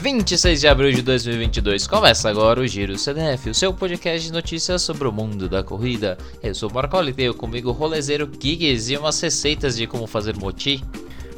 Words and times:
26 0.00 0.62
de 0.62 0.66
abril 0.66 0.90
de 0.92 1.02
2022. 1.02 1.86
Começa 1.86 2.30
agora 2.30 2.58
o 2.58 2.66
Giro 2.66 2.96
CDF, 2.96 3.50
o 3.50 3.54
seu 3.54 3.72
podcast 3.74 4.26
de 4.26 4.32
notícias 4.32 4.80
sobre 4.80 5.06
o 5.06 5.12
mundo 5.12 5.46
da 5.46 5.62
corrida. 5.62 6.16
Eu 6.42 6.54
sou 6.54 6.70
o 6.70 6.74
Marcoli, 6.74 7.12
tenho 7.12 7.34
comigo 7.34 7.68
o 7.68 7.72
rolezeiro 7.72 8.26
Gigs 8.40 8.90
e 8.90 8.96
umas 8.96 9.20
receitas 9.20 9.76
de 9.76 9.86
como 9.86 10.06
fazer 10.06 10.34
moti. 10.36 10.82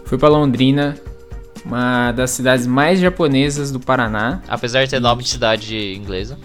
Fui 0.05 0.17
para 0.17 0.29
Londrina, 0.29 0.97
uma 1.65 2.13
das 2.13 2.31
cidades 2.31 2.65
mais 2.65 3.01
japonesas 3.01 3.73
do 3.73 3.81
Paraná. 3.81 4.41
Apesar 4.47 4.85
de 4.85 4.91
ter 4.91 5.01
nome 5.01 5.25
de 5.25 5.31
cidade 5.31 5.95
inglesa. 5.95 6.39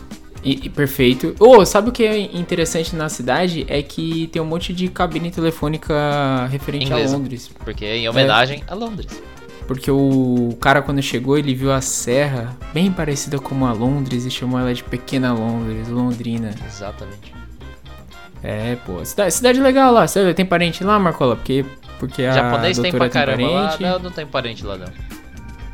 E, 0.43 0.65
e 0.65 0.69
perfeito. 0.69 1.35
Oh, 1.39 1.63
sabe 1.67 1.89
o 1.89 1.91
que 1.91 2.03
é 2.03 2.17
interessante 2.35 2.95
na 2.95 3.09
cidade? 3.09 3.63
É 3.69 3.83
que 3.83 4.25
tem 4.31 4.41
um 4.41 4.45
monte 4.45 4.73
de 4.73 4.87
cabine 4.87 5.29
telefônica 5.29 6.47
referente 6.47 6.85
Inglesa. 6.85 7.13
a 7.13 7.17
Londres. 7.17 7.51
Porque 7.63 7.85
é 7.85 7.97
em 7.97 8.09
homenagem 8.09 8.63
a 8.67 8.73
Londres. 8.73 9.21
Porque 9.67 9.91
o 9.91 10.57
cara, 10.61 10.81
quando 10.81 11.01
chegou, 11.01 11.37
ele 11.37 11.53
viu 11.53 11.71
a 11.73 11.81
serra 11.81 12.55
bem 12.73 12.89
parecida 12.91 13.37
com 13.37 13.65
a 13.65 13.73
Londres 13.73 14.25
e 14.25 14.31
chamou 14.31 14.57
ela 14.59 14.73
de 14.73 14.81
Pequena 14.81 15.33
Londres, 15.33 15.89
Londrina. 15.89 16.55
Exatamente. 16.65 17.35
É, 18.41 18.77
pô. 18.85 19.03
Cidade, 19.03 19.33
cidade 19.33 19.59
legal 19.59 19.91
lá. 19.91 20.07
Você 20.07 20.33
tem 20.33 20.45
parente 20.45 20.83
lá, 20.85 20.97
Marcola? 20.97 21.35
Porque, 21.35 21.65
porque 21.99 22.23
a 22.23 22.31
Japonês 22.31 22.79
tem 22.79 22.91
pra 22.93 23.09
caramba 23.09 23.47
lá. 23.47 23.63
parente. 23.67 23.83
Não, 23.83 23.99
não 23.99 24.11
tem 24.11 24.25
parente 24.25 24.63
lá 24.65 24.77
não. 24.77 24.87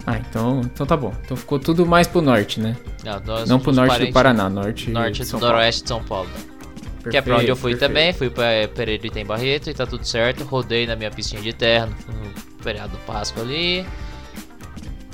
Ah, 0.07 0.17
então, 0.17 0.61
então 0.65 0.85
tá 0.85 0.97
bom. 0.97 1.13
Então 1.23 1.37
ficou 1.37 1.59
tudo 1.59 1.85
mais 1.85 2.07
pro 2.07 2.19
norte, 2.21 2.59
né? 2.59 2.75
Não, 3.03 3.19
nós 3.21 3.47
Não 3.47 3.59
pro 3.59 3.71
norte 3.71 4.05
do 4.05 4.11
Paraná, 4.11 4.49
norte, 4.49 4.89
Norte 4.89 5.23
do 5.23 5.39
noroeste 5.39 5.83
de 5.83 5.87
São 5.87 6.03
Paulo. 6.03 6.29
Paulo. 6.29 7.11
que 7.11 7.15
é 7.15 7.21
pra 7.21 7.35
onde 7.35 7.47
eu 7.47 7.55
Perfeito, 7.55 7.61
fui 7.61 7.71
perfeito. 7.71 7.89
também, 7.89 8.13
fui 8.13 8.29
pra 8.29 8.45
Pereira 8.75 9.07
e 9.07 9.09
tem 9.11 9.25
Barreto 9.25 9.69
e 9.69 9.73
tá 9.73 9.85
tudo 9.85 10.03
certo. 10.05 10.43
Rodei 10.43 10.87
na 10.87 10.95
minha 10.95 11.11
piscina 11.11 11.41
de 11.41 11.53
terra 11.53 11.85
no 11.85 12.52
feriado 12.63 12.93
do 12.93 12.97
Páscoa 12.99 13.43
ali. 13.43 13.85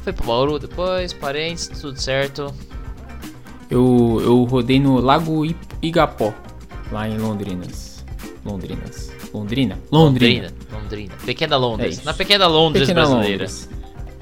Fui 0.03 0.13
pro 0.13 0.27
Bauru 0.27 0.59
depois, 0.59 1.11
parentes, 1.13 1.67
tudo 1.67 1.99
certo. 1.99 2.53
Eu, 3.69 4.19
eu 4.21 4.43
rodei 4.45 4.79
no 4.79 4.99
Lago 4.99 5.45
Igapó, 5.81 6.33
lá 6.91 7.07
em 7.07 7.17
Londrinas. 7.17 8.03
Londrinas. 8.45 9.11
Londrina? 9.33 9.77
Londrina. 9.91 10.47
Londrina. 10.47 10.53
Londrina. 10.71 11.13
Pequena 11.25 11.57
Londres. 11.57 11.99
É 11.99 12.05
na 12.05 12.13
pequena 12.13 12.47
Londres 12.47 12.87
Pequena 12.87 13.05
brasileira. 13.05 13.43
Londres. 13.45 13.69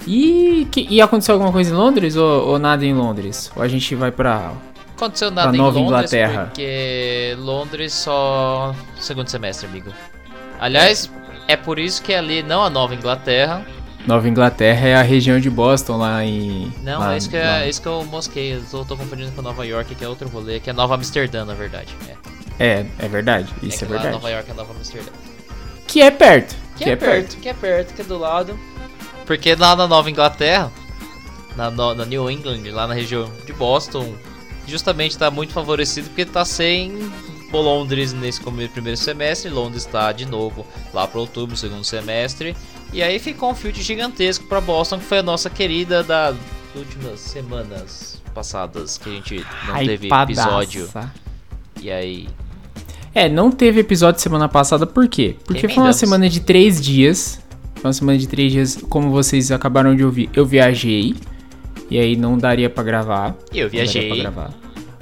E, 0.05 0.67
que, 0.71 0.87
e 0.89 1.01
aconteceu 1.01 1.33
alguma 1.35 1.51
coisa 1.51 1.71
em 1.71 1.77
Londres 1.77 2.15
ou, 2.15 2.47
ou 2.47 2.59
nada 2.59 2.85
em 2.85 2.93
Londres? 2.93 3.51
Ou 3.55 3.61
a 3.63 3.67
gente 3.67 3.93
vai 3.95 4.11
pra. 4.11 4.53
Aconteceu 4.95 5.29
nada 5.29 5.49
Pra 5.49 5.55
em 5.55 5.59
Nova 5.59 5.79
Londres 5.79 5.85
Inglaterra. 6.11 6.45
porque 6.45 7.35
Londres 7.39 7.93
só 7.93 8.75
segundo 8.99 9.27
semestre, 9.29 9.67
amigo. 9.67 9.93
Aliás, 10.59 11.09
é 11.47 11.55
por 11.57 11.79
isso 11.79 12.01
que 12.01 12.13
ali 12.13 12.43
não 12.43 12.63
a 12.63 12.69
Nova 12.69 12.93
Inglaterra. 12.95 13.65
Nova 14.05 14.27
Inglaterra 14.29 14.87
é 14.87 14.95
a 14.95 15.01
região 15.01 15.39
de 15.39 15.49
Boston, 15.49 15.97
lá 15.97 16.23
em. 16.23 16.71
Não, 16.81 16.99
lá, 16.99 17.13
é 17.13 17.17
isso 17.17 17.29
que, 17.29 17.37
lá- 17.37 17.63
é, 17.63 17.69
isso 17.69 17.81
que 17.81 17.87
eu 17.87 18.05
mosquei. 18.05 18.53
Eu 18.55 18.61
tô, 18.71 18.85
tô 18.85 18.95
confundindo 18.95 19.31
com 19.33 19.41
Nova 19.41 19.65
York, 19.65 19.93
que 19.95 20.03
é 20.03 20.07
outro 20.07 20.29
rolê, 20.29 20.59
que 20.61 20.69
é 20.69 20.73
Nova 20.73 20.95
Amsterdã, 20.95 21.43
na 21.43 21.53
verdade. 21.53 21.93
É, 22.07 22.65
É, 22.65 22.85
é 22.99 23.07
verdade. 23.09 23.53
Isso 23.61 23.79
que 23.79 23.85
é, 23.85 23.87
lá 23.87 23.93
verdade. 23.95 24.13
Nova 24.15 24.29
York 24.29 24.49
é 24.49 24.53
Nova 24.53 24.73
Amsterdã. 24.73 25.11
Que 25.85 26.01
é 26.01 26.09
perto. 26.11 26.55
Que, 26.77 26.89
é, 26.89 26.95
perto, 26.95 27.37
que 27.37 27.49
é 27.49 27.53
perto, 27.53 27.93
que 27.93 28.01
é 28.01 28.05
do 28.05 28.17
lado. 28.17 28.57
Porque 29.25 29.55
lá 29.55 29.75
na 29.75 29.87
Nova 29.87 30.09
Inglaterra, 30.09 30.71
na, 31.57 31.69
no- 31.69 31.93
na 31.95 32.05
New 32.05 32.29
England, 32.31 32.61
lá 32.71 32.87
na 32.87 32.93
região 32.93 33.29
de 33.45 33.51
Boston, 33.51 34.13
justamente 34.67 35.17
tá 35.17 35.29
muito 35.31 35.51
favorecido 35.53 36.07
porque 36.09 36.23
tá 36.23 36.45
sem 36.45 36.97
Londres 37.53 38.13
nesse 38.13 38.41
primeiro 38.41 38.97
semestre. 38.97 39.49
Londres 39.49 39.85
tá 39.85 40.11
de 40.11 40.25
novo 40.25 40.65
lá 40.93 41.07
para 41.07 41.19
outubro, 41.19 41.55
segundo 41.55 41.83
semestre. 41.83 42.55
E 42.93 43.01
aí 43.01 43.19
ficou 43.19 43.51
um 43.51 43.55
field 43.55 43.81
gigantesco 43.81 44.45
para 44.45 44.59
Boston, 44.61 44.97
que 44.99 45.05
foi 45.05 45.19
a 45.19 45.23
nossa 45.23 45.49
querida 45.49 46.03
das 46.03 46.35
últimas 46.75 47.19
semanas 47.19 48.21
passadas 48.33 48.97
que 48.97 49.09
a 49.09 49.13
gente 49.13 49.45
não 49.67 49.75
teve 49.75 50.07
Hypadaça. 50.07 50.41
episódio. 50.41 50.89
E 51.81 51.89
aí, 51.91 52.27
É, 53.13 53.27
não 53.27 53.49
teve 53.51 53.79
episódio 53.79 54.21
semana 54.21 54.47
passada, 54.47 54.85
por 54.85 55.07
quê? 55.07 55.35
Porque 55.45 55.61
foi 55.61 55.69
uma 55.69 55.73
Emendamos. 55.75 55.95
semana 55.97 56.29
de 56.29 56.39
três 56.39 56.79
dias. 56.81 57.39
Foi 57.75 57.85
uma 57.85 57.93
semana 57.93 58.17
de 58.17 58.27
três 58.27 58.51
dias, 58.51 58.77
como 58.89 59.09
vocês 59.11 59.51
acabaram 59.51 59.95
de 59.95 60.03
ouvir, 60.03 60.29
eu 60.33 60.45
viajei. 60.45 61.15
E 61.89 61.97
aí 61.99 62.15
não 62.15 62.37
daria 62.37 62.69
pra 62.69 62.83
gravar. 62.83 63.27
eu 63.29 63.33
Não 63.33 63.35
daria 63.53 63.69
viajei. 63.69 64.07
pra 64.09 64.17
gravar. 64.17 64.53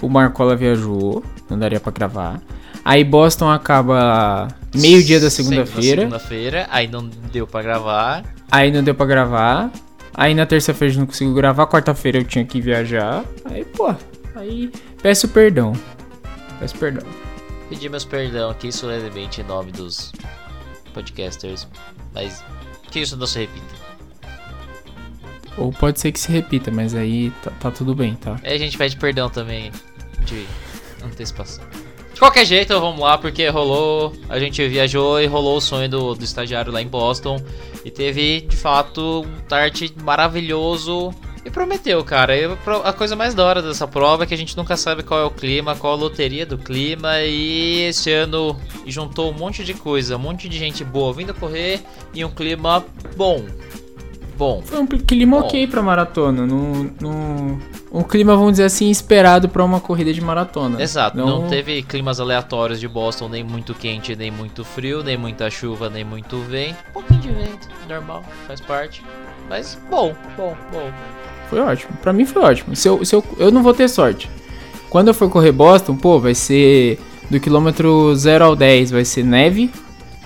O 0.01 0.07
Marcola 0.09 0.55
viajou, 0.55 1.23
não 1.49 1.57
daria 1.57 1.79
pra 1.79 1.91
gravar. 1.91 2.41
Aí 2.83 3.03
Boston 3.03 3.49
acaba 3.49 4.47
meio-dia 4.73 5.19
da 5.19 5.29
segunda-feira. 5.29 6.03
Segunda-feira, 6.03 6.67
aí 6.69 6.87
não 6.87 7.07
deu 7.07 7.47
pra 7.47 7.61
gravar. 7.61 8.23
Aí 8.51 8.71
não 8.71 8.83
deu 8.83 8.93
pra 8.93 9.05
gravar. 9.05 9.71
Aí 10.13 10.33
na 10.33 10.45
terça-feira 10.45 10.91
gente 10.91 10.99
não 10.99 11.07
conseguiu 11.07 11.33
gravar. 11.33 11.67
Quarta-feira 11.67 12.19
eu 12.19 12.23
tinha 12.23 12.45
que 12.45 12.61
viajar. 12.61 13.25
Aí, 13.45 13.65
pô, 13.65 13.93
aí 14.35 14.71
peço 15.01 15.27
perdão. 15.27 15.73
Peço 16.59 16.77
perdão. 16.77 17.05
Pedir 17.69 17.89
meus 17.89 18.05
perdão 18.05 18.51
aqui 18.51 18.71
solenemente 18.71 19.41
em 19.41 19.43
nome 19.43 19.71
dos 19.71 20.11
podcasters, 20.93 21.67
mas 22.13 22.43
que 22.91 22.99
isso 22.99 23.17
não 23.17 23.27
se 23.27 23.39
repita. 23.39 23.85
Ou 25.57 25.71
pode 25.71 25.99
ser 25.99 26.11
que 26.11 26.19
se 26.19 26.31
repita, 26.31 26.69
mas 26.69 26.93
aí 26.93 27.31
tá, 27.43 27.51
tá 27.59 27.71
tudo 27.71 27.95
bem, 27.95 28.15
tá? 28.15 28.39
Aí 28.43 28.53
a 28.53 28.57
gente 28.57 28.77
pede 28.77 28.95
perdão 28.97 29.29
também 29.29 29.71
de 30.25 30.45
antecipação. 31.07 31.63
De 32.13 32.19
qualquer 32.19 32.45
jeito, 32.45 32.79
vamos 32.79 33.01
lá, 33.01 33.17
porque 33.17 33.45
rolou. 33.49 34.13
A 34.29 34.39
gente 34.39 34.65
viajou 34.69 35.19
e 35.19 35.25
rolou 35.25 35.57
o 35.57 35.61
sonho 35.61 35.89
do, 35.89 36.15
do 36.15 36.23
estagiário 36.23 36.71
lá 36.71 36.81
em 36.81 36.87
Boston. 36.87 37.43
E 37.83 37.91
teve, 37.91 38.39
de 38.39 38.55
fato, 38.55 39.25
um 39.27 39.41
tart 39.41 39.91
maravilhoso. 40.01 41.13
E 41.43 41.51
prometeu, 41.51 42.01
cara. 42.05 42.33
A 42.85 42.93
coisa 42.93 43.17
mais 43.17 43.35
da 43.35 43.43
hora 43.45 43.61
dessa 43.61 43.85
prova 43.85 44.23
é 44.23 44.25
que 44.25 44.33
a 44.33 44.37
gente 44.37 44.55
nunca 44.55 44.77
sabe 44.77 45.03
qual 45.03 45.19
é 45.19 45.25
o 45.25 45.29
clima, 45.29 45.75
qual 45.75 45.91
a 45.91 45.95
loteria 45.97 46.45
do 46.45 46.57
clima. 46.57 47.19
E 47.21 47.81
esse 47.81 48.11
ano 48.13 48.57
juntou 48.87 49.29
um 49.29 49.33
monte 49.33 49.65
de 49.65 49.73
coisa, 49.73 50.15
um 50.15 50.19
monte 50.19 50.47
de 50.47 50.57
gente 50.57 50.85
boa 50.85 51.13
vindo 51.13 51.33
correr 51.33 51.81
e 52.13 52.23
um 52.23 52.31
clima 52.31 52.83
bom. 53.17 53.45
Bom. 54.37 54.61
Foi 54.63 54.79
um 54.79 54.85
clima 54.85 55.39
Bom. 55.39 55.45
ok 55.45 55.67
pra 55.67 55.81
maratona. 55.81 56.45
No, 56.45 56.83
no, 57.01 57.59
um 57.91 58.03
clima, 58.03 58.35
vamos 58.35 58.51
dizer 58.51 58.65
assim, 58.65 58.89
esperado 58.89 59.47
pra 59.47 59.63
uma 59.63 59.79
corrida 59.79 60.13
de 60.13 60.21
maratona. 60.21 60.81
Exato, 60.81 61.17
não... 61.17 61.47
teve 61.47 61.81
climas 61.83 62.19
aleatórios 62.19 62.79
de 62.79 62.87
Boston, 62.87 63.29
nem 63.29 63.43
muito 63.43 63.73
quente, 63.73 64.15
nem 64.15 64.29
muito 64.29 64.63
frio, 64.63 65.03
nem 65.03 65.17
muita 65.17 65.49
chuva, 65.49 65.89
nem 65.89 66.03
muito 66.03 66.39
vento. 66.41 66.77
Um 66.89 66.93
pouquinho 66.93 67.21
de 67.21 67.31
vento, 67.31 67.69
normal, 67.87 68.23
faz 68.47 68.59
parte. 68.59 69.01
Mas 69.49 69.79
bom, 69.89 70.13
bom, 70.35 70.55
bom. 70.71 70.91
Foi 71.49 71.59
ótimo. 71.59 71.93
Pra 72.01 72.11
mim 72.11 72.25
foi 72.25 72.41
ótimo. 72.41 72.75
Se 72.75 72.87
eu, 72.87 73.05
se 73.05 73.15
eu, 73.15 73.23
eu 73.37 73.51
não 73.51 73.63
vou 73.63 73.73
ter 73.73 73.87
sorte. 73.87 74.29
Quando 74.89 75.09
eu 75.09 75.13
for 75.13 75.29
correr 75.29 75.51
Boston, 75.51 75.95
pô, 75.95 76.19
vai 76.19 76.33
ser 76.33 76.99
do 77.29 77.39
quilômetro 77.39 78.15
0 78.15 78.45
ao 78.45 78.55
10 78.55 78.91
vai 78.91 79.05
ser 79.05 79.23
neve. 79.23 79.69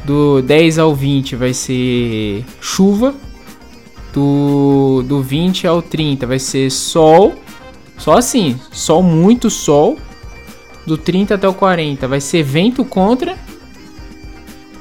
Do 0.06 0.42
10 0.42 0.80
ao 0.80 0.96
20 0.96 1.36
vai 1.36 1.54
ser 1.54 2.46
chuva. 2.62 3.14
Do, 4.14 5.04
do 5.06 5.22
20 5.22 5.68
ao 5.68 5.82
30 5.82 6.26
vai 6.26 6.40
ser 6.40 6.70
sol. 6.72 7.36
Só 7.98 8.18
assim, 8.18 8.60
sol 8.72 9.04
muito 9.04 9.50
sol. 9.50 9.98
Do 10.86 10.98
30 10.98 11.36
até 11.36 11.48
o 11.48 11.54
40 11.54 12.08
vai 12.08 12.20
ser 12.20 12.44
vento 12.44 12.84
contra. 12.84 13.38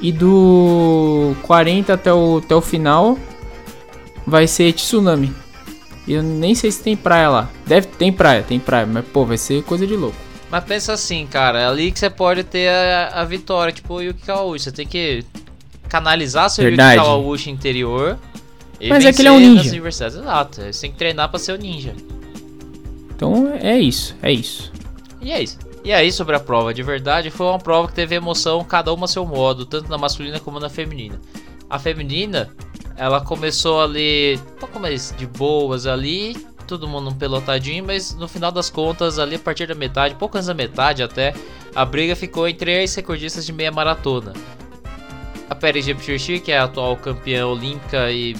E 0.00 0.12
do 0.12 1.34
40 1.42 1.92
até 1.92 2.12
o, 2.12 2.40
até 2.42 2.54
o 2.54 2.60
final 2.60 3.18
vai 4.26 4.46
ser 4.46 4.72
tsunami. 4.72 5.32
E 6.06 6.14
eu 6.14 6.22
nem 6.22 6.54
sei 6.54 6.70
se 6.70 6.82
tem 6.82 6.96
praia 6.96 7.28
lá. 7.28 7.50
Deve 7.66 7.86
tem 7.88 8.12
praia, 8.12 8.42
tem 8.42 8.58
praia, 8.58 8.86
mas 8.86 9.04
pô, 9.06 9.26
vai 9.26 9.36
ser 9.36 9.62
coisa 9.64 9.86
de 9.86 9.94
louco. 9.94 10.16
Mas 10.50 10.64
pensa 10.64 10.94
assim, 10.94 11.26
cara, 11.26 11.60
é 11.60 11.66
ali 11.66 11.92
que 11.92 11.98
você 11.98 12.08
pode 12.08 12.44
ter 12.44 12.68
a, 12.70 13.20
a 13.20 13.24
vitória, 13.24 13.72
tipo 13.72 13.94
o 13.94 14.00
Yuki 14.00 14.22
Kawauchi. 14.22 14.64
Você 14.64 14.72
tem 14.72 14.86
que 14.86 15.24
canalizar 15.88 16.48
seu 16.48 16.64
Verdade. 16.64 16.96
Yuki 16.96 17.06
Kawauchi 17.06 17.50
interior. 17.50 18.18
E 18.80 18.88
Mas 18.88 19.04
é 19.04 19.12
que 19.12 19.20
ele 19.22 19.28
é 19.28 19.32
um 19.32 19.40
ninja. 19.40 19.68
universidades. 19.70 20.16
Exato, 20.16 20.62
você 20.62 20.80
tem 20.80 20.92
que 20.92 20.96
treinar 20.98 21.28
pra 21.28 21.38
ser 21.38 21.52
o 21.52 21.56
ninja. 21.56 21.94
Então 23.14 23.52
é 23.60 23.78
isso, 23.78 24.14
é 24.22 24.30
isso. 24.30 24.72
E 25.20 25.32
é 25.32 25.42
isso. 25.42 25.58
E 25.84 25.92
aí, 25.92 26.12
sobre 26.12 26.36
a 26.36 26.40
prova 26.40 26.74
de 26.74 26.82
verdade, 26.82 27.30
foi 27.30 27.46
uma 27.46 27.58
prova 27.58 27.88
que 27.88 27.94
teve 27.94 28.14
emoção, 28.14 28.62
cada 28.62 28.92
uma 28.92 29.06
a 29.06 29.08
seu 29.08 29.24
modo, 29.24 29.64
tanto 29.64 29.88
na 29.88 29.96
masculina 29.98 30.38
como 30.38 30.60
na 30.60 30.68
feminina. 30.68 31.20
A 31.68 31.78
feminina, 31.78 32.50
ela 32.96 33.20
começou 33.20 33.80
ali, 33.80 34.38
um 34.56 34.58
pouco 34.60 34.78
mais 34.78 35.14
de 35.16 35.26
boas 35.26 35.86
ali, 35.86 36.36
todo 36.66 36.86
mundo 36.86 37.10
um 37.10 37.14
pelotadinho, 37.14 37.84
mas 37.84 38.14
no 38.14 38.28
final 38.28 38.52
das 38.52 38.68
contas, 38.68 39.18
ali 39.18 39.36
a 39.36 39.38
partir 39.38 39.66
da 39.66 39.74
metade, 39.74 40.14
pouco 40.14 40.36
antes 40.36 40.46
da 40.46 40.54
metade 40.54 41.02
até, 41.02 41.34
a 41.74 41.84
briga 41.84 42.14
ficou 42.14 42.46
entre 42.46 42.82
as 42.82 42.94
recordistas 42.94 43.46
de 43.46 43.52
meia 43.52 43.72
maratona. 43.72 44.32
A 45.48 45.54
Peri 45.54 45.80
Jepchirchi, 45.80 46.40
que 46.40 46.52
é 46.52 46.58
a 46.58 46.64
atual 46.64 46.96
campeã 46.96 47.46
olímpica 47.46 48.10
e 48.12 48.36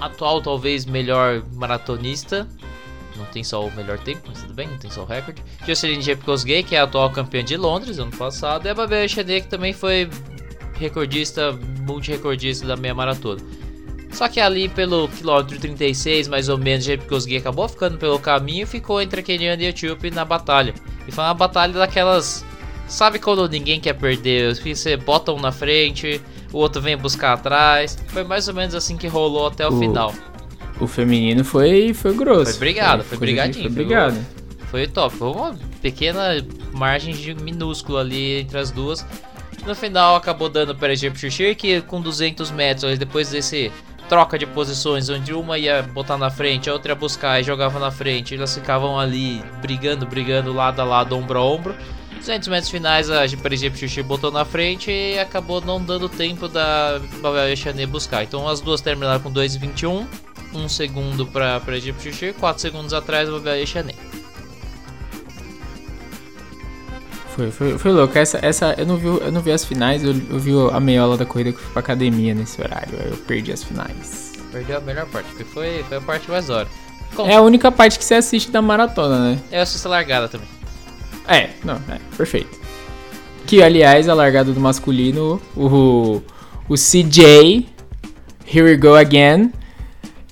atual 0.00 0.40
talvez 0.42 0.84
melhor 0.84 1.42
maratonista, 1.54 2.48
não 3.16 3.24
tem 3.26 3.42
só 3.42 3.66
o 3.66 3.74
melhor 3.74 3.98
tempo, 3.98 4.22
mas 4.26 4.42
tudo 4.42 4.54
bem, 4.54 4.68
não 4.68 4.78
tem 4.78 4.90
só 4.90 5.02
o 5.02 5.06
recorde. 5.06 5.42
Jocelyn 5.66 6.00
Jepkosgei, 6.00 6.62
que 6.62 6.76
é 6.76 6.80
a 6.80 6.84
atual 6.84 7.10
campeã 7.10 7.42
de 7.42 7.56
Londres 7.56 7.98
ano 7.98 8.10
passado, 8.10 8.66
e 8.66 8.68
a 8.68 8.74
Babel 8.74 9.04
Echene, 9.04 9.40
que 9.40 9.48
também 9.48 9.72
foi 9.72 10.08
recordista, 10.74 11.52
multi-recordista 11.86 12.66
da 12.66 12.76
meia 12.76 12.94
maratona. 12.94 13.40
Só 14.12 14.28
que 14.28 14.40
ali 14.40 14.68
pelo 14.68 15.08
quilômetro 15.08 15.58
36, 15.58 16.28
mais 16.28 16.48
ou 16.48 16.56
menos, 16.56 16.84
Jepkosgi 16.84 17.36
acabou 17.36 17.68
ficando 17.68 17.98
pelo 17.98 18.18
caminho 18.18 18.66
ficou 18.66 19.00
entre 19.00 19.20
a 19.20 19.22
Kenyan 19.22 19.56
e 19.56 19.66
a 19.66 19.68
Etíope 19.68 20.10
na 20.10 20.24
batalha. 20.24 20.74
E 21.06 21.12
foi 21.12 21.22
uma 21.24 21.34
batalha 21.34 21.74
daquelas. 21.74 22.44
Sabe 22.88 23.18
quando 23.18 23.46
ninguém 23.48 23.80
quer 23.80 23.94
perder? 23.94 24.54
Você 24.54 24.96
bota 24.96 25.32
um 25.32 25.40
na 25.40 25.52
frente, 25.52 26.20
o 26.52 26.58
outro 26.58 26.80
vem 26.80 26.96
buscar 26.96 27.32
atrás. 27.34 27.98
Foi 28.08 28.24
mais 28.24 28.48
ou 28.48 28.54
menos 28.54 28.74
assim 28.74 28.96
que 28.96 29.06
rolou 29.06 29.46
até 29.46 29.66
o, 29.66 29.72
o 29.72 29.78
final. 29.78 30.14
O 30.80 30.86
feminino 30.86 31.44
foi, 31.44 31.94
foi 31.94 32.14
grosso. 32.14 32.52
Foi 32.52 32.60
brigado, 32.60 33.02
foi, 33.02 33.18
foi 33.18 33.26
brigadinho. 33.26 33.64
Foi 33.64 33.84
brigado. 33.84 34.16
Foi 34.70 34.86
top. 34.86 35.16
Foi 35.16 35.28
uma 35.28 35.58
pequena 35.80 36.44
margem 36.72 37.14
de 37.14 37.34
minúsculo 37.34 37.98
ali 37.98 38.40
entre 38.40 38.58
as 38.58 38.70
duas. 38.70 39.06
No 39.66 39.74
final 39.74 40.14
acabou 40.14 40.48
dando 40.48 40.74
para 40.74 40.88
a 40.88 40.92
Egypt 40.92 41.54
que 41.54 41.80
com 41.80 42.00
200 42.00 42.50
metros 42.50 42.98
depois 42.98 43.30
desse 43.30 43.72
troca 44.08 44.38
de 44.38 44.46
posições, 44.46 45.08
onde 45.08 45.32
uma 45.32 45.58
ia 45.58 45.82
botar 45.82 46.16
na 46.16 46.30
frente, 46.30 46.70
a 46.70 46.72
outra 46.72 46.92
ia 46.92 46.96
buscar 46.96 47.40
e 47.40 47.42
jogava 47.42 47.78
na 47.78 47.90
frente, 47.90 48.34
elas 48.34 48.54
ficavam 48.54 48.98
ali 48.98 49.42
brigando, 49.60 50.06
brigando 50.06 50.52
lado 50.52 50.80
a 50.80 50.84
lado, 50.84 51.16
ombro 51.16 51.38
a 51.38 51.44
ombro. 51.44 51.74
200 52.26 52.48
metros 52.48 52.70
finais 52.70 53.08
a 53.08 53.24
Egypt 53.24 54.02
botou 54.02 54.32
na 54.32 54.44
frente 54.44 54.90
e 54.90 55.16
acabou 55.16 55.60
não 55.60 55.80
dando 55.80 56.08
tempo 56.08 56.48
da 56.48 57.00
Babel 57.22 57.56
Chanet 57.56 57.86
buscar. 57.86 58.24
Então 58.24 58.48
as 58.48 58.60
duas 58.60 58.80
terminaram 58.80 59.20
com 59.20 59.32
2,21, 59.32 60.04
um 60.52 60.68
segundo 60.68 61.24
para 61.24 61.62
Egypt 61.76 62.34
4 62.38 62.60
segundos 62.60 62.92
atrás 62.92 63.28
a 63.28 63.32
Babel 63.32 63.64
Chanet. 63.64 63.96
Foi, 67.28 67.50
foi, 67.52 67.78
foi 67.78 67.92
louco. 67.92 68.18
Essa, 68.18 68.38
essa, 68.42 68.74
eu, 68.76 68.86
não 68.86 68.96
vi, 68.96 69.06
eu 69.06 69.30
não 69.30 69.40
vi 69.40 69.52
as 69.52 69.64
finais, 69.64 70.02
eu, 70.02 70.10
eu 70.10 70.38
vi 70.38 70.52
a 70.72 70.80
meiola 70.80 71.16
da 71.16 71.24
corrida 71.24 71.52
que 71.52 71.60
fui 71.60 71.70
pra 71.70 71.80
academia 71.80 72.34
nesse 72.34 72.60
horário. 72.60 72.98
Eu 73.04 73.16
perdi 73.18 73.52
as 73.52 73.62
finais. 73.62 74.32
Perdeu 74.50 74.78
a 74.78 74.80
melhor 74.80 75.06
parte, 75.06 75.28
porque 75.28 75.44
foi, 75.44 75.84
foi 75.84 75.98
a 75.98 76.00
parte 76.00 76.28
mais 76.28 76.50
hora. 76.50 76.66
É 77.26 77.36
a 77.36 77.40
única 77.40 77.70
parte 77.70 77.98
que 77.98 78.04
você 78.04 78.14
assiste 78.14 78.50
da 78.50 78.60
maratona, 78.60 79.30
né? 79.30 79.38
Eu 79.52 79.62
assisto 79.62 79.86
a 79.86 79.90
largada 79.92 80.28
também. 80.28 80.55
É, 81.28 81.50
não, 81.64 81.74
é, 81.74 81.98
perfeito. 82.16 82.58
Que, 83.46 83.62
aliás, 83.62 84.08
a 84.08 84.14
largada 84.14 84.52
do 84.52 84.60
masculino, 84.60 85.40
o, 85.56 86.20
o 86.68 86.74
CJ, 86.74 87.66
Here 88.46 88.62
We 88.62 88.76
Go 88.76 88.94
Again, 88.94 89.52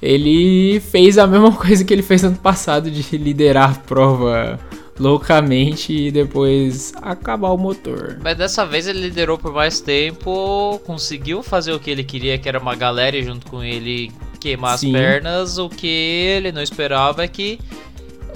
ele 0.03 0.81
fez 0.81 1.17
a 1.19 1.27
mesma 1.27 1.53
coisa 1.57 1.85
que 1.85 1.93
ele 1.93 2.03
fez 2.03 2.25
ano 2.25 2.37
passado 2.37 2.91
de 2.91 3.17
liderar 3.17 3.71
a 3.71 3.75
prova 3.75 4.61
loucamente 4.99 5.93
e 5.93 6.11
depois 6.11 6.93
acabar 7.03 7.51
o 7.51 7.59
motor. 7.59 8.19
Mas 8.23 8.37
dessa 8.37 8.65
vez 8.65 8.87
ele 8.87 9.01
liderou 9.01 9.39
por 9.39 9.53
mais 9.53 9.81
tempo, 9.81 10.81
conseguiu 10.85 11.43
fazer 11.43 11.73
o 11.73 11.81
que 11.81 11.91
ele 11.91 12.05
queria, 12.05 12.39
que 12.39 12.49
era 12.49 12.59
uma 12.59 12.75
galera 12.75 13.21
junto 13.23 13.47
com 13.51 13.63
ele 13.63 14.13
queimar 14.41 14.79
Sim. 14.79 14.95
as 14.95 15.01
pernas. 15.01 15.59
O 15.59 15.69
que 15.69 15.89
ele 15.89 16.53
não 16.53 16.63
esperava 16.63 17.25
é 17.25 17.29
que 17.29 17.59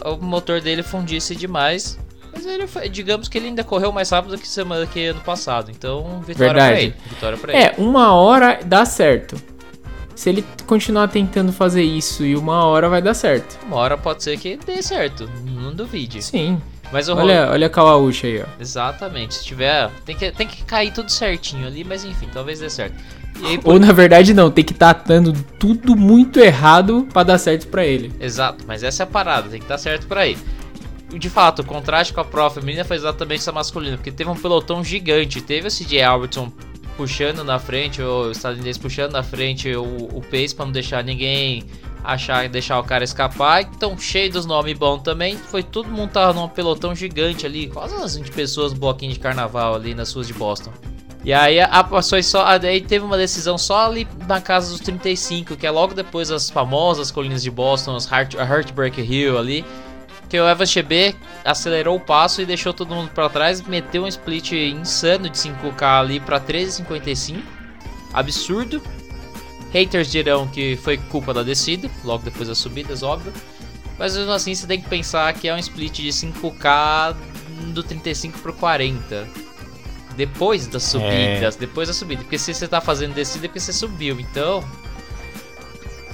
o 0.04 0.16
motor 0.16 0.60
dele 0.60 0.82
fundisse 0.82 1.36
demais. 1.36 1.98
Mas 2.38 2.46
ele 2.46 2.66
foi, 2.68 2.88
digamos 2.88 3.28
que 3.28 3.36
ele 3.36 3.48
ainda 3.48 3.64
correu 3.64 3.90
mais 3.90 4.10
rápido 4.10 4.38
que 4.38 4.46
semana 4.46 4.86
que 4.86 5.06
ano 5.06 5.20
passado. 5.20 5.72
Então, 5.72 6.20
vitória 6.20 6.52
Verdade. 6.52 6.72
pra 6.72 6.80
ele. 6.80 6.94
Vitória 7.08 7.38
pra 7.38 7.52
é, 7.52 7.66
ele. 7.66 7.74
uma 7.78 8.12
hora 8.12 8.60
dá 8.64 8.84
certo. 8.84 9.36
Se 10.14 10.30
ele 10.30 10.44
continuar 10.66 11.08
tentando 11.08 11.52
fazer 11.52 11.82
isso 11.82 12.24
e 12.24 12.36
uma 12.36 12.64
hora 12.64 12.88
vai 12.88 13.02
dar 13.02 13.14
certo. 13.14 13.58
Uma 13.66 13.76
hora 13.76 13.96
pode 13.96 14.22
ser 14.22 14.38
que 14.38 14.56
dê 14.56 14.82
certo, 14.82 15.28
não 15.44 15.72
duvide. 15.72 16.22
Sim. 16.22 16.60
Mas 16.92 17.08
o 17.08 17.16
olha, 17.16 17.40
rolo... 17.40 17.52
olha 17.52 17.66
a 17.66 17.70
Kawauchi 17.70 18.26
aí, 18.26 18.42
ó. 18.42 18.46
Exatamente. 18.60 19.34
Se 19.34 19.44
tiver, 19.44 19.90
tem 20.04 20.16
que, 20.16 20.30
tem 20.30 20.46
que 20.46 20.64
cair 20.64 20.92
tudo 20.92 21.10
certinho 21.10 21.66
ali, 21.66 21.84
mas 21.84 22.04
enfim, 22.04 22.28
talvez 22.32 22.60
dê 22.60 22.70
certo. 22.70 22.94
Aí, 23.42 23.58
por... 23.58 23.74
Ou 23.74 23.80
na 23.80 23.92
verdade 23.92 24.32
não, 24.32 24.50
tem 24.50 24.64
que 24.64 24.72
estar 24.72 24.94
tá 24.94 25.04
dando 25.06 25.32
tudo 25.58 25.96
muito 25.96 26.40
errado 26.40 27.06
para 27.12 27.24
dar 27.24 27.38
certo 27.38 27.68
para 27.68 27.84
ele. 27.84 28.12
Exato, 28.20 28.64
mas 28.66 28.82
essa 28.82 29.02
é 29.02 29.04
a 29.04 29.06
parada, 29.06 29.48
tem 29.48 29.60
que 29.60 29.68
dar 29.68 29.78
certo 29.78 30.06
para 30.06 30.26
ele. 30.26 30.38
De 31.10 31.30
fato, 31.30 31.62
o 31.62 31.64
contraste 31.64 32.12
com 32.12 32.20
a 32.20 32.24
prova 32.24 32.56
feminina 32.56 32.84
foi 32.84 32.96
exatamente 32.96 33.40
essa 33.40 33.52
masculina, 33.52 33.96
porque 33.96 34.12
teve 34.12 34.28
um 34.28 34.36
pelotão 34.36 34.84
gigante. 34.84 35.40
Teve 35.40 35.68
o 35.68 35.70
CJ 35.70 36.02
Albertson 36.02 36.52
puxando 36.98 37.44
na 37.44 37.58
frente, 37.58 38.02
o 38.02 38.30
estadunidense 38.30 38.78
puxando 38.78 39.12
na 39.12 39.22
frente 39.22 39.74
o, 39.74 39.84
o 39.84 40.20
pace 40.20 40.54
para 40.54 40.64
não 40.64 40.72
deixar 40.72 41.04
ninguém 41.04 41.64
achar 42.04 42.48
deixar 42.48 42.78
o 42.78 42.84
cara 42.84 43.04
escapar. 43.04 43.62
Então, 43.62 43.96
cheio 43.96 44.30
dos 44.30 44.44
nomes 44.44 44.76
bons 44.76 45.02
também. 45.02 45.36
Foi 45.36 45.62
todo 45.62 45.88
mundo 45.88 46.10
tava 46.10 46.32
num 46.32 46.48
pelotão 46.48 46.94
gigante 46.94 47.46
ali, 47.46 47.68
quase 47.68 47.94
umas 47.94 48.16
20 48.16 48.30
pessoas 48.32 48.72
bloquinho 48.72 49.12
de 49.12 49.18
carnaval 49.18 49.76
ali 49.76 49.94
nas 49.94 50.12
ruas 50.12 50.26
de 50.26 50.34
Boston. 50.34 50.72
E 51.24 51.32
aí 51.32 51.60
a, 51.60 51.84
passou 51.84 52.22
só, 52.22 52.44
aí 52.46 52.80
teve 52.80 53.04
uma 53.04 53.16
decisão 53.16 53.58
só 53.58 53.86
ali 53.86 54.06
na 54.26 54.40
casa 54.40 54.70
dos 54.70 54.80
35, 54.80 55.56
que 55.56 55.66
é 55.66 55.70
logo 55.70 55.94
depois 55.94 56.28
das 56.28 56.48
famosas 56.48 57.10
colinas 57.10 57.42
de 57.42 57.50
Boston, 57.50 57.96
as 57.96 58.10
Heart, 58.10 58.36
a 58.36 58.44
Heartbreak 58.44 59.00
Hill 59.00 59.36
ali 59.38 59.64
que 60.28 60.38
o 60.38 60.48
Evans 60.48 60.70
Chebe 60.70 61.16
acelerou 61.44 61.96
o 61.96 62.00
passo 62.00 62.42
e 62.42 62.46
deixou 62.46 62.74
todo 62.74 62.94
mundo 62.94 63.10
para 63.10 63.28
trás, 63.28 63.62
meteu 63.62 64.04
um 64.04 64.08
split 64.08 64.52
insano 64.52 65.28
de 65.28 65.38
5K 65.38 66.00
ali 66.00 66.20
para 66.20 66.40
13,55. 66.40 67.42
Absurdo. 68.12 68.82
Haters 69.72 70.10
dirão 70.10 70.46
que 70.48 70.76
foi 70.76 70.96
culpa 70.96 71.34
da 71.34 71.42
descida, 71.42 71.90
logo 72.04 72.24
depois 72.24 72.48
das 72.48 72.58
subidas, 72.58 73.02
óbvio. 73.02 73.32
Mas 73.98 74.16
mesmo 74.16 74.32
assim 74.32 74.54
você 74.54 74.66
tem 74.66 74.80
que 74.80 74.88
pensar 74.88 75.32
que 75.34 75.48
é 75.48 75.54
um 75.54 75.58
split 75.58 75.96
de 75.96 76.08
5K 76.08 77.16
do 77.74 77.82
35 77.82 78.38
pro 78.38 78.52
40. 78.52 79.28
Depois 80.16 80.66
das 80.66 80.82
subidas, 80.82 81.56
é. 81.56 81.58
depois 81.58 81.88
da 81.88 81.94
subida. 81.94 82.22
Porque 82.22 82.38
se 82.38 82.52
você 82.52 82.66
tá 82.66 82.80
fazendo 82.80 83.14
descida 83.14 83.46
é 83.46 83.48
porque 83.48 83.60
você 83.60 83.72
subiu, 83.72 84.18
então. 84.18 84.64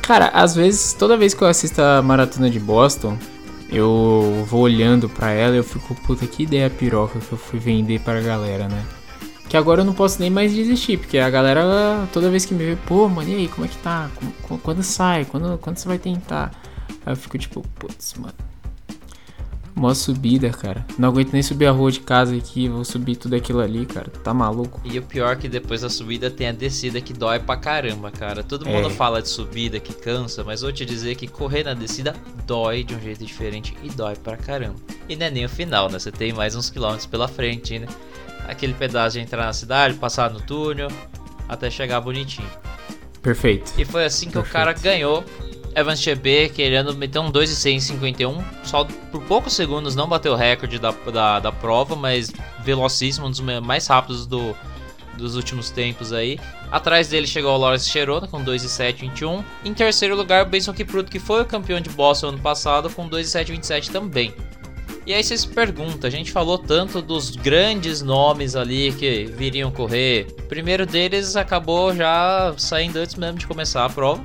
Cara, 0.02 0.28
às 0.28 0.54
vezes, 0.54 0.92
toda 0.92 1.16
vez 1.16 1.32
que 1.32 1.42
eu 1.42 1.48
assisto 1.48 1.80
a 1.80 2.02
maratona 2.02 2.50
de 2.50 2.60
Boston, 2.60 3.18
eu 3.70 4.44
vou 4.48 4.62
olhando 4.62 5.08
para 5.08 5.30
ela 5.30 5.54
e 5.54 5.58
eu 5.58 5.64
fico, 5.64 5.94
puta, 5.94 6.26
que 6.26 6.44
ideia 6.44 6.70
piroca 6.70 7.18
que 7.18 7.32
eu 7.32 7.38
fui 7.38 7.58
vender 7.58 8.00
pra 8.00 8.20
galera, 8.20 8.68
né? 8.68 8.84
Que 9.48 9.56
agora 9.56 9.82
eu 9.82 9.84
não 9.84 9.92
posso 9.92 10.20
nem 10.20 10.30
mais 10.30 10.52
desistir, 10.52 10.98
porque 10.98 11.18
a 11.18 11.30
galera 11.30 12.08
toda 12.12 12.30
vez 12.30 12.44
que 12.44 12.54
me 12.54 12.64
vê, 12.64 12.76
pô, 12.86 13.08
mano, 13.08 13.28
e 13.28 13.34
aí, 13.34 13.48
como 13.48 13.64
é 13.64 13.68
que 13.68 13.76
tá? 13.78 14.10
Quando 14.62 14.82
sai? 14.82 15.24
Quando, 15.24 15.58
quando 15.58 15.76
você 15.76 15.86
vai 15.86 15.98
tentar? 15.98 16.50
Aí 17.04 17.12
eu 17.12 17.16
fico 17.16 17.38
tipo, 17.38 17.62
putz, 17.78 18.14
mano. 18.14 18.34
Mó 19.74 19.92
subida, 19.92 20.50
cara. 20.50 20.86
Não 20.96 21.08
aguento 21.08 21.32
nem 21.32 21.42
subir 21.42 21.66
a 21.66 21.72
rua 21.72 21.90
de 21.90 22.00
casa 22.00 22.36
aqui, 22.36 22.68
vou 22.68 22.84
subir 22.84 23.16
tudo 23.16 23.34
aquilo 23.34 23.60
ali, 23.60 23.84
cara. 23.84 24.08
Tá 24.22 24.32
maluco. 24.32 24.80
E 24.84 24.98
o 24.98 25.02
pior 25.02 25.32
é 25.32 25.36
que 25.36 25.48
depois 25.48 25.80
da 25.80 25.90
subida 25.90 26.30
tem 26.30 26.46
a 26.46 26.52
descida 26.52 27.00
que 27.00 27.12
dói 27.12 27.40
pra 27.40 27.56
caramba, 27.56 28.10
cara. 28.12 28.44
Todo 28.44 28.66
mundo 28.66 28.86
é. 28.86 28.90
fala 28.90 29.20
de 29.20 29.28
subida 29.28 29.80
que 29.80 29.92
cansa, 29.92 30.44
mas 30.44 30.60
vou 30.60 30.72
te 30.72 30.84
dizer 30.84 31.16
que 31.16 31.26
correr 31.26 31.64
na 31.64 31.74
descida 31.74 32.14
dói 32.46 32.84
de 32.84 32.94
um 32.94 33.00
jeito 33.00 33.24
diferente 33.24 33.76
e 33.82 33.88
dói 33.88 34.14
pra 34.14 34.36
caramba. 34.36 34.76
E 35.08 35.16
não 35.16 35.26
é 35.26 35.30
nem 35.30 35.44
o 35.44 35.48
final, 35.48 35.90
né? 35.90 35.98
Você 35.98 36.12
tem 36.12 36.32
mais 36.32 36.54
uns 36.54 36.70
quilômetros 36.70 37.06
pela 37.06 37.26
frente, 37.26 37.78
né? 37.78 37.88
Aquele 38.46 38.74
pedaço 38.74 39.18
de 39.18 39.24
entrar 39.24 39.44
na 39.44 39.52
cidade, 39.52 39.94
passar 39.94 40.30
no 40.30 40.40
túnel, 40.40 40.88
até 41.48 41.68
chegar 41.68 42.00
bonitinho. 42.00 42.48
Perfeito. 43.20 43.72
E 43.76 43.84
foi 43.84 44.04
assim 44.04 44.26
que 44.26 44.34
Perfeito. 44.34 44.50
o 44.50 44.52
cara 44.52 44.72
ganhou 44.72 45.24
Evans 45.74 46.00
Chebe 46.00 46.48
querendo 46.48 46.94
meter 46.94 47.18
um 47.18 47.30
2,651. 47.30 48.42
Só 48.62 48.84
por 49.10 49.22
poucos 49.22 49.54
segundos 49.54 49.94
não 49.94 50.08
bateu 50.08 50.32
o 50.32 50.36
recorde 50.36 50.78
da, 50.78 50.90
da, 50.90 51.40
da 51.40 51.52
prova, 51.52 51.96
mas 51.96 52.32
velocíssimo, 52.62 53.26
um 53.26 53.30
dos 53.30 53.40
mais 53.40 53.86
rápidos 53.86 54.26
do, 54.26 54.56
dos 55.16 55.36
últimos 55.36 55.70
tempos 55.70 56.12
aí. 56.12 56.38
Atrás 56.70 57.08
dele 57.08 57.26
chegou 57.26 57.54
o 57.54 57.58
Lawrence 57.58 57.88
Cherona 57.88 58.26
com 58.26 58.42
2,721. 58.42 59.44
Em 59.64 59.74
terceiro 59.74 60.16
lugar, 60.16 60.46
o 60.46 60.48
Benson 60.48 60.72
Kipruto, 60.72 61.10
que 61.10 61.18
foi 61.18 61.42
o 61.42 61.46
campeão 61.46 61.80
de 61.80 61.90
Boston 61.90 62.28
ano 62.28 62.38
passado, 62.38 62.90
com 62.90 63.08
2,727 63.08 63.90
também. 63.90 64.34
E 65.06 65.12
aí 65.12 65.22
você 65.22 65.36
se 65.36 65.46
pergunta, 65.46 66.06
a 66.06 66.10
gente 66.10 66.32
falou 66.32 66.56
tanto 66.56 67.02
dos 67.02 67.36
grandes 67.36 68.00
nomes 68.00 68.56
ali 68.56 68.90
que 68.92 69.26
viriam 69.26 69.70
correr. 69.70 70.28
O 70.38 70.42
primeiro 70.44 70.86
deles 70.86 71.36
acabou 71.36 71.94
já 71.94 72.54
saindo 72.56 72.98
antes 72.98 73.14
mesmo 73.14 73.38
de 73.38 73.46
começar 73.46 73.84
a 73.84 73.90
prova. 73.90 74.24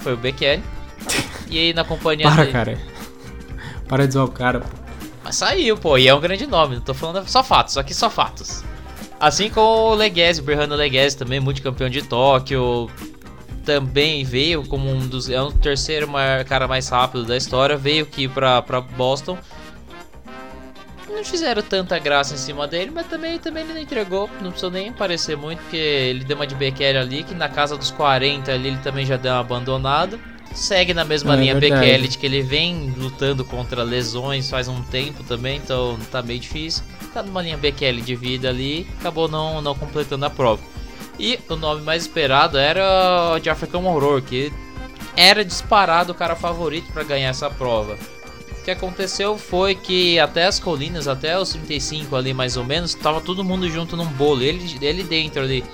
Foi 0.00 0.14
o 0.14 0.16
Bekele. 0.16 0.62
E 1.48 1.58
aí 1.58 1.72
na 1.72 1.84
companhia 1.84 2.28
Para, 2.28 2.42
dele... 2.42 2.52
cara. 2.52 2.78
Para 3.88 4.06
de 4.06 4.12
zoar 4.14 4.26
o 4.26 4.30
cara, 4.30 4.60
pô. 4.60 4.86
Mas 5.22 5.36
saiu, 5.36 5.76
pô, 5.76 5.98
e 5.98 6.06
é 6.06 6.14
um 6.14 6.20
grande 6.20 6.46
nome, 6.46 6.76
não 6.76 6.82
tô 6.82 6.94
falando 6.94 7.28
só 7.28 7.42
fatos, 7.42 7.76
aqui 7.76 7.92
só 7.92 8.08
fatos. 8.08 8.62
Assim 9.18 9.50
como 9.50 9.90
o 9.90 9.94
Leguese, 9.94 10.40
o 10.40 10.44
Berrano 10.44 10.76
Leguese 10.76 11.16
também, 11.16 11.40
multicampeão 11.40 11.88
de 11.88 12.02
Tóquio, 12.02 12.88
também 13.64 14.24
veio 14.24 14.64
como 14.68 14.88
um 14.88 15.06
dos. 15.06 15.28
É 15.28 15.42
o 15.42 15.50
terceiro 15.50 16.06
maior, 16.06 16.44
cara 16.44 16.68
mais 16.68 16.88
rápido 16.88 17.24
da 17.24 17.36
história, 17.36 17.76
veio 17.76 18.04
aqui 18.04 18.28
pra, 18.28 18.62
pra 18.62 18.80
Boston. 18.80 19.36
Não 21.08 21.24
fizeram 21.24 21.62
tanta 21.62 21.98
graça 21.98 22.34
em 22.34 22.36
cima 22.36 22.68
dele, 22.68 22.92
mas 22.94 23.06
também, 23.06 23.36
também 23.38 23.64
ele 23.64 23.72
não 23.72 23.80
entregou, 23.80 24.30
não 24.40 24.50
precisou 24.50 24.70
nem 24.70 24.90
aparecer 24.90 25.36
muito, 25.36 25.60
porque 25.60 25.76
ele 25.76 26.22
deu 26.22 26.36
uma 26.36 26.46
de 26.46 26.54
Bekele 26.54 26.98
ali, 26.98 27.24
que 27.24 27.34
na 27.34 27.48
casa 27.48 27.76
dos 27.76 27.90
40 27.90 28.52
ali 28.52 28.68
ele 28.68 28.78
também 28.78 29.04
já 29.04 29.16
deu 29.16 29.32
uma 29.32 29.40
abandonada 29.40 30.20
segue 30.56 30.94
na 30.94 31.04
mesma 31.04 31.34
é, 31.34 31.36
linha 31.36 31.54
Bekele, 31.54 32.08
que 32.08 32.24
ele 32.24 32.42
vem 32.42 32.92
lutando 32.96 33.44
contra 33.44 33.82
lesões 33.82 34.50
faz 34.50 34.66
um 34.68 34.82
tempo 34.82 35.22
também, 35.22 35.58
então 35.58 35.98
tá 36.10 36.22
meio 36.22 36.40
difícil. 36.40 36.82
Tá 37.12 37.22
numa 37.22 37.42
linha 37.42 37.56
Bekele 37.56 38.00
de 38.00 38.16
vida 38.16 38.48
ali, 38.48 38.86
acabou 38.98 39.28
não, 39.28 39.60
não 39.60 39.74
completando 39.74 40.24
a 40.24 40.30
prova. 40.30 40.62
E 41.18 41.38
o 41.48 41.56
nome 41.56 41.82
mais 41.82 42.02
esperado 42.02 42.58
era 42.58 43.34
o 43.34 43.38
de 43.38 43.50
African 43.50 43.84
Horror, 43.84 44.22
que 44.22 44.52
era 45.14 45.44
disparado 45.44 46.12
o 46.12 46.14
cara 46.14 46.34
favorito 46.34 46.90
para 46.92 47.04
ganhar 47.04 47.28
essa 47.28 47.50
prova. 47.50 47.98
O 48.58 48.64
que 48.64 48.70
aconteceu 48.70 49.38
foi 49.38 49.74
que 49.74 50.18
até 50.18 50.46
as 50.46 50.58
colinas, 50.58 51.06
até 51.06 51.38
os 51.38 51.50
35 51.50 52.16
ali 52.16 52.34
mais 52.34 52.56
ou 52.56 52.64
menos, 52.64 52.94
tava 52.94 53.20
todo 53.20 53.44
mundo 53.44 53.68
junto 53.68 53.96
num 53.96 54.06
bolo, 54.06 54.42
ele, 54.42 54.76
ele 54.80 55.04
dentro 55.04 55.42
ali. 55.42 55.64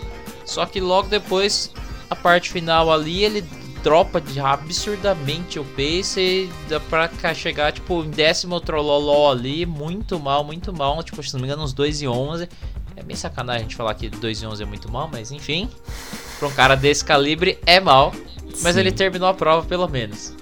Só 0.45 0.67
que 0.67 0.81
logo 0.81 1.09
depois, 1.09 1.73
a 2.11 2.15
parte 2.15 2.51
final 2.51 2.93
ali, 2.93 3.25
ele 3.25 3.45
dropa 3.83 4.21
de 4.21 4.39
absurdamente 4.41 5.59
o 5.59 5.65
pace 5.65 6.21
e 6.21 6.51
dá 6.69 6.79
pra 6.81 7.11
chegar 7.35 7.73
tipo 7.73 8.03
em 8.03 8.11
décimo 8.11 8.61
trololó 8.61 9.31
ali, 9.31 9.67
muito 9.67 10.19
mal, 10.21 10.45
muito 10.45 10.73
mal, 10.73 11.03
tipo, 11.03 11.23
se 11.23 11.33
não 11.35 11.41
me 11.41 11.47
engano, 11.47 11.63
uns 11.63 11.73
2 11.73 12.03
e 12.03 12.09
11. 12.09 12.49
É 12.95 13.03
bem 13.03 13.17
sacanagem 13.17 13.61
a 13.61 13.63
gente 13.65 13.77
falar 13.77 13.95
que 13.95 14.09
2 14.09 14.43
e 14.43 14.47
11 14.47 14.63
é 14.63 14.67
muito 14.67 14.91
mal, 14.91 15.09
mas 15.11 15.33
enfim, 15.33 15.69
pra 16.39 16.49
um 16.49 16.53
cara 16.53 16.77
desse 16.77 17.05
calibre 17.05 17.59
é 17.67 17.81
mal. 17.81 18.13
Mas 18.63 18.75
Sim. 18.75 18.81
ele 18.81 18.93
terminou 18.93 19.29
a 19.29 19.35
prova 19.35 19.67
pelo 19.67 19.89
menos. 19.89 20.35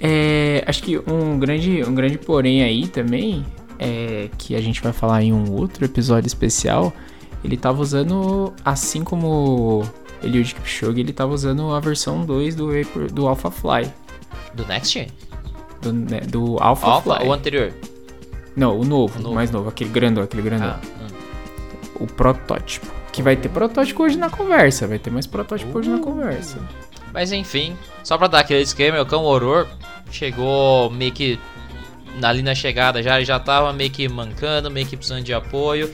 É, 0.00 0.64
acho 0.66 0.82
que 0.82 0.98
um 0.98 1.38
grande, 1.38 1.84
um 1.84 1.94
grande 1.94 2.18
porém 2.18 2.64
aí 2.64 2.88
também, 2.88 3.46
é, 3.78 4.28
que 4.36 4.56
a 4.56 4.60
gente 4.60 4.82
vai 4.82 4.92
falar 4.92 5.22
em 5.22 5.32
um 5.32 5.52
outro 5.52 5.84
episódio 5.84 6.26
especial, 6.26 6.92
ele 7.44 7.56
tava 7.56 7.80
usando, 7.80 8.52
assim 8.64 9.04
como 9.04 9.84
Eliud 10.22 10.54
Kipchoge, 10.54 11.00
ele 11.00 11.12
tava 11.12 11.32
usando 11.32 11.72
a 11.72 11.80
versão 11.80 12.24
2 12.24 12.54
do, 12.54 12.68
do 13.12 13.26
Alpha 13.26 13.50
Fly. 13.50 13.90
Do 14.54 14.66
Next? 14.66 15.08
Do, 15.80 15.92
né, 15.92 16.20
do 16.20 16.58
Alpha, 16.60 16.86
Alpha 16.86 17.16
Fly. 17.16 17.28
o 17.28 17.32
anterior? 17.32 17.72
Não, 18.54 18.78
o 18.78 18.84
novo, 18.84 19.18
o 19.18 19.22
novo. 19.22 19.34
mais 19.34 19.50
novo, 19.50 19.68
aquele 19.68 19.90
grandão, 19.90 20.22
aquele 20.22 20.42
grandão. 20.42 20.70
Ah, 20.70 20.80
hum. 21.00 22.04
O 22.04 22.06
protótipo. 22.06 22.86
Que 23.12 23.22
vai 23.22 23.36
ter 23.36 23.48
protótipo 23.48 24.02
hoje 24.02 24.16
na 24.16 24.30
conversa, 24.30 24.86
vai 24.86 24.98
ter 24.98 25.10
mais 25.10 25.26
protótipo 25.26 25.72
uh. 25.72 25.78
hoje 25.78 25.90
na 25.90 25.96
uh. 25.96 26.00
conversa. 26.00 26.58
Mas 27.12 27.32
enfim, 27.32 27.76
só 28.02 28.16
pra 28.16 28.26
dar 28.26 28.40
aquele 28.40 28.62
esquema, 28.62 29.00
o 29.00 29.06
Cão 29.06 29.24
Horror 29.24 29.66
chegou 30.10 30.90
meio 30.90 31.12
que 31.12 31.38
ali 32.22 32.42
na 32.42 32.54
chegada 32.54 33.02
já, 33.02 33.16
ele 33.16 33.24
já 33.24 33.38
tava 33.38 33.72
meio 33.72 33.90
que 33.90 34.08
mancando, 34.08 34.70
meio 34.70 34.86
que 34.86 34.96
precisando 34.96 35.24
de 35.24 35.32
apoio. 35.32 35.92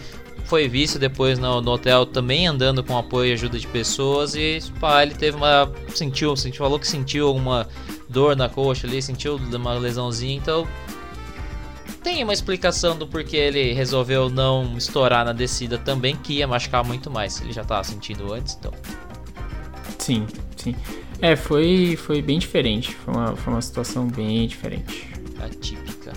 Foi 0.48 0.66
visto 0.66 0.98
depois 0.98 1.38
no, 1.38 1.60
no 1.60 1.72
hotel 1.72 2.06
também 2.06 2.46
andando 2.46 2.82
com 2.82 2.96
apoio 2.96 3.30
e 3.30 3.32
ajuda 3.34 3.58
de 3.58 3.66
pessoas 3.66 4.34
e 4.34 4.58
pá, 4.80 5.02
ele 5.02 5.14
teve 5.14 5.36
uma. 5.36 5.70
sentiu, 5.94 6.34
sentiu, 6.36 6.64
falou 6.64 6.78
que 6.78 6.88
sentiu 6.88 7.28
alguma 7.28 7.68
dor 8.08 8.34
na 8.34 8.48
coxa 8.48 8.86
ali, 8.86 9.02
sentiu 9.02 9.36
uma 9.36 9.74
lesãozinha, 9.74 10.36
então 10.36 10.66
tem 12.02 12.24
uma 12.24 12.32
explicação 12.32 12.96
do 12.96 13.06
porquê 13.06 13.36
ele 13.36 13.74
resolveu 13.74 14.30
não 14.30 14.78
estourar 14.78 15.26
na 15.26 15.34
descida 15.34 15.76
também, 15.76 16.16
que 16.16 16.34
ia 16.38 16.46
machucar 16.46 16.82
muito 16.82 17.10
mais. 17.10 17.40
Ele 17.42 17.52
já 17.52 17.62
tava 17.62 17.84
sentindo 17.84 18.32
antes, 18.32 18.56
então. 18.58 18.72
Sim, 19.98 20.26
sim. 20.56 20.74
É, 21.20 21.36
foi, 21.36 21.98
foi 22.00 22.22
bem 22.22 22.38
diferente. 22.38 22.94
Foi 22.94 23.12
uma, 23.12 23.36
foi 23.36 23.52
uma 23.52 23.60
situação 23.60 24.06
bem 24.06 24.46
diferente. 24.46 25.10
Atípica. 25.38 26.14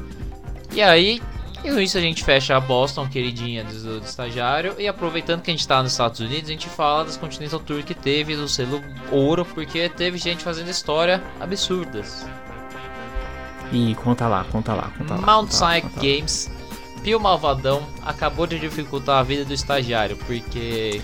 E 0.74 0.82
aí, 0.82 1.22
e 1.64 1.70
com 1.70 1.80
isso 1.80 1.98
a 1.98 2.02
gente 2.02 2.24
fecha 2.24 2.56
a 2.56 2.60
Boston, 2.60 3.08
queridinha 3.08 3.64
do, 3.64 4.00
do, 4.00 4.06
estagiário. 4.06 4.76
E 4.80 4.88
aproveitando 4.88 5.42
que 5.42 5.52
a 5.52 5.54
gente 5.54 5.68
tá 5.68 5.82
nos 5.82 5.92
Estados 5.92 6.20
Unidos, 6.20 6.50
a 6.50 6.54
gente 6.54 6.68
fala 6.68 7.06
das 7.06 7.18
Continental 7.18 7.60
Tour 7.60 7.84
que 7.84 7.94
teve 7.94 8.36
do 8.36 8.48
selo 8.48 8.82
ouro, 9.12 9.46
porque 9.46 9.88
teve 9.90 10.18
gente 10.18 10.44
fazendo 10.44 10.70
história 10.70 11.24
absurdas. 11.40 12.26
E 13.72 13.96
conta 13.96 14.28
lá, 14.28 14.44
conta 14.52 14.74
lá, 14.74 14.92
conta 14.98 15.16
lá. 15.16 15.22
Mount 15.22 15.52
Sinai 15.52 15.84
Games, 15.98 16.52
Pio 17.04 17.20
Malvadão 17.20 17.88
acabou 18.06 18.48
de 18.48 18.60
dificultar 18.60 19.20
a 19.20 19.24
vida 19.24 19.46
do 19.46 19.54
estagiário, 19.54 20.18
porque 20.18 21.02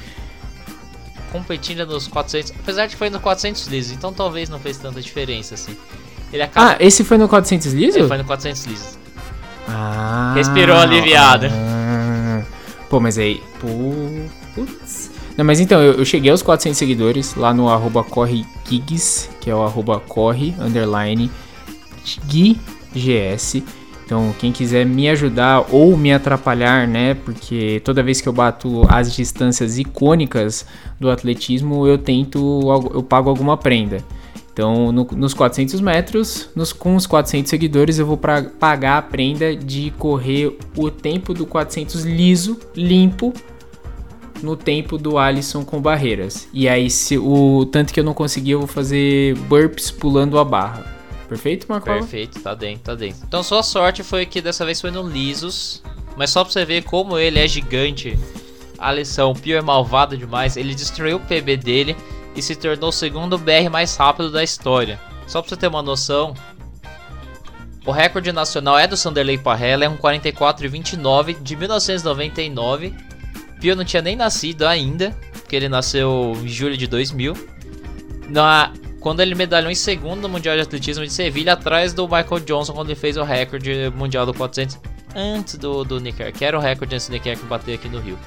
competindo 1.32 1.86
nos 1.86 2.08
400, 2.08 2.54
apesar 2.60 2.88
de 2.88 2.94
que 2.94 2.98
foi 2.98 3.10
no 3.10 3.20
400 3.20 3.68
lisos, 3.68 3.92
então 3.92 4.12
talvez 4.12 4.50
não 4.50 4.60
fez 4.60 4.78
tanta 4.78 5.02
diferença 5.02 5.54
assim. 5.54 5.78
Ele 6.32 6.42
acaba... 6.42 6.72
Ah, 6.72 6.78
esse 6.80 7.04
foi 7.04 7.18
no 7.18 7.30
400 7.30 7.74
lisos? 7.74 7.96
Ele 7.96 8.08
foi 8.08 8.18
no 8.18 8.26
400 8.26 8.66
lisos. 8.66 8.98
Ah. 9.68 10.34
Respirou 10.36 10.78
aliviado. 10.78 11.48
Ah, 11.52 12.42
pô, 12.90 13.00
mas 13.00 13.18
aí, 13.18 13.42
putz. 13.60 15.12
Não, 15.38 15.46
mas 15.46 15.60
então, 15.60 15.82
eu, 15.82 15.94
eu, 15.94 16.06
cheguei 16.06 16.32
aos 16.32 16.42
400 16.42 16.78
seguidores 16.78 17.36
lá 17.36 17.54
no 17.54 17.70
arroba 17.70 18.04
corregigs, 18.04 19.30
que 19.40 19.50
é 19.50 19.56
o 19.56 19.62
arroba 19.62 20.00
corre, 20.00 20.56
underline, 20.60 21.30
gs. 22.26 23.64
Então, 24.04 24.34
quem 24.40 24.54
quiser 24.54 24.86
me 24.86 25.10
ajudar 25.10 25.66
ou 25.70 25.98
me 25.98 26.14
atrapalhar, 26.14 26.88
né? 26.88 27.14
Porque 27.14 27.82
toda 27.84 28.02
vez 28.02 28.22
que 28.22 28.28
eu 28.28 28.34
bato 28.34 28.82
as 28.88 29.14
distâncias 29.14 29.78
icônicas 29.78 30.66
do 30.98 31.10
atletismo, 31.10 31.86
eu 31.86 31.98
tento, 31.98 32.62
eu 32.94 33.04
pago 33.04 33.30
alguma 33.30 33.58
prenda. 33.58 33.98
Então, 34.58 34.92
no, 34.92 35.08
nos 35.12 35.36
400 35.36 35.80
metros, 35.82 36.50
nos, 36.56 36.74
com 36.74 36.96
os 36.96 37.06
400 37.06 37.48
seguidores, 37.48 38.00
eu 38.00 38.08
vou 38.08 38.18
pra, 38.18 38.42
pagar 38.42 38.98
a 38.98 39.02
prenda 39.04 39.56
de 39.56 39.94
correr 40.00 40.58
o 40.76 40.90
tempo 40.90 41.32
do 41.32 41.46
400 41.46 42.04
liso, 42.04 42.60
limpo, 42.76 43.32
no 44.42 44.58
tempo 44.58 44.98
do 44.98 45.20
Alisson 45.20 45.64
com 45.64 45.80
barreiras. 45.80 46.50
E 46.52 46.68
aí, 46.68 46.90
se 46.90 47.20
o 47.20 47.68
tanto 47.72 47.94
que 47.94 48.00
eu 48.00 48.04
não 48.04 48.16
conseguir, 48.16 48.52
eu 48.52 48.60
vou 48.62 48.68
fazer 48.68 49.36
burps 49.42 49.92
pulando 49.92 50.40
a 50.40 50.44
barra. 50.44 50.92
Perfeito, 51.30 51.68
Marco? 51.70 51.86
Perfeito, 51.86 52.40
tá 52.40 52.56
dentro, 52.56 52.84
tá 52.84 52.96
dentro. 52.96 53.20
Então 53.28 53.44
sua 53.44 53.62
sorte 53.62 54.02
foi 54.02 54.26
que 54.26 54.42
dessa 54.42 54.66
vez 54.66 54.82
foi 54.82 54.90
no 54.90 55.08
lisos, 55.08 55.84
mas 56.16 56.32
só 56.32 56.44
pra 56.44 56.52
você 56.52 56.66
ver 56.66 56.84
como 56.84 57.20
ele 57.20 57.38
é 57.38 57.48
gigante. 57.48 58.18
A 58.80 58.92
lição, 58.92 59.34
o 59.34 59.36
Pio 59.36 59.56
é 59.56 59.62
malvado 59.62 60.18
demais, 60.18 60.58
ele 60.58 60.74
destruiu 60.74 61.18
o 61.18 61.20
PB 61.20 61.58
dele 61.58 61.96
e 62.38 62.42
se 62.42 62.56
tornou 62.56 62.90
o 62.90 62.94
segundo 62.94 63.38
BR 63.38 63.70
mais 63.72 63.96
rápido 63.98 64.32
da 64.32 64.44
história. 64.44 65.00
Só 65.26 65.42
pra 65.42 65.50
você 65.50 65.58
ter 65.58 65.68
uma 65.68 65.82
noção, 65.82 66.36
o 67.84 67.92
recorde 67.92 68.32
nacional 68.32 68.78
é 68.78 68.86
do 68.86 68.96
Sanderley 68.96 69.40
Parrella, 69.40 69.86
é 69.86 69.90
um 69.90 69.98
44,29 69.98 71.42
de 71.42 71.56
1999. 71.56 72.94
Pio 73.60 73.76
não 73.76 73.84
tinha 73.84 74.04
nem 74.04 74.16
nascido 74.16 74.68
ainda, 74.68 75.18
porque 75.34 75.56
ele 75.56 75.68
nasceu 75.68 76.38
em 76.42 76.48
julho 76.48 76.78
de 76.78 76.86
2000. 76.86 77.34
Na 78.30 78.72
quando 79.00 79.22
ele 79.22 79.36
medalhou 79.36 79.72
em 79.72 79.76
segundo 79.76 80.24
no 80.24 80.30
Mundial 80.30 80.56
de 80.56 80.64
Atletismo 80.64 81.06
de 81.06 81.14
Sevilha, 81.14 81.54
atrás 81.54 81.94
do 81.94 82.04
Michael 82.04 82.42
Johnson, 82.42 82.74
quando 82.74 82.90
ele 82.90 83.00
fez 83.00 83.16
o 83.16 83.24
recorde 83.24 83.90
mundial 83.96 84.26
do 84.26 84.34
400, 84.34 84.78
antes 85.16 85.56
do, 85.56 85.86
do 85.86 86.00
Nicker, 86.00 86.34
que 86.34 86.44
era 86.44 86.58
o 86.58 86.62
recorde 86.62 86.96
antes 86.96 87.08
do 87.08 87.14
Nicker 87.14 87.38
bater 87.46 87.76
aqui 87.76 87.88
no 87.88 88.00
Rio. 88.00 88.20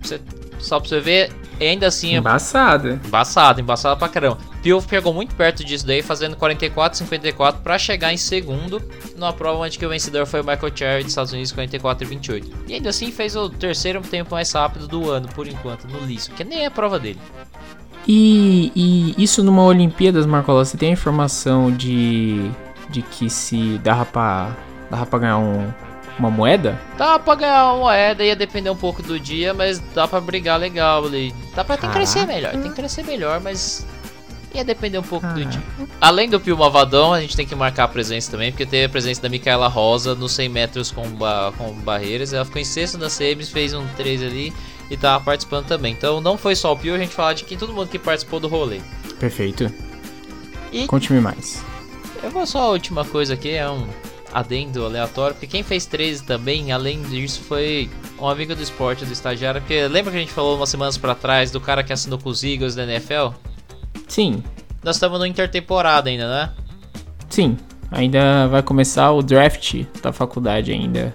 Você, 0.00 0.18
só 0.58 0.80
pra 0.80 0.88
você 0.88 1.00
ver, 1.00 1.32
ainda 1.60 1.86
assim... 1.86 2.16
Embaçado. 2.16 3.00
Embaçado, 3.06 3.60
embaçado 3.60 3.98
pra 3.98 4.08
caramba. 4.08 4.38
Pio 4.62 4.82
pegou 4.82 5.12
muito 5.14 5.34
perto 5.34 5.64
disso 5.64 5.86
daí, 5.86 6.02
fazendo 6.02 6.36
44,54 6.36 7.62
para 7.62 7.78
chegar 7.78 8.12
em 8.12 8.16
segundo, 8.16 8.82
numa 9.16 9.32
prova 9.32 9.60
onde 9.60 9.78
que 9.78 9.86
o 9.86 9.88
vencedor 9.88 10.26
foi 10.26 10.40
o 10.40 10.44
Michael 10.44 10.72
Cherry 10.74 11.02
dos 11.02 11.12
Estados 11.12 11.32
Unidos, 11.32 11.52
44,28. 11.52 12.44
E 12.68 12.74
ainda 12.74 12.90
assim 12.90 13.12
fez 13.12 13.36
o 13.36 13.48
terceiro 13.48 14.00
tempo 14.00 14.34
mais 14.34 14.50
rápido 14.52 14.88
do 14.88 15.10
ano, 15.10 15.28
por 15.28 15.46
enquanto, 15.46 15.86
no 15.86 16.00
liso, 16.00 16.32
que 16.32 16.44
nem 16.44 16.64
é 16.64 16.66
a 16.66 16.70
prova 16.70 16.98
dele. 16.98 17.20
E, 18.08 18.70
e 18.74 19.22
isso 19.22 19.42
numa 19.42 19.64
Olimpíadas, 19.64 20.26
Marcola, 20.26 20.64
você 20.64 20.76
tem 20.76 20.90
a 20.90 20.92
informação 20.92 21.72
de, 21.72 22.50
de 22.88 23.02
que 23.02 23.28
se 23.28 23.78
dava 23.78 24.04
pra, 24.04 24.56
dava 24.90 25.06
pra 25.06 25.18
ganhar 25.18 25.38
um, 25.38 25.72
uma 26.18 26.30
moeda? 26.30 26.80
Dá 26.96 27.18
pra 27.18 27.34
ganhar 27.34 27.72
uma 27.72 27.80
moeda, 27.80 28.24
ia 28.24 28.36
depender 28.36 28.70
um 28.70 28.76
pouco 28.76 29.02
do 29.02 29.18
dia, 29.18 29.52
mas 29.52 29.78
dá 29.94 30.08
pra 30.08 30.20
brigar 30.20 30.58
legal 30.58 31.04
ali. 31.04 31.34
Dá 31.54 31.64
pra 31.64 31.76
que 31.76 31.88
crescer 31.88 32.26
melhor, 32.26 32.52
tem 32.52 32.62
que 32.62 32.76
crescer 32.76 33.02
melhor, 33.04 33.40
mas 33.40 33.86
ia 34.54 34.64
depender 34.64 34.98
um 34.98 35.02
pouco 35.02 35.26
do 35.26 35.44
dia. 35.44 35.62
Além 36.00 36.28
do 36.28 36.40
Pio 36.40 36.56
Malvadão, 36.56 37.12
a 37.12 37.20
gente 37.20 37.36
tem 37.36 37.46
que 37.46 37.54
marcar 37.54 37.84
a 37.84 37.88
presença 37.88 38.30
também, 38.30 38.50
porque 38.50 38.64
teve 38.64 38.84
a 38.84 38.88
presença 38.88 39.20
da 39.20 39.28
Micaela 39.28 39.68
Rosa 39.68 40.14
nos 40.14 40.32
100 40.32 40.48
metros 40.48 40.90
com, 40.90 41.06
ba 41.10 41.52
com 41.56 41.72
barreiras. 41.72 42.32
Ela 42.32 42.44
ficou 42.44 42.60
em 42.60 42.64
sexto 42.64 42.98
na 42.98 43.10
semis, 43.10 43.50
fez 43.50 43.74
um 43.74 43.86
3 43.96 44.22
ali 44.22 44.52
e 44.90 44.96
tava 44.96 45.22
participando 45.22 45.66
também. 45.66 45.92
Então 45.92 46.20
não 46.20 46.38
foi 46.38 46.56
só 46.56 46.72
o 46.72 46.76
Pio, 46.76 46.94
a 46.94 46.98
gente 46.98 47.14
falar 47.14 47.34
de 47.34 47.44
que 47.44 47.56
todo 47.56 47.72
mundo 47.72 47.88
que 47.88 47.98
participou 47.98 48.40
do 48.40 48.48
rolê. 48.48 48.80
Perfeito. 49.18 49.70
E 50.72 50.86
Conte-me 50.86 51.20
mais. 51.20 51.62
Eu 52.22 52.30
vou 52.30 52.46
só 52.46 52.60
a 52.60 52.68
última 52.70 53.04
coisa 53.04 53.34
aqui, 53.34 53.50
é 53.50 53.68
um 53.68 53.86
adendo 54.32 54.84
aleatório, 54.84 55.34
porque 55.34 55.46
quem 55.46 55.62
fez 55.62 55.86
13 55.86 56.24
também, 56.24 56.72
além 56.72 57.02
disso, 57.02 57.40
foi 57.42 57.88
um 58.18 58.28
amigo 58.28 58.54
do 58.54 58.62
esporte 58.62 59.04
do 59.04 59.12
estagiário, 59.12 59.60
porque 59.60 59.86
lembra 59.88 60.10
que 60.10 60.18
a 60.18 60.20
gente 60.20 60.32
falou 60.32 60.56
umas 60.56 60.68
semanas 60.68 60.98
para 60.98 61.14
trás 61.14 61.50
do 61.50 61.60
cara 61.60 61.82
que 61.82 61.92
assinou 61.92 62.18
com 62.18 62.28
os 62.28 62.42
Eagles 62.42 62.74
da 62.74 62.84
NFL? 62.84 63.34
Sim. 64.08 64.42
Nós 64.82 64.96
estamos 64.96 65.18
no 65.18 65.26
intertemporada 65.26 66.10
ainda, 66.10 66.28
né? 66.28 66.52
Sim. 67.28 67.56
Ainda 67.90 68.46
vai 68.48 68.62
começar 68.62 69.12
o 69.12 69.22
draft 69.22 69.84
da 70.02 70.12
faculdade 70.12 70.72
ainda. 70.72 71.14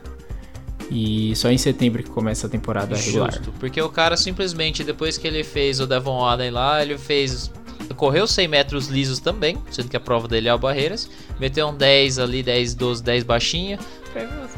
E 0.90 1.34
só 1.38 1.50
em 1.50 1.58
setembro 1.58 2.04
que 2.04 2.10
começa 2.10 2.48
a 2.48 2.50
temporada 2.50 2.96
Justo, 2.96 3.12
regular. 3.12 3.42
Porque 3.60 3.82
o 3.82 3.88
cara 3.88 4.18
simplesmente, 4.18 4.84
depois 4.84 5.18
que 5.18 5.26
ele 5.26 5.42
fez 5.42 5.80
o 5.80 5.88
Devon 5.88 6.24
Allen 6.24 6.52
lá, 6.52 6.82
ele 6.82 6.98
fez. 6.98 7.50
Correu 7.96 8.26
100 8.26 8.48
metros 8.48 8.88
lisos 8.88 9.20
também, 9.20 9.58
sendo 9.70 9.90
que 9.90 9.98
a 9.98 10.00
prova 10.00 10.28
dele 10.28 10.48
é 10.48 10.54
o 10.54 10.58
Barreiras. 10.58 11.10
Meteu 11.40 11.68
um 11.68 11.76
10 11.76 12.20
ali, 12.20 12.42
10, 12.42 12.74
12, 12.76 13.04
10 13.04 13.24
baixinha. 13.24 13.80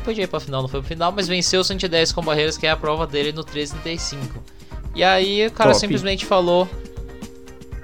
Podia 0.03 0.23
ir 0.23 0.27
pra 0.27 0.39
final, 0.39 0.61
não 0.61 0.69
foi 0.69 0.79
pro 0.79 0.87
final, 0.87 1.11
mas 1.11 1.27
venceu 1.27 1.61
o 1.61 1.63
110 1.63 2.11
com 2.11 2.21
Barreiras, 2.21 2.57
que 2.57 2.65
é 2.65 2.71
a 2.71 2.77
prova 2.77 3.05
dele 3.05 3.31
no 3.31 3.43
13,35. 3.43 4.17
E 4.95 5.03
aí 5.03 5.47
o 5.47 5.51
cara 5.51 5.71
Top. 5.71 5.79
simplesmente 5.79 6.25
falou: 6.25 6.69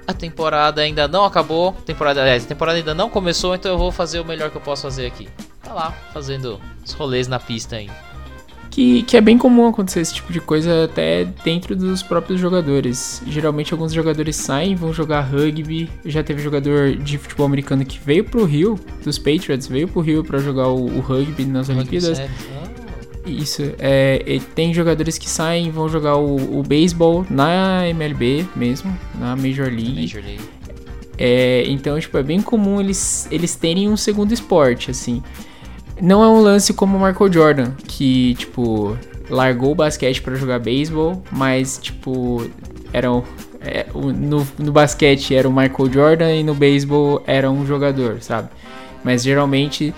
a 0.06 0.12
temporada 0.12 0.82
ainda 0.82 1.06
não 1.06 1.24
acabou, 1.24 1.72
temporada, 1.84 2.20
aliás, 2.20 2.44
a 2.44 2.48
temporada 2.48 2.78
ainda 2.78 2.94
não 2.94 3.08
começou, 3.08 3.54
então 3.54 3.70
eu 3.70 3.78
vou 3.78 3.92
fazer 3.92 4.20
o 4.20 4.24
melhor 4.24 4.50
que 4.50 4.56
eu 4.56 4.60
posso 4.60 4.82
fazer 4.82 5.06
aqui. 5.06 5.28
Tá 5.62 5.72
lá, 5.72 5.92
fazendo 6.12 6.60
os 6.84 6.92
rolês 6.92 7.28
na 7.28 7.38
pista 7.38 7.76
ainda. 7.76 8.09
Que, 8.70 9.02
que 9.02 9.16
é 9.16 9.20
bem 9.20 9.36
comum 9.36 9.66
acontecer 9.66 10.00
esse 10.00 10.14
tipo 10.14 10.32
de 10.32 10.40
coisa 10.40 10.84
até 10.84 11.24
dentro 11.44 11.74
dos 11.74 12.04
próprios 12.04 12.40
jogadores. 12.40 13.20
Geralmente 13.26 13.72
alguns 13.72 13.92
jogadores 13.92 14.36
saem, 14.36 14.76
vão 14.76 14.92
jogar 14.92 15.22
rugby. 15.22 15.90
Já 16.04 16.22
teve 16.22 16.40
jogador 16.40 16.94
de 16.94 17.18
futebol 17.18 17.46
americano 17.46 17.84
que 17.84 17.98
veio 17.98 18.24
pro 18.24 18.44
Rio, 18.44 18.78
dos 19.02 19.18
Patriots, 19.18 19.66
veio 19.66 19.88
pro 19.88 20.00
Rio 20.00 20.22
pra 20.22 20.38
jogar 20.38 20.68
o, 20.68 20.86
o 20.86 21.00
rugby 21.00 21.44
nas 21.44 21.68
Olimpíadas. 21.68 22.18
Sério? 22.18 22.60
Isso, 23.26 23.62
é, 23.78 24.40
tem 24.54 24.72
jogadores 24.72 25.18
que 25.18 25.28
saem 25.28 25.66
e 25.66 25.70
vão 25.70 25.88
jogar 25.88 26.16
o, 26.16 26.58
o 26.58 26.62
beisebol 26.62 27.26
na 27.28 27.86
MLB 27.88 28.46
mesmo, 28.56 28.96
na 29.18 29.36
Major 29.36 29.66
League. 29.66 30.00
Major 30.00 30.22
League. 30.22 30.60
É, 31.18 31.64
então, 31.66 32.00
tipo, 32.00 32.16
é 32.16 32.22
bem 32.22 32.40
comum 32.40 32.80
eles, 32.80 33.28
eles 33.30 33.54
terem 33.54 33.90
um 33.90 33.96
segundo 33.96 34.32
esporte, 34.32 34.90
assim. 34.90 35.22
Não 36.02 36.22
é 36.22 36.28
um 36.28 36.40
lance 36.40 36.72
como 36.72 36.96
o 36.96 37.06
Michael 37.06 37.32
Jordan, 37.32 37.70
que, 37.86 38.34
tipo, 38.36 38.96
largou 39.28 39.72
o 39.72 39.74
basquete 39.74 40.22
pra 40.22 40.34
jogar 40.34 40.58
beisebol, 40.58 41.22
mas, 41.30 41.78
tipo, 41.78 42.48
era 42.92 43.12
um- 43.12 43.22
é, 43.60 43.86
no, 43.94 44.46
no 44.58 44.72
basquete 44.72 45.34
era 45.34 45.48
o 45.48 45.52
Michael 45.52 45.92
Jordan 45.92 46.32
e 46.34 46.42
no 46.42 46.54
beisebol 46.54 47.22
era 47.26 47.50
um 47.50 47.66
jogador, 47.66 48.22
sabe? 48.22 48.48
Mas 49.04 49.22
geralmente 49.22 49.94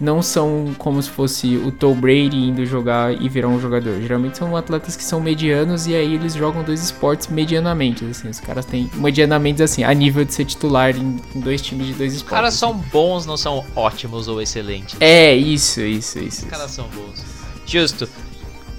não 0.00 0.22
são 0.22 0.74
como 0.78 1.02
se 1.02 1.10
fosse 1.10 1.56
o 1.56 1.70
Tom 1.70 1.94
Brady 1.94 2.36
indo 2.36 2.64
jogar 2.66 3.12
e 3.20 3.28
virar 3.28 3.48
um 3.48 3.60
jogador. 3.60 4.00
Geralmente 4.00 4.38
são 4.38 4.56
atletas 4.56 4.96
que 4.96 5.04
são 5.04 5.20
medianos 5.20 5.86
e 5.86 5.94
aí 5.94 6.14
eles 6.14 6.34
jogam 6.34 6.62
dois 6.62 6.82
esportes 6.82 7.28
medianamente, 7.28 8.04
assim. 8.04 8.28
Os 8.28 8.40
caras 8.40 8.64
têm 8.64 8.90
medianamente 8.94 9.62
assim, 9.62 9.84
a 9.84 9.92
nível 9.92 10.24
de 10.24 10.34
ser 10.34 10.44
titular 10.44 10.96
em, 10.96 11.20
dois 11.34 11.62
times 11.62 11.86
de 11.86 11.92
dois 11.94 12.12
Os 12.12 12.16
esportes. 12.18 12.34
caras 12.34 12.54
assim. 12.54 12.60
são 12.60 12.74
bons, 12.74 13.26
não 13.26 13.36
são 13.36 13.64
ótimos 13.74 14.28
ou 14.28 14.40
excelentes. 14.40 14.96
É, 15.00 15.34
isso, 15.34 15.80
isso, 15.80 16.18
isso. 16.18 16.44
Os 16.44 16.50
caras 16.50 16.70
são 16.70 16.86
bons. 16.88 17.22
Justo. 17.66 18.08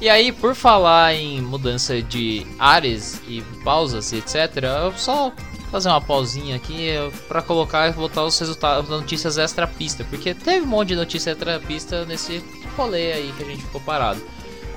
E 0.01 0.09
aí, 0.09 0.31
por 0.31 0.53
falar 0.55 1.15
em 1.15 1.41
mudança 1.41 2.01
de 2.01 2.45
áreas 2.59 3.21
e 3.27 3.41
pausas 3.63 4.11
e 4.11 4.17
etc, 4.17 4.63
eu 4.83 4.93
só 4.97 5.31
fazer 5.75 5.89
uma 5.89 5.99
pausinha 5.99 6.55
aqui 6.55 6.87
pra 7.27 7.41
colocar 7.41 7.89
e 7.89 7.91
botar 7.91 8.23
os 8.23 8.39
resultados, 8.39 8.89
as 8.89 9.01
notícias 9.01 9.37
extra 9.37 9.67
pista, 9.67 10.05
porque 10.05 10.33
teve 10.33 10.65
um 10.65 10.69
monte 10.69 10.89
de 10.89 10.95
notícia 10.95 11.31
extra 11.31 11.59
pista 11.59 12.05
nesse 12.05 12.41
rolê 12.77 13.11
aí 13.11 13.33
que 13.35 13.43
a 13.43 13.45
gente 13.45 13.61
ficou 13.61 13.81
parado. 13.81 14.21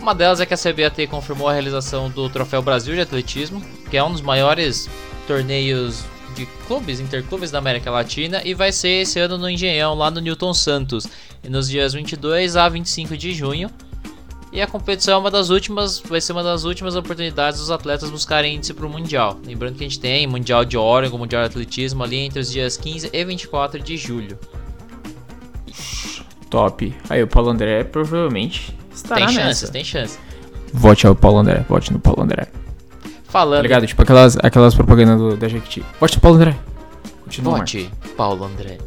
Uma 0.01 0.13
delas 0.13 0.41
é 0.41 0.47
que 0.47 0.55
a 0.55 0.57
CBAT 0.57 1.07
confirmou 1.07 1.49
a 1.49 1.53
realização 1.53 2.11
do 2.11 2.29
Troféu 2.29 2.61
Brasil 2.63 2.97
de 2.97 3.01
Atletismo, 3.01 3.63
que 3.89 3.97
é 3.97 4.03
um 4.03 4.11
dos 4.11 4.23
maiores 4.23 4.91
torneios 5.25 6.05
de 6.35 6.47
clubes, 6.67 6.99
interclubes 6.99 7.53
da 7.53 7.59
América 7.59 7.93
Latina, 7.93 8.43
e 8.45 8.53
vai 8.53 8.73
ser 8.73 9.03
esse 9.03 9.21
ano 9.21 9.39
no 9.39 9.49
Engenhão, 9.49 9.95
lá 9.95 10.11
no 10.11 10.21
Newton 10.21 10.53
Santos, 10.53 11.07
nos 11.49 11.69
dias 11.69 11.93
22 11.93 12.57
a 12.57 12.69
25 12.69 13.17
de 13.17 13.33
junho. 13.35 13.71
E 14.51 14.63
a 14.63 14.67
competição 14.67 15.15
é 15.15 15.17
uma 15.19 15.31
das 15.31 15.51
últimas, 15.51 15.99
vai 16.01 16.21
ser 16.21 16.33
uma 16.33 16.43
das 16.43 16.65
últimas 16.65 16.97
oportunidades 16.97 17.61
dos 17.61 17.71
atletas 17.71 18.11
buscarem 18.11 18.57
índice 18.57 18.73
para 18.73 18.87
o 18.87 18.89
Mundial. 18.89 19.39
Lembrando 19.45 19.77
que 19.77 19.85
a 19.85 19.89
gente 19.89 20.01
tem 20.01 20.27
Mundial 20.27 20.65
de 20.65 20.77
Oregon, 20.77 21.19
Mundial 21.19 21.43
de 21.43 21.49
Atletismo 21.49 22.03
ali 22.03 22.17
entre 22.17 22.41
os 22.41 22.51
dias 22.51 22.77
15 22.77 23.11
e 23.13 23.25
24 23.25 23.81
de 23.81 23.97
julho. 23.97 24.39
Top. 26.49 26.95
Aí 27.11 27.23
o 27.23 27.27
Paulo 27.27 27.51
André 27.51 27.85
provavelmente 27.85 28.75
estará 28.91 29.27
tem 29.27 29.37
nessa. 29.37 29.49
chances, 29.49 29.71
tem 29.71 29.85
chances. 29.85 30.19
Vote 30.73 31.07
ao 31.07 31.15
Paulo 31.15 31.39
André, 31.39 31.65
vote 31.69 31.93
no 31.93 31.99
Paulo 31.99 32.23
André. 32.23 32.47
Tá 32.47 33.11
Falando 33.25 33.63
ligado? 33.63 33.87
Tipo 33.87 34.03
aquelas, 34.03 34.39
aquelas 34.39 34.75
propagandas 34.75 35.19
do, 35.19 35.37
da 35.37 35.47
Jequiti. 35.47 35.85
Vote 36.01 36.17
no 36.17 36.21
Paulo 36.23 36.37
André. 36.37 36.59
Continua. 37.25 37.53
Marcos. 37.59 37.73
Vote 37.75 38.15
Paulo 38.17 38.45
André. 38.45 38.79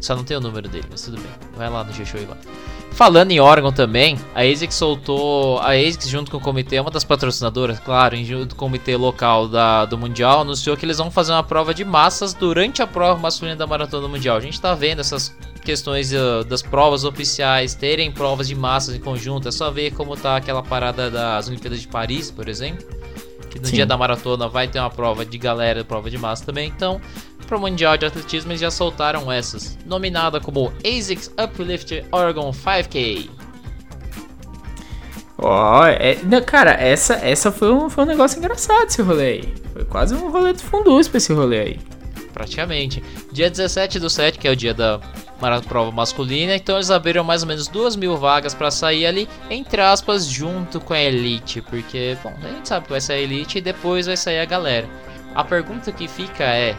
Só 0.00 0.14
não 0.14 0.24
tem 0.24 0.36
o 0.36 0.40
número 0.40 0.68
dele, 0.68 0.86
mas 0.90 1.02
tudo 1.02 1.18
bem. 1.18 1.30
Vai 1.56 1.70
lá 1.70 1.82
no 1.82 1.92
G-Show 1.92 2.20
e. 2.20 2.69
Falando 2.92 3.30
em 3.30 3.40
órgão 3.40 3.72
também, 3.72 4.18
a 4.34 4.42
ASICS 4.42 4.74
soltou. 4.74 5.58
A 5.60 5.70
ASICS, 5.70 6.08
junto 6.08 6.30
com 6.30 6.36
o 6.36 6.40
comitê, 6.40 6.76
é 6.76 6.82
uma 6.82 6.90
das 6.90 7.04
patrocinadoras, 7.04 7.78
claro, 7.80 8.16
junto 8.24 8.54
com 8.54 8.66
o 8.66 8.68
comitê 8.68 8.96
local 8.96 9.48
da, 9.48 9.86
do 9.86 9.96
Mundial, 9.96 10.40
anunciou 10.40 10.76
que 10.76 10.84
eles 10.84 10.98
vão 10.98 11.10
fazer 11.10 11.32
uma 11.32 11.42
prova 11.42 11.72
de 11.72 11.84
massas 11.84 12.34
durante 12.34 12.82
a 12.82 12.86
prova 12.86 13.18
masculina 13.18 13.56
da 13.56 13.66
Maratona 13.66 14.06
Mundial. 14.06 14.36
A 14.36 14.40
gente 14.40 14.60
tá 14.60 14.74
vendo 14.74 15.00
essas 15.00 15.34
questões 15.64 16.12
uh, 16.12 16.44
das 16.44 16.62
provas 16.62 17.04
oficiais 17.04 17.74
terem 17.74 18.10
provas 18.10 18.48
de 18.48 18.54
massas 18.54 18.94
em 18.94 19.00
conjunto. 19.00 19.48
É 19.48 19.52
só 19.52 19.70
ver 19.70 19.92
como 19.92 20.16
tá 20.16 20.36
aquela 20.36 20.62
parada 20.62 21.10
das 21.10 21.48
Olimpíadas 21.48 21.80
de 21.80 21.88
Paris, 21.88 22.30
por 22.30 22.48
exemplo. 22.48 22.86
Que 23.50 23.58
no 23.58 23.66
Sim. 23.66 23.74
dia 23.74 23.86
da 23.86 23.96
maratona 23.96 24.48
vai 24.48 24.68
ter 24.68 24.78
uma 24.78 24.88
prova 24.88 25.26
de 25.26 25.36
galera, 25.36 25.84
prova 25.84 26.08
de 26.08 26.16
massa 26.16 26.46
também. 26.46 26.68
Então, 26.68 27.00
para 27.46 27.56
o 27.58 27.60
Mundial 27.60 27.96
de 27.96 28.06
Atletismo 28.06 28.52
eles 28.52 28.60
já 28.60 28.70
soltaram 28.70 29.30
essas. 29.30 29.76
Nominada 29.84 30.40
como 30.40 30.72
ASICS 30.84 31.34
Uplift 31.36 32.04
Oregon 32.12 32.52
5K. 32.52 33.28
Ó, 35.36 35.86
é, 35.86 36.18
não, 36.22 36.42
cara, 36.42 36.72
essa, 36.72 37.14
essa 37.14 37.50
foi, 37.50 37.72
um, 37.72 37.90
foi 37.90 38.04
um 38.04 38.06
negócio 38.06 38.38
engraçado 38.38 38.86
esse 38.86 39.02
rolê 39.02 39.24
aí. 39.24 39.54
Foi 39.72 39.84
quase 39.84 40.14
um 40.14 40.30
rolê 40.30 40.52
do 40.52 40.62
pra 41.08 41.16
esse 41.16 41.32
rolê 41.32 41.58
aí. 41.60 41.80
Praticamente. 42.32 43.02
Dia 43.32 43.50
17 43.50 43.98
do 43.98 44.08
7, 44.08 44.38
que 44.38 44.46
é 44.46 44.50
o 44.50 44.56
dia 44.56 44.74
da 44.74 45.00
mara- 45.40 45.60
prova 45.60 45.90
masculina. 45.90 46.54
Então 46.54 46.76
eles 46.76 46.90
abriram 46.90 47.24
mais 47.24 47.42
ou 47.42 47.48
menos 47.48 47.66
duas 47.68 47.96
mil 47.96 48.16
vagas 48.16 48.54
para 48.54 48.70
sair 48.70 49.06
ali, 49.06 49.28
entre 49.48 49.80
aspas, 49.80 50.26
junto 50.26 50.80
com 50.80 50.92
a 50.92 50.98
Elite. 51.00 51.60
Porque, 51.62 52.16
bom, 52.22 52.34
a 52.42 52.48
gente 52.48 52.68
sabe 52.68 52.84
que 52.86 52.92
vai 52.92 53.00
sair 53.00 53.20
a 53.20 53.22
Elite 53.22 53.58
e 53.58 53.60
depois 53.60 54.06
vai 54.06 54.16
sair 54.16 54.40
a 54.40 54.44
galera. 54.44 54.88
A 55.34 55.44
pergunta 55.44 55.90
que 55.92 56.06
fica 56.08 56.44
é: 56.44 56.74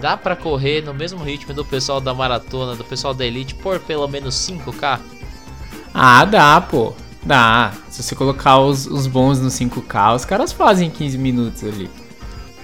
dá 0.00 0.16
pra 0.16 0.34
correr 0.36 0.82
no 0.82 0.92
mesmo 0.92 1.22
ritmo 1.22 1.54
do 1.54 1.64
pessoal 1.64 2.00
da 2.00 2.12
maratona, 2.12 2.74
do 2.74 2.84
pessoal 2.84 3.14
da 3.14 3.24
Elite, 3.24 3.54
por 3.54 3.78
pelo 3.80 4.06
menos 4.08 4.34
5K? 4.34 4.98
Ah, 5.94 6.24
dá, 6.24 6.60
pô. 6.60 6.92
Dá. 7.22 7.72
Se 7.88 8.02
você 8.02 8.14
colocar 8.14 8.58
os, 8.58 8.86
os 8.86 9.06
bons 9.06 9.40
no 9.40 9.48
5K, 9.48 10.14
os 10.14 10.24
caras 10.24 10.52
fazem 10.52 10.88
15 10.90 11.18
minutos 11.18 11.64
ali. 11.64 11.90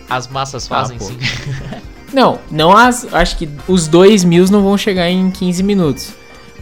As 0.08 0.28
massas 0.28 0.66
Ah, 0.66 0.68
fazem 0.68 0.98
pô. 0.98 1.04
5 1.06 1.18
Não, 2.12 2.38
não 2.50 2.76
as. 2.76 3.12
Acho 3.12 3.36
que 3.36 3.48
os 3.66 3.88
2 3.88 4.24
mil 4.24 4.44
não 4.50 4.62
vão 4.62 4.76
chegar 4.76 5.08
em 5.08 5.30
15 5.30 5.62
minutos. 5.62 6.14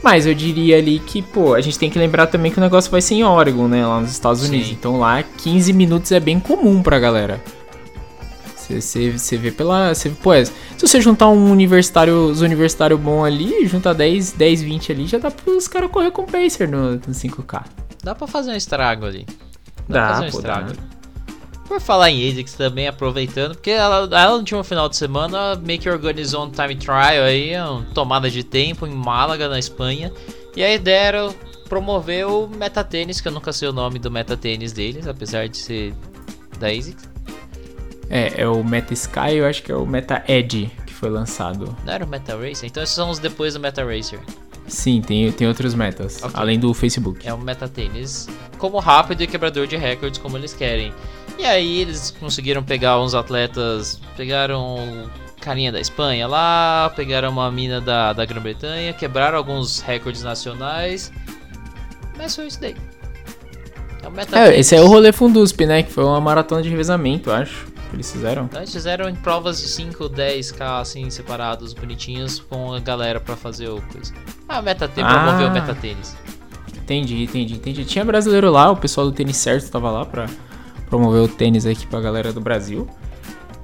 Mas 0.02 0.26
eu 0.26 0.34
diria 0.34 0.78
ali 0.78 0.98
que, 0.98 1.20
pô, 1.20 1.54
a 1.54 1.60
gente 1.60 1.78
tem 1.78 1.90
que 1.90 1.98
lembrar 1.98 2.26
também 2.26 2.50
que 2.50 2.58
o 2.58 2.60
negócio 2.60 2.90
vai 2.90 3.02
ser 3.02 3.16
em 3.16 3.24
Oregon, 3.24 3.68
né? 3.68 3.86
Lá 3.86 4.00
nos 4.00 4.10
Estados 4.10 4.40
Sim. 4.40 4.48
Unidos. 4.48 4.70
Então 4.70 4.98
lá 4.98 5.22
15 5.22 5.72
minutos 5.72 6.10
é 6.12 6.20
bem 6.20 6.40
comum 6.40 6.82
pra 6.82 6.98
galera. 6.98 7.40
Você 8.78 9.36
vê 9.36 9.50
pela. 9.50 9.94
Cê, 9.94 10.10
pô, 10.10 10.32
é, 10.32 10.44
se 10.44 10.52
você 10.78 11.00
juntar 11.00 11.28
um 11.28 11.50
universitário, 11.50 12.26
os 12.26 12.40
universitário 12.40 12.96
bom 12.96 13.24
ali, 13.24 13.66
junta 13.66 13.92
10, 13.92 14.32
10, 14.32 14.62
20 14.62 14.92
ali, 14.92 15.06
já 15.06 15.18
dá 15.18 15.30
pros 15.30 15.66
caras 15.66 15.90
correr 15.90 16.12
com 16.12 16.24
pacer 16.24 16.68
no, 16.68 16.92
no 16.92 17.00
5K. 17.00 17.64
Dá 18.04 18.14
pra 18.14 18.28
fazer 18.28 18.52
um 18.52 18.56
estrago 18.56 19.06
ali. 19.06 19.26
Dá, 19.88 20.06
pra 20.06 20.14
fazer 20.14 20.26
um 20.26 20.30
pô, 20.30 20.38
estrago. 20.38 20.72
dá. 20.72 20.99
Por 21.70 21.80
falar 21.80 22.10
em 22.10 22.28
ASICS 22.28 22.54
também, 22.54 22.88
aproveitando, 22.88 23.52
porque 23.54 23.70
ela, 23.70 23.98
ela 24.10 24.32
no 24.32 24.38
último 24.38 24.64
final 24.64 24.88
de 24.88 24.96
semana 24.96 25.54
meio 25.54 25.78
que 25.78 25.88
organizou 25.88 26.44
um 26.44 26.50
time 26.50 26.74
trial 26.74 27.22
aí, 27.22 27.56
uma 27.56 27.86
tomada 27.94 28.28
de 28.28 28.42
tempo 28.42 28.88
em 28.88 28.90
Málaga, 28.90 29.48
na 29.48 29.56
Espanha. 29.56 30.12
E 30.56 30.64
a 30.64 30.74
ideia 30.74 30.98
era 31.00 31.28
promover 31.68 32.26
o 32.26 32.48
Metatênis, 32.48 33.20
que 33.20 33.28
eu 33.28 33.30
nunca 33.30 33.52
sei 33.52 33.68
o 33.68 33.72
nome 33.72 34.00
do 34.00 34.10
Metatênis 34.10 34.72
deles, 34.72 35.06
apesar 35.06 35.48
de 35.48 35.58
ser 35.58 35.94
da 36.58 36.66
ASICS. 36.66 37.08
É, 38.10 38.42
é 38.42 38.48
o 38.48 38.64
Meta 38.64 38.92
Sky, 38.92 39.36
eu 39.36 39.46
acho 39.46 39.62
que 39.62 39.70
é 39.70 39.76
o 39.76 39.86
Meta 39.86 40.24
Edge 40.26 40.72
que 40.84 40.92
foi 40.92 41.08
lançado. 41.08 41.76
Não 41.84 41.92
era 41.92 42.04
o 42.04 42.08
Meta 42.08 42.34
Racer? 42.36 42.68
Então 42.68 42.82
esses 42.82 42.96
são 42.96 43.10
os 43.10 43.20
depois 43.20 43.54
do 43.54 43.60
Meta 43.60 43.84
Racer. 43.84 44.18
Sim, 44.70 45.02
tem, 45.02 45.30
tem 45.32 45.48
outros 45.48 45.74
metas, 45.74 46.22
Ok. 46.22 46.30
além 46.34 46.58
do 46.58 46.72
Facebook. 46.72 47.26
É 47.26 47.34
um 47.34 47.38
metatênis 47.38 48.28
como 48.56 48.78
rápido 48.78 49.22
e 49.22 49.26
quebrador 49.26 49.66
de 49.66 49.76
recordes, 49.76 50.18
como 50.20 50.36
eles 50.36 50.52
querem. 50.52 50.92
E 51.40 51.46
aí 51.46 51.78
eles 51.80 52.10
conseguiram 52.20 52.62
pegar 52.62 53.00
uns 53.00 53.14
atletas, 53.14 53.98
pegaram 54.14 55.10
carinha 55.40 55.72
da 55.72 55.80
Espanha 55.80 56.26
lá, 56.28 56.92
pegaram 56.94 57.30
uma 57.30 57.50
mina 57.50 57.80
da, 57.80 58.12
da 58.12 58.26
Grã-Bretanha, 58.26 58.92
quebraram 58.92 59.38
alguns 59.38 59.80
recordes 59.80 60.22
nacionais. 60.22 61.10
Mas 62.18 62.36
foi 62.36 62.46
isso 62.46 62.60
daí. 62.60 62.76
É 64.02 64.08
o 64.08 64.38
É, 64.38 64.58
esse 64.60 64.76
é 64.76 64.82
o 64.82 64.86
rolê 64.86 65.12
Fundusp, 65.12 65.64
né? 65.64 65.82
Que 65.82 65.90
foi 65.90 66.04
uma 66.04 66.20
maratona 66.20 66.60
de 66.60 66.68
revezamento, 66.68 67.30
acho. 67.30 67.66
Que 67.88 67.96
eles 67.96 68.12
fizeram. 68.12 68.44
Então 68.44 68.60
eles 68.60 68.72
fizeram 68.72 69.08
em 69.08 69.14
provas 69.14 69.62
de 69.62 69.68
5, 69.68 70.10
10k 70.10 70.80
assim, 70.80 71.08
separados, 71.08 71.72
bonitinhos, 71.72 72.38
com 72.38 72.74
a 72.74 72.80
galera 72.80 73.18
pra 73.18 73.34
fazer 73.34 73.70
o 73.70 73.80
coisa. 73.80 74.12
Ah, 74.46 74.60
o 74.60 74.62
metatênis, 74.62 75.10
Ah. 75.10 75.22
promoveu 75.22 75.48
o 75.48 75.50
metatênis. 75.52 76.14
Entendi, 76.76 77.22
entendi, 77.22 77.54
entendi. 77.54 77.84
Tinha 77.86 78.04
brasileiro 78.04 78.50
lá, 78.50 78.70
o 78.70 78.76
pessoal 78.76 79.06
do 79.06 79.12
tênis 79.12 79.38
certo 79.38 79.70
tava 79.70 79.90
lá 79.90 80.04
pra 80.04 80.26
promover 80.90 81.22
o 81.22 81.28
tênis 81.28 81.64
aqui 81.64 81.86
pra 81.86 82.00
galera 82.00 82.32
do 82.32 82.40
Brasil. 82.40 82.86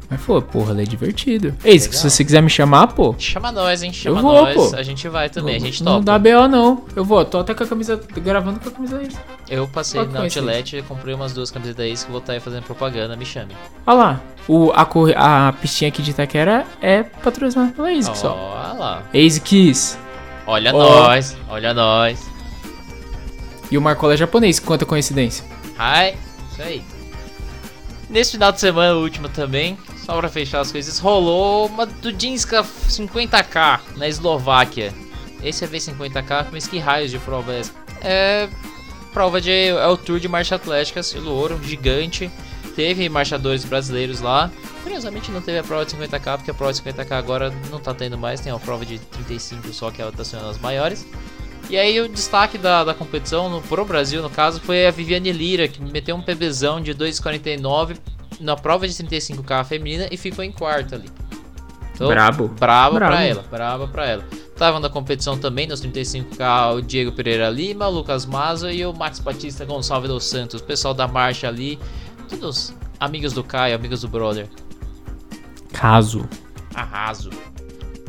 Mas, 0.09 0.21
pô, 0.21 0.41
porra, 0.41 0.81
é 0.81 0.85
divertido. 0.85 1.49
É 1.65 1.71
Legal. 1.73 1.93
se 1.93 2.09
você 2.09 2.25
quiser 2.25 2.41
me 2.41 2.49
chamar, 2.49 2.87
pô. 2.87 3.13
Chama 3.19 3.51
nós, 3.51 3.83
hein? 3.83 3.93
Chama 3.93 4.19
Eu 4.19 4.23
vou, 4.23 4.43
nós. 4.43 4.55
pô. 4.55 4.77
A 4.77 4.83
gente 4.85 5.09
vai 5.09 5.29
também, 5.29 5.57
a 5.57 5.59
gente 5.59 5.83
Não 5.83 5.95
topa. 6.01 6.05
dá 6.05 6.17
BO, 6.19 6.47
não. 6.47 6.85
Eu 6.95 7.05
vou, 7.05 7.25
tô 7.25 7.39
até 7.41 7.53
com 7.55 7.65
a 7.65 7.67
camisa. 7.67 8.01
gravando 8.19 8.61
com 8.61 8.69
a 8.69 8.73
camisa 8.73 8.99
aí. 8.99 9.09
Eu 9.51 9.67
passei 9.67 10.01
Qual 10.01 10.13
na 10.23 10.31
ser 10.31 10.39
Outlet, 10.39 10.83
comprei 10.83 11.13
umas 11.13 11.33
duas 11.33 11.51
camisetas 11.51 11.85
aí 11.85 11.93
que 11.97 12.09
vou 12.09 12.21
estar 12.21 12.35
aí 12.35 12.41
fazendo 12.41 12.63
propaganda, 12.63 13.17
me 13.17 13.27
chame. 13.27 13.57
Olha 13.85 13.97
lá, 13.99 14.21
o, 14.47 14.71
a, 14.77 14.85
corre- 14.85 15.15
a 15.17 15.53
pistinha 15.61 15.89
aqui 15.89 16.01
de 16.03 16.13
Itaquera 16.13 16.65
é 16.81 17.03
patrocinada 17.03 17.73
pela 17.73 17.91
ASICS, 17.91 18.23
ó. 18.25 18.33
Olha 18.35 18.73
lá. 18.79 19.03
ASICS. 19.13 19.99
Olha 20.47 20.73
Ó. 20.73 20.79
nós, 20.79 21.37
olha 21.49 21.75
nós. 21.75 22.31
E 23.73 23.77
o 23.77 23.83
Marcola 23.83 24.15
é 24.15 24.17
japonês, 24.17 24.61
quanta 24.61 24.87
coincidência. 24.87 25.45
Ai, 25.77 26.15
isso 26.53 26.63
aí. 26.63 26.81
Nesse 28.09 28.33
final 28.33 28.53
de 28.53 28.61
semana, 28.61 28.95
o 28.95 29.03
último 29.03 29.29
também, 29.29 29.77
só 30.05 30.17
pra 30.17 30.29
fechar 30.29 30.61
as 30.61 30.71
coisas, 30.71 30.99
rolou 30.99 31.67
uma 31.67 31.85
Dudinska 31.85 32.63
50k 32.63 33.81
na 33.97 34.07
Eslováquia. 34.07 34.95
Esse 35.43 35.65
é 35.65 35.69
V50k, 35.69 36.47
mas 36.53 36.67
que 36.67 36.79
raios 36.79 37.11
de 37.11 37.19
prova 37.19 37.53
é 37.53 37.61
essa? 37.61 37.73
É 38.01 38.49
prova 39.13 39.41
de. 39.41 39.51
É 39.51 39.87
o 39.87 39.97
Tour 39.97 40.21
de 40.21 40.29
Marcha 40.29 40.55
Atlética, 40.55 41.03
selo 41.03 41.33
ouro, 41.33 41.59
gigante. 41.63 42.31
Teve 42.77 43.09
marchadores 43.09 43.65
brasileiros 43.65 44.21
lá. 44.21 44.51
Curiosamente 44.83 45.31
não 45.31 45.41
teve 45.41 45.59
a 45.59 45.65
prova 45.65 45.85
de 45.85 45.97
50k, 45.97 46.37
porque 46.37 46.51
a 46.51 46.55
prova 46.55 46.73
de 46.73 46.83
50k 46.83 47.13
agora 47.13 47.53
não 47.71 47.81
tá 47.81 47.93
tendo 47.93 48.17
mais, 48.17 48.41
tem 48.41 48.53
uma 48.53 48.61
prova 48.61 48.85
de 48.85 48.99
35 48.99 49.73
só 49.73 49.91
que 49.91 50.03
tá 50.13 50.25
sendo 50.25 50.47
as 50.47 50.59
maiores. 50.59 51.07
E 51.69 51.77
aí 51.77 52.01
o 52.01 52.09
destaque 52.09 52.57
da, 52.57 52.85
da 52.85 52.95
competição, 52.95 53.49
no, 53.49 53.61
pro 53.61 53.85
Brasil 53.85 54.23
no 54.23 54.31
caso, 54.31 54.61
foi 54.61 54.87
a 54.87 54.91
Viviane 54.91 55.33
Lira, 55.33 55.67
que 55.67 55.83
meteu 55.83 56.15
um 56.15 56.23
PBzão 56.23 56.81
de 56.81 56.95
2,49 56.95 57.97
na 58.41 58.55
prova 58.55 58.87
de 58.87 58.95
35k 58.95 59.65
feminina 59.65 60.09
e 60.11 60.17
ficou 60.17 60.45
em 60.45 60.53
quarto 60.53 60.95
ali. 60.95 61.11
Então, 61.95 62.09
Brabo. 62.09 62.49
Braba 62.49 62.95
Brabo. 62.95 63.13
pra 63.13 63.25
ela, 63.25 63.45
braba 63.51 63.89
pra 63.89 64.07
ela. 64.07 64.25
Estavam 64.31 64.81
na 64.81 64.89
competição 64.89 65.37
também, 65.39 65.67
nos 65.67 65.83
35k, 65.83 66.77
o 66.77 66.83
Diego 66.83 67.13
Pereira 67.13 67.51
Lima, 67.51 67.89
o 67.89 67.91
Lucas 67.91 68.25
Mazo 68.25 68.71
e 68.71 68.85
o 68.87 68.93
Max 68.93 69.19
Batista 69.19 69.65
Gonçalves 69.65 70.09
dos 70.09 70.25
Santos. 70.25 70.61
O 70.61 70.65
pessoal 70.65 70.95
da 70.95 71.09
marcha 71.09 71.49
ali, 71.49 71.79
todos 72.29 72.75
amigos 73.01 73.33
do 73.33 73.43
Caio, 73.43 73.75
amigos 73.75 74.03
do 74.03 74.09
brother. 74.09 74.47
Caso. 75.73 76.29
Arraso. 76.75 77.31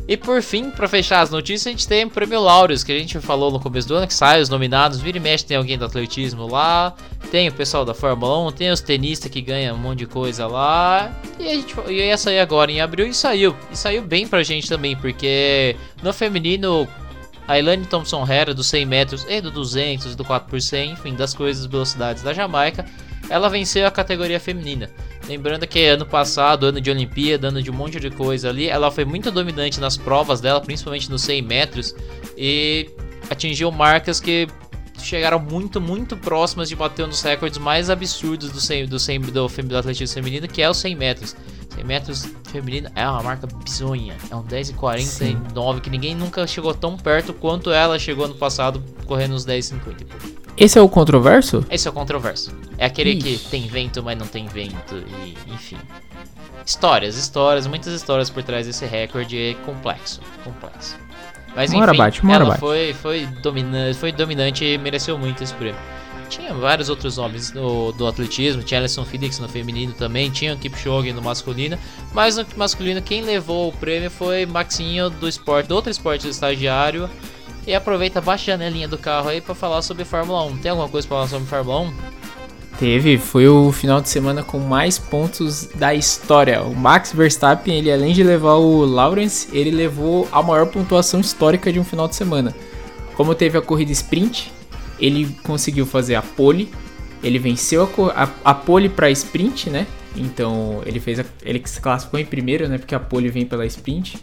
E 0.08 0.16
por 0.16 0.42
fim, 0.42 0.70
pra 0.70 0.88
fechar 0.88 1.20
as 1.20 1.28
notícias, 1.28 1.66
a 1.66 1.70
gente 1.70 1.86
tem 1.86 2.06
o 2.06 2.08
Prêmio 2.08 2.40
Laureus, 2.40 2.82
que 2.82 2.90
a 2.90 2.98
gente 2.98 3.20
falou 3.20 3.52
no 3.52 3.60
começo 3.60 3.86
do 3.86 3.94
ano, 3.94 4.06
que 4.06 4.14
sai 4.14 4.40
os 4.40 4.48
nominados, 4.48 4.98
vira 4.98 5.18
e 5.18 5.20
mexe 5.20 5.44
tem 5.44 5.58
alguém 5.58 5.76
do 5.76 5.84
atletismo 5.84 6.50
lá, 6.50 6.94
tem 7.30 7.46
o 7.46 7.52
pessoal 7.52 7.84
da 7.84 7.92
Fórmula 7.92 8.48
1, 8.48 8.52
tem 8.52 8.70
os 8.70 8.80
tenistas 8.80 9.30
que 9.30 9.42
ganham 9.42 9.76
um 9.76 9.78
monte 9.78 9.98
de 9.98 10.06
coisa 10.06 10.46
lá, 10.46 11.14
e 11.38 11.46
a 11.46 11.52
gente 11.52 11.74
ia 11.90 12.16
sair 12.16 12.38
agora 12.38 12.72
em 12.72 12.80
abril 12.80 13.06
e 13.06 13.12
saiu. 13.12 13.54
E 13.70 13.76
saiu 13.76 14.00
bem 14.00 14.26
pra 14.26 14.42
gente 14.42 14.66
também, 14.66 14.96
porque 14.96 15.76
no 16.02 16.10
feminino, 16.10 16.88
a 17.46 17.58
Elaine 17.58 17.84
Thompson 17.84 18.26
Hera 18.26 18.54
do 18.54 18.64
100 18.64 18.86
metros 18.86 19.26
e 19.28 19.42
do 19.42 19.50
200, 19.50 20.16
do 20.16 20.24
4 20.24 20.48
por 20.48 20.62
100, 20.62 20.92
enfim, 20.92 21.14
das 21.14 21.34
coisas, 21.34 21.66
velocidades 21.66 22.22
da 22.22 22.32
Jamaica, 22.32 22.86
ela 23.28 23.48
venceu 23.48 23.86
a 23.86 23.90
categoria 23.90 24.40
feminina. 24.40 24.90
Lembrando 25.28 25.66
que 25.66 25.84
ano 25.86 26.06
passado, 26.06 26.66
ano 26.66 26.80
de 26.80 26.90
Olimpíada, 26.90 27.48
ano 27.48 27.62
de 27.62 27.70
um 27.70 27.74
monte 27.74 28.00
de 28.00 28.10
coisa 28.10 28.48
ali, 28.48 28.68
ela 28.68 28.90
foi 28.90 29.04
muito 29.04 29.30
dominante 29.30 29.78
nas 29.80 29.96
provas 29.96 30.40
dela, 30.40 30.60
principalmente 30.60 31.10
nos 31.10 31.22
100 31.22 31.42
metros, 31.42 31.94
e 32.36 32.88
atingiu 33.30 33.70
marcas 33.70 34.20
que 34.20 34.48
chegaram 34.98 35.38
muito, 35.38 35.80
muito 35.80 36.16
próximas 36.16 36.68
de 36.68 36.74
bater 36.74 37.04
um 37.04 37.08
dos 37.08 37.22
recordes 37.22 37.58
mais 37.58 37.88
absurdos 37.90 38.50
do, 38.50 38.60
100, 38.60 38.86
do, 38.86 38.98
100, 38.98 39.20
do, 39.20 39.48
do 39.48 39.76
atletismo 39.76 40.14
feminino, 40.14 40.48
que 40.48 40.62
é 40.62 40.68
os 40.68 40.78
100 40.78 40.96
metros. 40.96 41.36
100 41.74 41.84
metros 41.84 42.28
feminino 42.50 42.90
é 42.94 43.06
uma 43.06 43.22
marca 43.22 43.46
bizonha, 43.46 44.16
é 44.30 44.34
um 44.34 44.42
10,49 44.42 45.80
que 45.80 45.90
ninguém 45.90 46.14
nunca 46.14 46.46
chegou 46.46 46.74
tão 46.74 46.96
perto 46.96 47.32
quanto 47.32 47.70
ela 47.70 47.98
chegou 47.98 48.26
no 48.26 48.34
passado 48.34 48.82
correndo 49.06 49.34
uns 49.34 49.46
10,50 49.46 50.00
e 50.00 50.04
pouco. 50.04 50.47
Esse 50.58 50.78
é 50.78 50.82
o 50.82 50.88
controverso? 50.88 51.64
Esse 51.70 51.86
é 51.86 51.90
o 51.90 51.94
controverso. 51.94 52.52
É 52.76 52.86
aquele 52.86 53.10
Ixi. 53.10 53.38
que 53.38 53.50
tem 53.50 53.66
vento, 53.68 54.02
mas 54.02 54.18
não 54.18 54.26
tem 54.26 54.46
vento, 54.46 54.96
e 54.96 55.36
enfim. 55.52 55.78
Histórias, 56.66 57.16
histórias, 57.16 57.66
muitas 57.66 57.92
histórias 57.92 58.28
por 58.28 58.42
trás 58.42 58.66
desse 58.66 58.84
recorde 58.84 59.38
é 59.38 59.54
complexo, 59.64 60.20
complexo. 60.44 60.96
Mas 61.54 61.72
enfim, 61.72 61.96
bate, 61.96 62.20
ela 62.30 62.44
bate. 62.44 62.60
foi, 62.60 62.92
foi, 62.92 63.26
domina 63.42 63.94
foi 63.94 64.12
dominante 64.12 64.64
e 64.64 64.76
mereceu 64.76 65.16
muito 65.16 65.42
esse 65.42 65.54
prêmio. 65.54 65.80
Tinha 66.28 66.52
vários 66.52 66.90
outros 66.90 67.16
nomes 67.16 67.50
do, 67.50 67.90
do 67.92 68.06
atletismo, 68.06 68.62
tinha 68.62 68.80
Alison 68.80 69.04
Felix 69.04 69.38
no 69.38 69.48
feminino 69.48 69.94
também, 69.94 70.30
tinha 70.30 70.54
o 70.54 70.58
Kipchoge 70.58 71.12
no 71.12 71.22
masculino, 71.22 71.78
mas 72.12 72.36
no 72.36 72.44
masculino 72.54 73.00
quem 73.00 73.22
levou 73.22 73.68
o 73.68 73.72
prêmio 73.72 74.10
foi 74.10 74.44
Maxinho 74.44 75.08
do 75.08 75.26
esporte, 75.26 75.68
do 75.68 75.74
outro 75.74 75.90
esporte 75.90 76.24
do 76.24 76.28
estagiário. 76.28 77.08
E 77.68 77.74
aproveita, 77.74 78.18
baixa 78.18 78.50
a 78.50 78.56
janelinha 78.56 78.88
do 78.88 78.96
carro 78.96 79.28
aí 79.28 79.42
pra 79.42 79.54
falar 79.54 79.82
sobre 79.82 80.02
Fórmula 80.02 80.42
1. 80.44 80.56
Tem 80.56 80.70
alguma 80.70 80.88
coisa 80.88 81.06
pra 81.06 81.18
falar 81.18 81.28
sobre 81.28 81.46
Fórmula 81.46 81.80
1? 81.80 81.92
Teve, 82.78 83.18
foi 83.18 83.46
o 83.46 83.70
final 83.70 84.00
de 84.00 84.08
semana 84.08 84.42
com 84.42 84.58
mais 84.58 84.98
pontos 84.98 85.66
da 85.74 85.94
história. 85.94 86.62
O 86.62 86.74
Max 86.74 87.12
Verstappen, 87.12 87.76
ele 87.76 87.92
além 87.92 88.14
de 88.14 88.22
levar 88.22 88.54
o 88.54 88.86
Lawrence, 88.86 89.48
ele 89.52 89.70
levou 89.70 90.26
a 90.32 90.42
maior 90.42 90.68
pontuação 90.68 91.20
histórica 91.20 91.70
de 91.70 91.78
um 91.78 91.84
final 91.84 92.08
de 92.08 92.16
semana. 92.16 92.54
Como 93.14 93.34
teve 93.34 93.58
a 93.58 93.60
corrida 93.60 93.92
sprint, 93.92 94.50
ele 94.98 95.36
conseguiu 95.42 95.84
fazer 95.84 96.14
a 96.14 96.22
pole, 96.22 96.70
ele 97.22 97.38
venceu 97.38 97.82
a, 98.14 98.22
a, 98.22 98.30
a 98.46 98.54
pole 98.54 98.88
para 98.88 99.10
sprint, 99.10 99.68
né? 99.68 99.86
Então 100.16 100.80
ele 100.86 101.00
fez 101.00 101.20
a, 101.20 101.24
ele 101.42 101.60
se 101.66 101.82
classificou 101.82 102.18
em 102.18 102.24
primeiro, 102.24 102.66
né? 102.66 102.78
Porque 102.78 102.94
a 102.94 103.00
pole 103.00 103.28
vem 103.28 103.44
pela 103.44 103.66
sprint. 103.66 104.16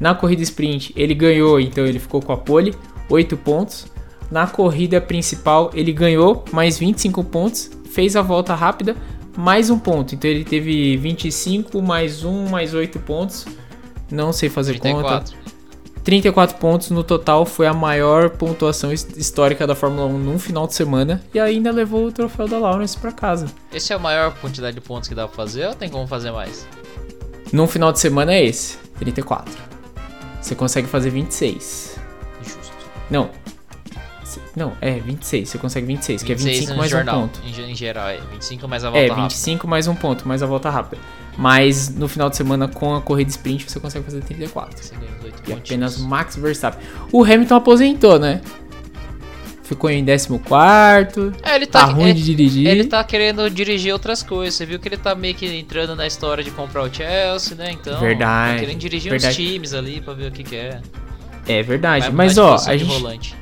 Na 0.00 0.14
corrida 0.14 0.42
sprint 0.42 0.92
ele 0.96 1.14
ganhou, 1.14 1.60
então 1.60 1.84
ele 1.84 1.98
ficou 1.98 2.20
com 2.22 2.32
a 2.32 2.36
pole, 2.36 2.74
8 3.08 3.36
pontos. 3.36 3.86
Na 4.30 4.46
corrida 4.46 5.00
principal 5.00 5.70
ele 5.74 5.92
ganhou 5.92 6.44
mais 6.52 6.78
25 6.78 7.22
pontos, 7.24 7.70
fez 7.90 8.16
a 8.16 8.22
volta 8.22 8.54
rápida, 8.54 8.96
mais 9.36 9.68
um 9.70 9.78
ponto. 9.78 10.14
Então 10.14 10.30
ele 10.30 10.44
teve 10.44 10.96
25 10.96 11.82
mais 11.82 12.24
1 12.24 12.48
mais 12.48 12.72
8 12.72 12.98
pontos. 13.00 13.44
Não 14.10 14.32
sei 14.32 14.48
fazer 14.48 14.78
conta. 14.80 15.20
34. 15.24 15.40
34 16.02 16.56
pontos 16.56 16.90
no 16.90 17.04
total 17.04 17.44
foi 17.44 17.66
a 17.66 17.74
maior 17.74 18.30
pontuação 18.30 18.90
his- 18.90 19.06
histórica 19.16 19.66
da 19.66 19.74
Fórmula 19.74 20.06
1 20.06 20.18
num 20.18 20.38
final 20.38 20.66
de 20.66 20.74
semana 20.74 21.22
e 21.34 21.38
ainda 21.38 21.70
levou 21.70 22.06
o 22.06 22.10
troféu 22.12 22.48
da 22.48 22.58
Lawrence 22.58 22.96
para 22.96 23.12
casa. 23.12 23.46
Esse 23.72 23.92
é 23.92 23.96
a 23.96 23.98
maior 23.98 24.34
quantidade 24.40 24.74
de 24.76 24.80
pontos 24.80 25.08
que 25.10 25.14
dá 25.14 25.26
pra 25.28 25.36
fazer 25.36 25.66
ou 25.68 25.74
tem 25.74 25.90
como 25.90 26.06
fazer 26.06 26.30
mais? 26.32 26.66
Num 27.52 27.66
final 27.66 27.92
de 27.92 28.00
semana 28.00 28.32
é 28.32 28.44
esse, 28.44 28.78
34. 28.98 29.52
Você 30.40 30.54
consegue 30.54 30.86
fazer 30.88 31.10
26. 31.10 31.98
Injusto. 32.40 32.72
Não. 33.10 33.30
Não, 34.54 34.72
é 34.80 34.92
26. 34.98 35.48
Você 35.48 35.58
consegue 35.58 35.86
26, 35.86 36.22
que 36.22 36.32
é 36.32 36.34
25 36.34 36.70
no 36.72 36.76
mais 36.78 36.90
jornal, 36.90 37.18
um 37.18 37.28
ponto. 37.28 37.40
Em, 37.46 37.52
ge- 37.52 37.62
em 37.62 37.74
geral, 37.74 38.08
é 38.08 38.18
25 38.32 38.68
mais 38.68 38.84
a 38.84 38.90
volta 38.90 39.04
É, 39.04 39.08
rápida. 39.08 39.22
25 39.28 39.68
mais 39.68 39.86
um 39.88 39.94
ponto, 39.94 40.26
mais 40.28 40.42
a 40.42 40.46
volta 40.46 40.70
rápida. 40.70 41.02
Mas 41.36 41.88
no 41.88 42.06
final 42.08 42.28
de 42.30 42.36
semana 42.36 42.68
com 42.68 42.94
a 42.94 43.00
corrida 43.00 43.30
sprint 43.30 43.68
você 43.70 43.80
consegue 43.80 44.04
fazer 44.04 44.20
34. 44.22 44.76
Você 44.82 44.94
ganha 44.94 45.10
os 45.18 45.24
oito 45.24 45.36
E 45.38 45.42
pontinhos. 45.42 45.60
apenas 45.68 45.98
Max 45.98 46.36
Verstappen. 46.36 46.80
O 47.12 47.24
Hamilton 47.24 47.54
aposentou, 47.56 48.18
né? 48.18 48.40
Ficou 49.70 49.88
em 49.88 50.04
14. 50.04 51.32
É, 51.44 51.54
ele 51.54 51.66
Tá 51.66 51.86
tá, 51.86 51.92
ruim 51.92 52.10
é- 52.10 52.12
de 52.12 52.24
dirigir. 52.24 52.66
Ele 52.66 52.82
tá 52.82 53.04
querendo 53.04 53.48
dirigir 53.48 53.92
outras 53.92 54.20
coisas. 54.20 54.54
Você 54.54 54.66
viu 54.66 54.80
que 54.80 54.88
ele 54.88 54.96
tá 54.96 55.14
meio 55.14 55.32
que 55.32 55.46
entrando 55.46 55.94
na 55.94 56.08
história 56.08 56.42
de 56.42 56.50
comprar 56.50 56.82
o 56.82 56.92
Chelsea, 56.92 57.56
né? 57.56 57.70
Então, 57.70 58.00
Verdade, 58.00 58.54
tá 58.54 58.58
querendo 58.64 58.78
dirigir 58.80 59.10
verdade. 59.12 59.32
uns 59.32 59.36
times 59.48 59.72
ali 59.72 60.00
pra 60.00 60.12
ver 60.12 60.26
o 60.26 60.32
que 60.32 60.42
que 60.42 60.56
é. 60.56 60.80
É 61.46 61.62
verdade. 61.62 62.10
Mas 62.12 62.36
ó, 62.36 62.56
a 62.66 62.76
gente. 62.76 62.88
volante. 62.92 63.36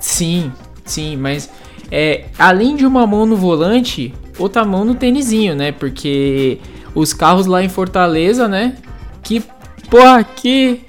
Sim, 0.00 0.50
sim, 0.84 1.16
mas 1.16 1.48
é, 1.92 2.24
além 2.36 2.74
de 2.74 2.84
uma 2.84 3.06
mão 3.06 3.24
no 3.24 3.36
volante, 3.36 4.12
outra 4.40 4.64
mão 4.64 4.84
no 4.84 4.96
tênisinho, 4.96 5.54
né? 5.54 5.70
Porque 5.70 6.58
os 6.92 7.12
carros 7.12 7.46
lá 7.46 7.62
em 7.62 7.68
Fortaleza, 7.68 8.48
né? 8.48 8.74
Que, 9.22 9.40
porra, 9.88 10.24
que, 10.24 10.80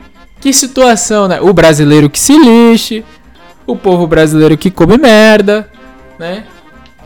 que 0.42 0.52
situação, 0.52 1.28
né? 1.28 1.40
O 1.40 1.54
brasileiro 1.54 2.10
que 2.10 2.20
se 2.20 2.36
lixe, 2.36 3.06
o 3.66 3.76
povo 3.76 4.08
brasileiro 4.08 4.58
que 4.58 4.70
come 4.70 4.98
merda, 4.98 5.70
né? 6.20 6.46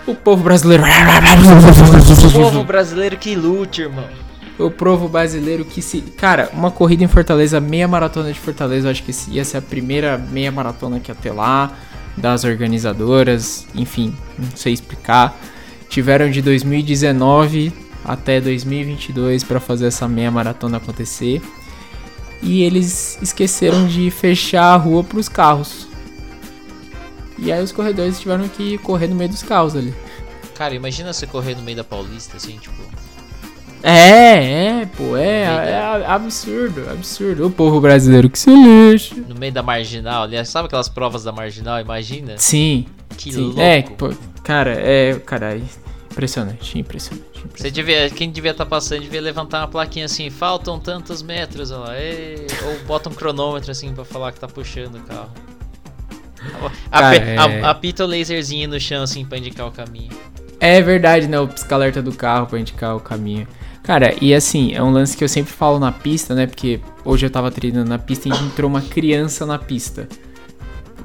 O 0.05 0.15
povo 0.15 0.43
brasileiro. 0.43 0.83
O 0.83 2.31
povo 2.31 2.63
brasileiro 2.63 3.17
que 3.17 3.35
lute, 3.35 3.81
irmão. 3.81 4.05
O 4.57 4.71
povo 4.71 5.07
brasileiro 5.07 5.65
que 5.65 5.81
se. 5.81 6.01
Cara, 6.01 6.49
uma 6.53 6.71
corrida 6.71 7.03
em 7.03 7.07
Fortaleza, 7.07 7.59
meia 7.59 7.87
maratona 7.87 8.31
de 8.31 8.39
Fortaleza, 8.39 8.87
eu 8.87 8.91
acho 8.91 9.03
que 9.03 9.11
ia 9.29 9.43
ser 9.43 9.57
a 9.57 9.61
primeira 9.61 10.17
meia 10.17 10.51
maratona 10.51 10.99
que 10.99 11.11
ia 11.11 11.15
ter 11.15 11.31
lá, 11.31 11.71
das 12.15 12.43
organizadoras, 12.43 13.67
enfim, 13.75 14.15
não 14.37 14.49
sei 14.55 14.73
explicar. 14.73 15.37
Tiveram 15.89 16.29
de 16.31 16.41
2019 16.41 17.71
até 18.03 18.41
2022 18.41 19.43
para 19.43 19.59
fazer 19.59 19.87
essa 19.87 20.07
meia 20.07 20.31
maratona 20.31 20.77
acontecer. 20.77 21.41
E 22.41 22.63
eles 22.63 23.17
esqueceram 23.21 23.87
de 23.87 24.09
fechar 24.09 24.73
a 24.73 24.75
rua 24.77 25.03
para 25.03 25.19
os 25.19 25.27
carros. 25.27 25.86
E 27.37 27.51
aí 27.51 27.61
os 27.63 27.71
corredores 27.71 28.19
tiveram 28.19 28.47
que 28.47 28.77
correr 28.79 29.07
no 29.07 29.15
meio 29.15 29.29
dos 29.29 29.43
carros 29.43 29.75
ali. 29.75 29.93
Cara, 30.55 30.73
imagina 30.73 31.13
você 31.13 31.27
correr 31.27 31.55
no 31.55 31.61
meio 31.61 31.77
da 31.77 31.83
Paulista, 31.83 32.37
assim, 32.37 32.57
tipo. 32.57 32.75
É, 33.83 34.81
é, 34.81 34.85
pô, 34.97 35.15
é, 35.15 35.43
é, 35.43 35.71
é 35.71 36.05
absurdo, 36.07 36.89
absurdo. 36.89 37.45
O 37.45 37.51
povo 37.51 37.79
brasileiro 37.79 38.27
que 38.29 38.39
se 38.39 38.49
lixe. 38.49 39.13
No 39.15 39.35
meio 39.35 39.53
da 39.53 39.61
marginal, 39.61 40.23
aliás, 40.23 40.49
sabe 40.49 40.65
aquelas 40.65 40.89
provas 40.89 41.23
da 41.23 41.31
marginal? 41.31 41.79
Imagina. 41.79 42.33
Sim. 42.37 42.87
Que 43.15 43.31
sim. 43.31 43.41
louco. 43.41 43.61
É, 43.61 43.81
pô, 43.83 44.11
cara, 44.43 44.73
é, 44.73 45.13
cara, 45.19 45.55
impressionante, 46.11 46.79
impressionante. 46.79 47.27
impressionante. 47.37 47.61
Você 47.61 47.71
devia, 47.71 48.09
quem 48.09 48.31
devia 48.31 48.51
estar 48.51 48.65
passando 48.65 49.01
devia 49.01 49.21
levantar 49.21 49.59
uma 49.59 49.67
plaquinha 49.67 50.05
assim, 50.05 50.29
faltam 50.31 50.79
tantos 50.79 51.21
metros, 51.21 51.71
ó 51.71 51.79
lá, 51.79 51.99
ei, 51.99 52.47
ou 52.65 52.85
bota 52.87 53.09
um 53.09 53.13
cronômetro 53.13 53.71
assim 53.71 53.93
pra 53.93 54.03
falar 54.03 54.31
que 54.31 54.39
tá 54.39 54.47
puxando 54.47 54.95
o 54.95 55.01
carro. 55.01 55.29
Cara, 56.91 57.07
Ape- 57.17 57.17
é- 57.25 57.37
a- 57.63 57.69
Apita 57.71 58.03
o 58.03 58.07
laserzinho 58.07 58.69
no 58.69 58.79
chão 58.79 59.03
assim 59.03 59.25
pra 59.25 59.37
indicar 59.37 59.67
o 59.67 59.71
caminho. 59.71 60.09
É 60.59 60.81
verdade, 60.81 61.27
né? 61.27 61.39
O 61.39 61.47
pisca-alerta 61.47 62.01
do 62.01 62.11
carro 62.11 62.47
pra 62.47 62.59
indicar 62.59 62.95
o 62.95 62.99
caminho. 62.99 63.47
Cara, 63.83 64.13
e 64.21 64.33
assim, 64.33 64.73
é 64.73 64.81
um 64.83 64.89
lance 64.91 65.15
que 65.15 65.23
eu 65.23 65.29
sempre 65.29 65.53
falo 65.53 65.79
na 65.79 65.91
pista, 65.91 66.33
né? 66.35 66.45
Porque 66.47 66.79
hoje 67.05 67.25
eu 67.25 67.29
tava 67.29 67.49
treinando 67.51 67.89
na 67.89 67.97
pista 67.99 68.27
e 68.27 68.31
entrou 68.31 68.69
uma 68.69 68.81
criança 68.81 69.45
na 69.45 69.57
pista. 69.57 70.07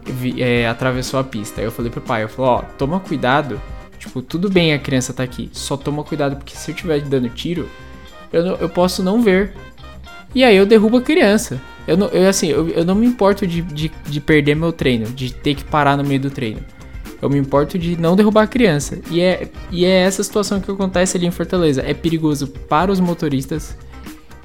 Vi- 0.05 0.43
é, 0.43 0.67
atravessou 0.67 1.21
a 1.21 1.25
pista. 1.25 1.61
Aí 1.61 1.67
eu 1.67 1.71
falei 1.71 1.91
pro 1.91 2.01
pai, 2.01 2.25
eu 2.25 2.29
falei, 2.29 2.51
ó, 2.51 2.63
toma 2.77 2.99
cuidado. 2.99 3.61
Tipo, 3.99 4.21
tudo 4.21 4.51
bem 4.51 4.73
a 4.73 4.79
criança 4.79 5.13
tá 5.13 5.23
aqui. 5.23 5.49
Só 5.53 5.77
toma 5.77 6.03
cuidado, 6.03 6.37
porque 6.37 6.57
se 6.57 6.71
eu 6.71 6.75
estiver 6.75 7.01
dando 7.03 7.29
tiro, 7.29 7.69
eu, 8.33 8.45
não- 8.45 8.57
eu 8.57 8.69
posso 8.69 9.01
não 9.03 9.23
ver. 9.23 9.55
E 10.35 10.43
aí 10.45 10.57
eu 10.57 10.65
derrubo 10.67 10.97
a 10.99 11.03
criança. 11.03 11.61
Eu, 11.87 11.97
não, 11.97 12.07
eu 12.09 12.29
assim, 12.29 12.47
eu, 12.49 12.69
eu 12.69 12.85
não 12.85 12.95
me 12.95 13.07
importo 13.07 13.47
de, 13.47 13.61
de, 13.63 13.91
de 14.09 14.21
perder 14.21 14.55
meu 14.55 14.73
treino, 14.73 15.07
de 15.07 15.33
ter 15.33 15.55
que 15.55 15.65
parar 15.65 15.97
no 15.97 16.05
meio 16.05 16.21
do 16.21 16.31
treino. 16.31 16.61
Eu 17.21 17.29
me 17.31 17.39
importo 17.39 17.79
de 17.79 17.97
não 17.97 18.17
derrubar 18.17 18.43
a 18.43 18.47
criança. 18.47 18.99
E 19.11 19.21
é, 19.21 19.49
e 19.71 19.85
é 19.85 20.01
essa 20.03 20.23
situação 20.23 20.61
que 20.61 20.71
acontece 20.71 21.17
ali 21.17 21.27
em 21.27 21.31
Fortaleza. 21.31 21.83
É 21.87 21.95
perigoso 21.95 22.49
para 22.49 22.91
os 22.91 22.99
motoristas 22.99 23.77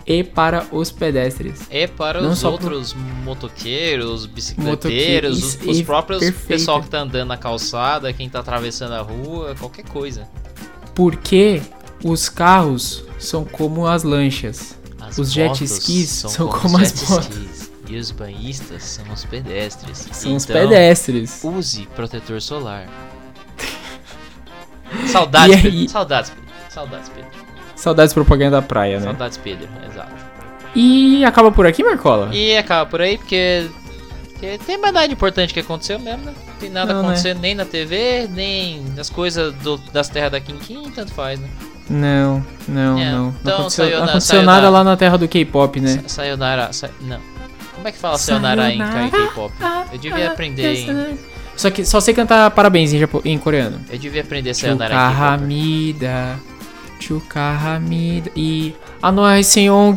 e 0.06 0.24
para 0.24 0.66
os 0.72 0.92
pedestres. 0.92 1.62
E 1.72 1.88
para 1.88 2.22
Não 2.22 2.32
os 2.32 2.40
só 2.40 2.52
pro- 2.52 2.76
outros 2.76 2.96
motoqueiros, 3.24 4.26
bicicleteiros, 4.26 5.38
os, 5.62 5.68
os 5.68 5.82
próprios 5.82 6.20
perfeito. 6.22 6.48
pessoal 6.48 6.82
que 6.82 6.90
tá 6.90 7.00
andando 7.00 7.28
na 7.30 7.38
calçada, 7.38 8.12
quem 8.14 8.30
tá 8.30 8.40
atravessando 8.40 8.94
a 8.94 9.02
rua, 9.02 9.56
qualquer 9.60 9.86
coisa. 9.86 10.28
Porque 10.96 11.62
os 12.04 12.30
carros 12.30 13.04
são 13.20 13.44
como 13.44 13.88
as 13.88 14.04
lanchas. 14.04 14.77
As 15.08 15.18
Os 15.18 15.32
jet 15.32 15.64
skis 15.64 16.10
são 16.10 16.48
como 16.48 16.78
as 16.78 16.90
jet 16.90 17.10
motos. 17.10 17.28
skis, 17.28 17.72
E 17.90 17.96
os 17.98 18.12
banhistas 18.12 18.84
são 18.84 19.06
os 19.14 19.24
pedestres. 19.26 19.98
São 20.12 20.36
os 20.36 20.44
Então, 20.44 20.56
pedestres. 20.62 21.40
Use 21.44 21.88
protetor 21.96 22.42
solar. 22.42 22.88
Saudades, 25.08 25.56
aí- 25.56 25.62
Pedro. 25.62 25.90
Saudades, 25.90 26.30
Pedro. 26.32 26.48
Saudades, 26.70 27.10
Pedro. 27.10 27.30
Saudades 27.76 28.14
propaganda 28.14 28.60
da 28.60 28.62
praia, 28.68 29.00
né? 29.00 29.06
Saudades, 29.06 29.38
Pedro. 29.38 29.68
Exato. 29.90 30.14
E 30.76 31.24
acaba 31.26 31.52
por 31.52 31.66
aqui, 31.66 31.84
Marcola? 31.84 32.30
E 32.34 32.56
acaba 32.58 32.90
por 32.90 33.02
aí, 33.02 33.18
porque, 33.18 33.68
porque 34.32 34.58
tem 34.66 34.78
mais 34.78 34.94
nada 34.94 35.12
importante 35.12 35.54
que 35.54 35.60
aconteceu 35.60 35.98
mesmo, 36.00 36.26
né? 36.26 36.34
Não 36.48 36.54
tem 36.56 36.70
nada 36.70 36.94
Não, 36.94 37.02
né? 37.02 37.08
acontecendo 37.08 37.40
nem 37.40 37.56
na 37.56 37.66
TV, 37.66 38.28
nem 38.32 38.82
nas 38.96 39.10
coisas 39.10 39.54
do- 39.56 39.78
das 39.92 40.10
terras 40.10 40.32
da 40.32 40.40
Quinquim, 40.40 40.90
tanto 40.92 41.14
faz, 41.14 41.40
né? 41.40 41.50
Não, 41.90 42.46
não, 42.68 43.00
É, 43.00 43.12
não. 43.12 43.24
Não 43.26 43.36
então 43.42 43.54
aconteceu, 43.60 43.86
saiu 43.86 43.98
não 43.98 44.04
aconteceu 44.06 44.36
saiu 44.38 44.44
nada 44.46 44.62
na- 44.64 44.70
lá 44.70 44.84
na 44.84 44.98
terra 44.98 45.18
do 45.18 45.28
K-pop, 45.28 45.80
né? 45.80 46.00
Sa- 46.04 46.10
Sayonara. 46.10 46.74
Sa 46.74 46.90
não. 47.02 47.20
Como 47.76 47.88
é 47.88 47.92
que 47.92 47.98
fala 47.98 48.18
Sayonara 48.18 48.70
em, 48.74 48.82
em 48.82 49.10
K-pop? 49.10 49.54
Eu 49.94 49.98
devia 50.00 50.32
aprender 50.32 50.74
em. 50.76 51.18
Só 51.56 51.70
que 51.72 51.86
só 51.86 52.00
sei 52.00 52.14
cantar 52.14 52.52
parabéns 52.52 52.94
em, 52.94 53.00
japo- 53.00 53.22
em 53.24 53.38
coreano. 53.38 53.80
Eu 53.90 53.98
devia 53.98 54.22
aprender 54.22 54.54
Sayonara 54.54 54.94
em 54.94 54.98
K-pop. 54.98 55.14
Chukahamida. 55.16 56.40
Chukahamida. 57.00 58.32
E 58.36 58.76
Anoai 59.02 59.44
Seong. 59.44 59.96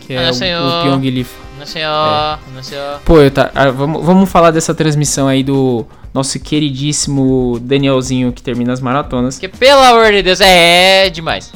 Que 0.00 0.14
é 0.14 0.30
o, 0.30 0.34
o 0.34 0.82
Pyong. 0.82 1.26
Não 1.58 1.66
ó. 1.86 2.36
Não 2.54 2.62
sei, 2.62 2.78
ó. 2.78 2.98
Pô, 3.04 3.20
eu 3.20 3.30
tá, 3.30 3.50
ah, 3.54 3.70
vamos, 3.70 4.04
vamos 4.04 4.28
falar 4.30 4.50
dessa 4.50 4.74
transmissão 4.74 5.28
aí 5.28 5.42
do 5.42 5.86
nosso 6.14 6.38
queridíssimo 6.38 7.58
Danielzinho 7.60 8.32
que 8.32 8.40
termina 8.40 8.72
as 8.72 8.80
maratonas. 8.80 9.34
Porque, 9.34 9.48
pelo 9.48 9.80
amor 9.80 10.12
de 10.12 10.22
Deus, 10.22 10.40
é, 10.40 11.10
demais. 11.10 11.52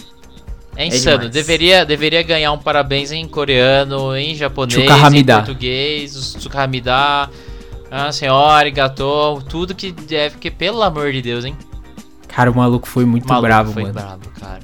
É 0.77 0.85
insano. 0.85 1.19
demais. 1.19 1.33
deveria, 1.33 1.87
deveria 1.87 2.23
ganhar 2.25 2.53
um 2.53 2.59
parabéns 2.59 3.13
em 3.13 3.27
coreano, 3.29 4.17
em 4.17 4.35
japonês, 4.35 4.91
em 5.15 5.25
português, 5.25 6.17
os 6.17 6.35
Tsukahamida, 6.35 7.31
a 7.91 8.13
senhora, 8.13 8.69
gato, 8.69 9.43
tudo 9.49 9.75
que 9.75 9.93
deve, 9.93 10.35
porque 10.35 10.51
pelo 10.51 10.83
amor 10.83 11.13
de 11.13 11.23
Deus, 11.23 11.45
hein? 11.45 11.57
Cara, 12.27 12.51
o 12.51 12.57
maluco 12.57 12.87
foi 12.87 13.05
muito 13.05 13.27
Maluco, 13.27 13.47
bravo, 13.47 13.73
foi 13.73 13.83
mano. 13.83 13.95
bravo, 13.95 14.31
cara. 14.39 14.61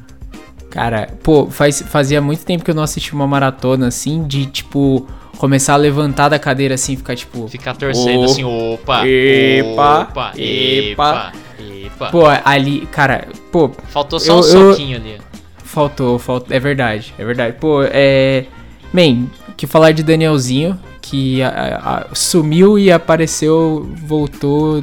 Cara, 0.70 1.18
pô, 1.22 1.46
faz, 1.50 1.82
fazia 1.82 2.20
muito 2.20 2.44
tempo 2.44 2.64
que 2.64 2.70
eu 2.70 2.74
não 2.74 2.82
assisti 2.82 3.12
uma 3.14 3.26
maratona 3.26 3.86
assim, 3.86 4.26
de 4.26 4.46
tipo, 4.46 5.06
começar 5.38 5.74
a 5.74 5.76
levantar 5.76 6.28
da 6.28 6.38
cadeira 6.38 6.74
assim, 6.74 6.96
ficar 6.96 7.14
tipo. 7.16 7.46
Ficar 7.48 7.74
torcendo 7.76 8.20
Oh. 8.20 8.24
assim, 8.24 8.44
opa, 8.44 9.06
Epa, 9.06 10.00
opa, 10.10 10.32
epa. 10.36 11.32
epa. 11.58 12.06
Pô, 12.10 12.22
ali, 12.44 12.86
cara, 12.90 13.28
pô, 13.52 13.70
Faltou 13.88 14.18
só 14.18 14.32
eu- 14.32 14.36
um 14.36 14.38
eu- 14.38 14.72
soquinho 14.72 14.96
ali. 14.96 15.18
faltou, 15.62 16.18
faltou. 16.18 16.54
É 16.54 16.58
verdade, 16.60 17.14
é 17.18 17.24
verdade. 17.24 17.56
Pô, 17.60 17.82
é. 17.84 18.44
Man, 18.92 19.26
que 19.56 19.66
falar 19.66 19.92
de 19.92 20.02
Danielzinho, 20.02 20.78
que 21.00 21.42
a- 21.42 22.06
a- 22.10 22.14
sumiu 22.14 22.78
e 22.78 22.90
apareceu, 22.92 23.88
voltou, 24.06 24.82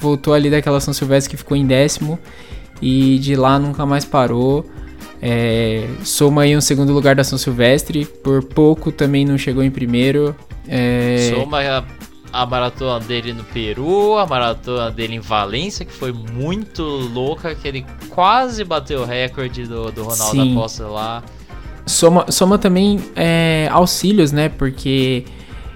voltou 0.00 0.34
ali 0.34 0.50
daquela 0.50 0.80
São 0.80 0.92
Silvestre 0.92 1.30
que 1.30 1.36
ficou 1.36 1.56
em 1.56 1.64
décimo 1.66 2.18
e 2.80 3.18
de 3.18 3.36
lá 3.36 3.58
nunca 3.58 3.86
mais 3.86 4.04
parou. 4.04 4.66
É, 5.24 5.86
soma 6.02 6.42
aí 6.42 6.56
um 6.56 6.60
segundo 6.60 6.92
lugar 6.92 7.14
da 7.14 7.22
São 7.22 7.38
Silvestre, 7.38 8.04
por 8.04 8.42
pouco 8.42 8.90
também 8.90 9.24
não 9.24 9.38
chegou 9.38 9.62
em 9.62 9.70
primeiro. 9.70 10.34
É, 10.66 11.30
Soma 11.32 11.60
a, 11.60 11.84
a 12.32 12.44
maratona 12.44 12.98
dele 12.98 13.32
no 13.32 13.44
Peru, 13.44 14.18
a 14.18 14.26
maratona 14.26 14.90
dele 14.90 15.14
em 15.14 15.20
Valência, 15.20 15.86
que 15.86 15.92
foi 15.92 16.12
muito 16.12 16.82
louca, 16.82 17.54
que 17.54 17.68
ele 17.68 17.86
quase 18.08 18.64
bateu 18.64 19.02
o 19.02 19.04
recorde 19.04 19.64
do, 19.64 19.92
do 19.92 20.02
Ronaldo 20.02 20.42
Sim. 20.42 20.54
Costa 20.56 20.88
lá. 20.88 21.22
Soma, 21.86 22.26
soma 22.28 22.58
também 22.58 22.98
é, 23.14 23.68
auxílios, 23.70 24.32
né? 24.32 24.48
Porque 24.48 25.24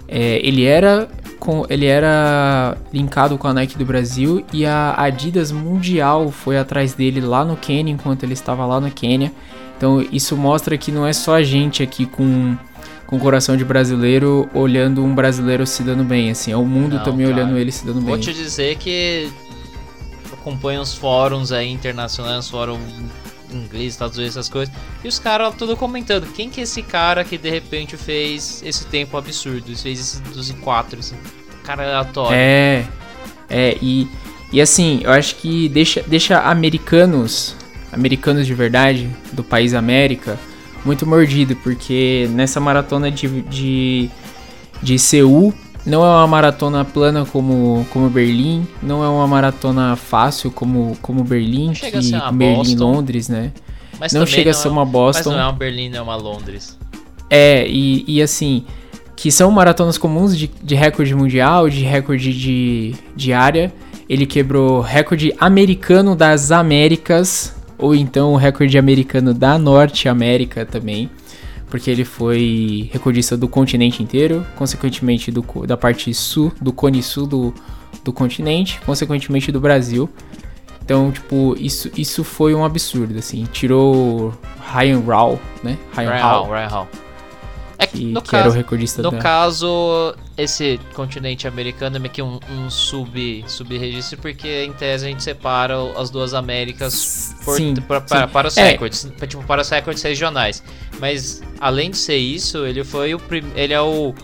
é, 0.09 0.41
ele 0.45 0.65
era 0.65 1.09
com 1.39 1.67
ele 1.69 1.87
era 1.87 2.77
linkado 2.93 3.37
com 3.39 3.47
a 3.47 3.53
Nike 3.53 3.79
do 3.79 3.85
Brasil 3.85 4.45
e 4.53 4.65
a 4.67 4.95
Adidas 4.97 5.53
Mundial 5.53 6.31
foi 6.31 6.59
atrás 6.59 6.95
dele 6.95 7.21
lá 7.21 7.45
no 7.45 7.57
Quênia 7.57 7.93
enquanto 7.93 8.23
ele 8.25 8.33
estava 8.33 8.65
lá 8.67 8.81
no 8.81 8.91
Quênia. 8.91 9.33
Então 9.77 10.01
isso 10.11 10.37
mostra 10.37 10.77
que 10.79 10.91
não 10.91 11.07
é 11.07 11.13
só 11.13 11.35
a 11.35 11.43
gente 11.43 11.83
aqui 11.83 12.07
com 12.07 12.57
com 13.07 13.21
coração 13.21 13.57
de 13.57 13.65
brasileiro 13.65 14.49
olhando 14.53 15.05
um 15.05 15.15
brasileiro 15.15 15.65
se 15.65 15.85
dando 15.85 16.03
bem, 16.03 16.29
assim, 16.29 16.51
é 16.51 16.57
o 16.57 16.65
mundo 16.65 16.97
Não, 16.97 17.05
também 17.05 17.25
cara. 17.29 17.39
olhando 17.39 17.57
ele 17.57 17.71
se 17.71 17.87
dando 17.87 18.01
Vou 18.01 18.15
bem. 18.15 18.21
te 18.21 18.33
dizer 18.35 18.77
que 18.79 19.31
acompanho 20.33 20.81
os 20.81 20.93
fóruns 20.93 21.53
aí 21.53 21.71
internacionais, 21.71 22.51
fórum 22.51 22.81
inglês, 23.53 23.93
Estados 23.93 24.17
Unidos, 24.17 24.37
essas 24.37 24.49
coisas, 24.49 24.75
e 25.05 25.09
os 25.09 25.19
caras 25.19 25.55
tudo 25.57 25.77
comentando. 25.77 26.27
Quem 26.33 26.51
que 26.51 26.61
é 26.61 26.65
esse 26.65 26.83
cara 26.83 27.25
que 27.25 27.39
de 27.39 27.51
repente 27.51 27.97
fez 27.97 28.63
esse 28.65 28.87
tempo 28.87 29.17
absurdo? 29.17 29.75
Fez 29.77 30.01
esse 30.01 30.21
12 30.23 30.53
e 30.53 30.57
4, 30.57 31.01
esse 31.01 31.15
cara 31.65 31.85
aleatório. 31.85 32.37
É, 32.37 32.87
é, 33.49 33.77
e, 33.81 34.09
e 34.53 34.61
assim, 34.61 35.01
eu 35.03 35.11
acho 35.11 35.37
que 35.37 35.69
deixa, 35.69 36.03
deixa 36.07 36.41
americanos, 36.41 37.57
americanos 37.93 38.47
de 38.47 38.55
verdade, 38.55 39.11
do 39.33 39.43
país 39.43 39.75
América, 39.75 40.39
muito 40.85 41.07
mordido, 41.07 41.57
porque 41.57 42.29
nessa 42.31 42.61
maratona 42.61 43.11
de, 43.11 43.43
de, 43.43 44.11
de 44.83 44.99
Seul, 44.99 45.53
não 45.87 46.05
é 46.05 46.09
uma 46.09 46.27
maratona 46.27 46.85
plana 46.85 47.25
como, 47.25 47.87
como 47.93 48.11
Berlim, 48.11 48.67
não 48.83 49.05
é 49.05 49.09
uma 49.09 49.27
maratona 49.27 49.95
fácil 49.95 50.51
como, 50.51 50.99
como 51.01 51.23
Berlim, 51.23 51.71
a 51.71 51.75
que 51.75 52.11
Berlim 52.33 52.57
Boston. 52.57 52.85
Londres, 52.85 53.29
né? 53.29 53.53
Mas 53.99 54.13
não 54.13 54.27
chega 54.27 54.51
a 54.51 54.53
não 54.53 54.61
ser 54.61 54.69
é- 54.69 54.71
uma 54.71 54.85
Boston. 54.85 55.31
Mas 55.31 55.39
não 55.39 55.45
é 55.45 55.47
uma 55.47 55.53
Berlim, 55.53 55.89
não 55.89 55.99
é 55.99 56.03
uma 56.03 56.17
Londres. 56.17 56.77
É, 57.31 57.67
e, 57.69 58.05
e 58.07 58.21
assim, 58.21 58.65
que 59.15 59.31
são 59.31 59.51
maratonas 59.51 59.97
comuns 59.97 60.37
de, 60.37 60.49
de 60.63 60.75
recorde 60.75 61.15
mundial, 61.15 61.71
de 61.71 61.83
recorde 61.83 62.33
de, 62.33 62.95
de 63.15 63.33
área. 63.33 63.73
Ele 64.09 64.27
quebrou 64.27 64.81
recorde 64.81 65.35
americano 65.39 66.15
das 66.15 66.53
Américas, 66.53 67.55
ou 67.79 67.95
então 67.95 68.33
o 68.33 68.37
recorde 68.37 68.77
americano 68.79 69.33
da 69.33 69.59
Norte 69.59 70.09
América 70.09 70.65
também, 70.65 71.11
porque 71.69 71.91
ele 71.91 72.05
foi 72.05 72.89
recordista 72.93 73.37
do 73.37 73.49
continente 73.49 74.03
inteiro, 74.03 74.47
consequentemente 74.57 75.31
do, 75.31 75.45
da 75.67 75.77
parte 75.77 76.13
sul, 76.15 76.53
do 76.61 76.73
cone 76.73 77.03
sul 77.03 77.27
do, 77.27 77.55
do 78.05 78.13
continente, 78.13 78.81
consequentemente 78.87 79.51
do 79.51 79.61
Brasil. 79.61 80.09
Então, 80.85 81.11
tipo, 81.11 81.57
isso, 81.59 81.91
isso 81.97 82.23
foi 82.23 82.55
um 82.55 82.65
absurdo, 82.65 83.19
assim. 83.19 83.45
Tirou 83.53 84.33
Ryan 84.73 85.01
Rao, 85.01 85.41
né? 85.63 85.77
Ryan. 85.93 86.17
Hall, 86.21 86.51
Ryan 86.51 86.69
Hall. 86.69 86.89
É 87.79 87.87
que, 87.87 87.99
que, 87.99 88.05
no 88.07 88.23
que 88.23 88.35
era 88.35 88.45
o 88.45 88.49
caso, 88.49 88.57
recordista 88.57 89.03
no 89.03 89.11
da... 89.11 89.19
caso, 89.19 90.15
esse 90.37 90.81
continente 90.95 91.47
americano 91.47 91.97
é 91.97 91.99
meio 91.99 92.13
que 92.13 92.23
um, 92.23 92.41
um 92.51 92.71
sub, 92.71 93.45
sub-registro, 93.47 94.19
porque 94.19 94.65
em 94.65 94.73
tese 94.73 95.05
a 95.05 95.09
gente 95.09 95.23
separa 95.23 95.75
as 95.99 96.09
duas 96.09 96.33
Américas 96.35 97.35
por- 97.45 97.57
Sim, 97.57 97.75
pra- 97.75 98.01
para, 98.01 98.27
sim. 98.27 98.33
para 98.33 98.49
os 98.49 98.57
É. 98.57 98.71
recordes, 98.71 99.07
tipo, 99.29 99.43
para 99.45 99.61
os 99.63 99.69
recordes 99.69 100.03
regionais. 100.03 100.63
Mas 100.99 101.43
além 101.61 101.91
de 101.91 101.99
ser 101.99 102.17
isso, 102.17 102.65
ele 102.65 102.83
foi 102.83 103.15
o 103.15 103.19
prim... 103.19 103.45
ele 103.55 103.75
é 103.75 103.81
o, 103.81 104.15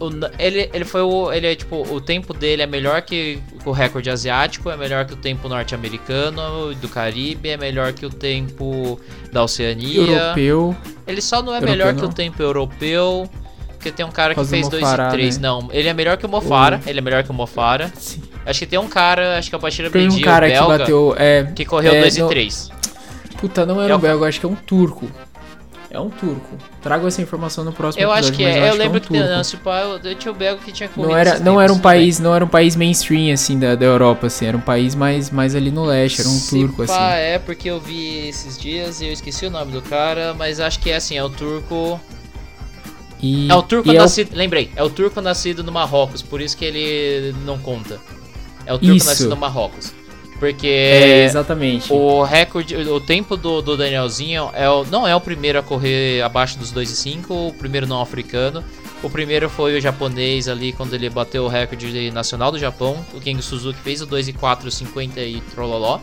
o 0.00 0.10
ele, 0.38 0.70
ele 0.72 0.84
foi 0.84 1.02
o 1.02 1.32
ele 1.32 1.46
é 1.46 1.54
tipo 1.54 1.82
o 1.92 2.00
tempo 2.00 2.32
dele 2.34 2.62
é 2.62 2.66
melhor 2.66 3.02
que 3.02 3.40
o 3.64 3.70
recorde 3.72 4.08
asiático, 4.10 4.70
é 4.70 4.76
melhor 4.76 5.04
que 5.04 5.12
o 5.14 5.16
tempo 5.16 5.48
norte-americano, 5.48 6.74
do 6.74 6.88
Caribe, 6.88 7.48
é 7.50 7.56
melhor 7.56 7.92
que 7.92 8.06
o 8.06 8.10
tempo 8.10 8.98
da 9.32 9.42
Oceania. 9.42 10.00
Europeu. 10.00 10.76
Ele 11.06 11.20
só 11.20 11.42
não 11.42 11.52
é 11.52 11.56
Europeu 11.56 11.70
melhor 11.70 11.94
que 11.94 12.02
não? 12.02 12.08
o 12.08 12.12
tempo 12.12 12.42
europeu. 12.42 13.28
Porque 13.74 13.92
tem 13.92 14.04
um 14.04 14.10
cara 14.10 14.34
Por 14.34 14.42
que 14.42 14.50
fez 14.50 14.68
2 14.68 14.82
Mofara, 14.82 15.06
e 15.08 15.10
3. 15.12 15.38
né? 15.38 15.48
Não, 15.48 15.68
ele 15.70 15.88
é 15.88 15.94
melhor 15.94 16.16
que 16.16 16.26
o 16.26 16.28
Mofara. 16.28 16.80
Ele 16.84 16.98
é 16.98 17.02
melhor 17.02 17.22
que 17.22 17.30
o 17.30 17.34
Mofara. 17.34 17.92
Sim. 17.94 18.20
Acho 18.44 18.58
que 18.58 18.66
tem 18.66 18.78
um 18.78 18.88
cara, 18.88 19.38
acho 19.38 19.48
que 19.48 19.54
é 19.54 19.58
o 19.58 19.60
Bashir 19.60 19.88
Tem 19.90 20.08
um 20.08 20.16
o 20.16 20.20
cara 20.20 20.48
que 20.48 20.52
belga, 20.54 20.78
bateu. 20.78 21.14
É, 21.16 21.44
que 21.54 21.64
correu 21.64 21.92
é, 21.92 22.00
2 22.00 22.16
e 22.16 22.20
não- 22.20 22.28
3. 22.28 22.70
Puta, 23.40 23.64
não 23.64 23.80
era 23.80 23.92
É 23.92 23.94
um 23.94 23.98
o- 23.98 24.02
belga, 24.02 24.26
acho 24.26 24.40
que 24.40 24.46
é 24.46 24.48
um 24.48 24.56
turco. 24.56 25.08
É 25.90 25.98
um 25.98 26.10
turco. 26.10 26.56
Trago 26.82 27.06
essa 27.06 27.22
informação 27.22 27.64
no 27.64 27.72
próximo 27.72 28.02
Eu 28.04 28.12
acho 28.12 28.28
episódio, 28.28 28.36
que 28.38 28.44
mas 28.44 28.54
é. 28.56 28.58
eu, 28.58 28.62
Eu 28.64 28.68
acho 28.68 28.78
lembro 28.78 29.00
que 29.00 29.08
que, 29.08 29.16
é 29.16 29.20
um 29.20 29.26
turco. 29.42 29.52
não, 29.56 29.60
pá, 29.60 29.80
eu, 29.80 29.98
eu 30.10 30.14
tinha 30.16 30.32
o 30.32 30.34
belga 30.34 30.62
que 30.62 30.70
tinha 30.70 30.86
corrido 30.88 31.08
Não 31.10 31.16
era, 31.16 31.38
não 31.40 31.58
era 31.60 31.72
um 31.72 31.76
bem. 31.76 31.82
país, 31.82 32.18
não 32.18 32.34
era 32.34 32.44
um 32.44 32.48
país 32.48 32.76
mainstream 32.76 33.32
assim 33.32 33.58
da, 33.58 33.74
da 33.74 33.86
Europa 33.86 34.26
assim, 34.26 34.44
era 34.44 34.56
um 34.56 34.60
país 34.60 34.94
mais, 34.94 35.30
mais 35.30 35.54
ali 35.54 35.70
no 35.70 35.84
leste, 35.86 36.20
era 36.20 36.28
um 36.28 36.32
Se 36.32 36.58
turco 36.60 36.86
pá, 36.86 37.14
assim. 37.14 37.22
é 37.22 37.38
porque 37.38 37.70
eu 37.70 37.80
vi 37.80 38.28
esses 38.28 38.58
dias 38.58 39.00
e 39.00 39.06
eu 39.06 39.12
esqueci 39.12 39.46
o 39.46 39.50
nome 39.50 39.72
do 39.72 39.80
cara, 39.80 40.34
mas 40.34 40.60
acho 40.60 40.78
que 40.78 40.90
é 40.90 40.96
assim, 40.96 41.16
é 41.16 41.24
o 41.24 41.30
turco. 41.30 41.98
E, 43.20 43.50
É 43.50 43.54
o 43.54 43.62
turco 43.62 43.88
e 43.90 43.96
é 43.96 43.98
o- 43.98 44.02
nascido. 44.02 44.30
Lembrei, 44.36 44.70
é 44.76 44.82
o 44.84 44.90
turco 44.90 45.20
nascido 45.22 45.64
no 45.64 45.72
Marrocos, 45.72 46.20
por 46.22 46.40
isso 46.40 46.54
que 46.56 46.64
ele 46.66 47.34
não 47.46 47.58
conta. 47.58 47.98
É 48.66 48.74
o 48.74 48.78
turco 48.78 48.94
Isso. 48.94 49.06
nascido 49.08 49.30
no 49.30 49.36
Marrocos. 49.36 49.92
Porque 50.38 50.66
é, 50.68 51.24
exatamente. 51.24 51.92
O 51.92 52.22
recorde, 52.22 52.76
o 52.76 53.00
tempo 53.00 53.36
do, 53.36 53.60
do 53.60 53.76
Danielzinho 53.76 54.50
é 54.54 54.70
o, 54.70 54.84
não 54.84 55.06
é 55.06 55.14
o 55.14 55.20
primeiro 55.20 55.58
a 55.58 55.62
correr 55.62 56.22
abaixo 56.22 56.56
dos 56.58 56.70
2 56.70 56.90
e 56.90 56.96
5, 56.96 57.34
o 57.48 57.52
primeiro 57.52 57.86
não 57.86 58.00
africano. 58.00 58.62
O 59.02 59.10
primeiro 59.10 59.48
foi 59.50 59.76
o 59.76 59.80
japonês 59.80 60.48
ali 60.48 60.72
quando 60.72 60.94
ele 60.94 61.10
bateu 61.10 61.44
o 61.44 61.48
recorde 61.48 62.10
nacional 62.12 62.52
do 62.52 62.58
Japão. 62.58 62.96
O 63.14 63.20
Kengo 63.20 63.42
Suzuki 63.42 63.78
fez 63.80 64.00
o 64.00 64.06
2 64.06 64.28
e 64.28 64.32
4, 64.32 64.70
50 64.70 65.20
e 65.20 65.40
trololó. 65.52 65.98